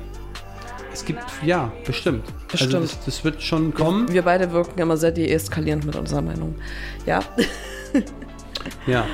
Es 0.94 1.04
gibt, 1.04 1.20
ja, 1.44 1.72
bestimmt. 1.86 2.24
Also 2.54 2.66
Bestimmt. 2.66 2.84
das, 2.84 3.06
das 3.06 3.24
wird 3.26 3.42
schon 3.42 3.74
kommen. 3.74 4.08
Wir 4.14 4.22
beide 4.22 4.52
wirken 4.54 4.80
immer 4.80 4.96
sehr 4.96 5.12
deeskalierend 5.12 5.86
mit 5.86 5.96
unserer 5.96 6.22
Meinung. 6.22 6.56
Ja. 7.06 7.20
Ja. 8.88 9.06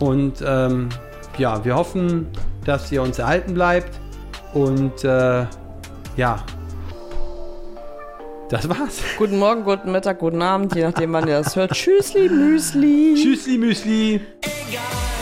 Und 0.00 0.44
ähm, 0.46 0.90
ja, 1.38 1.64
wir 1.64 1.76
hoffen, 1.76 2.26
dass 2.66 2.92
ihr 2.92 3.00
uns 3.02 3.18
erhalten 3.18 3.54
bleibt. 3.54 3.98
Und 4.52 5.02
äh, 5.02 5.46
ja, 6.16 6.44
das 8.52 8.68
war's. 8.68 9.00
Guten 9.16 9.38
Morgen, 9.38 9.64
guten 9.64 9.92
Mittag, 9.92 10.18
guten 10.18 10.42
Abend, 10.42 10.74
je 10.74 10.82
nachdem, 10.82 11.10
wann 11.14 11.26
ihr 11.26 11.38
das 11.38 11.56
hört. 11.56 11.70
Tschüssli, 11.72 12.28
Müsli. 12.28 13.14
Tschüssli, 13.16 13.56
Müsli. 13.56 14.20
God. 14.72 15.21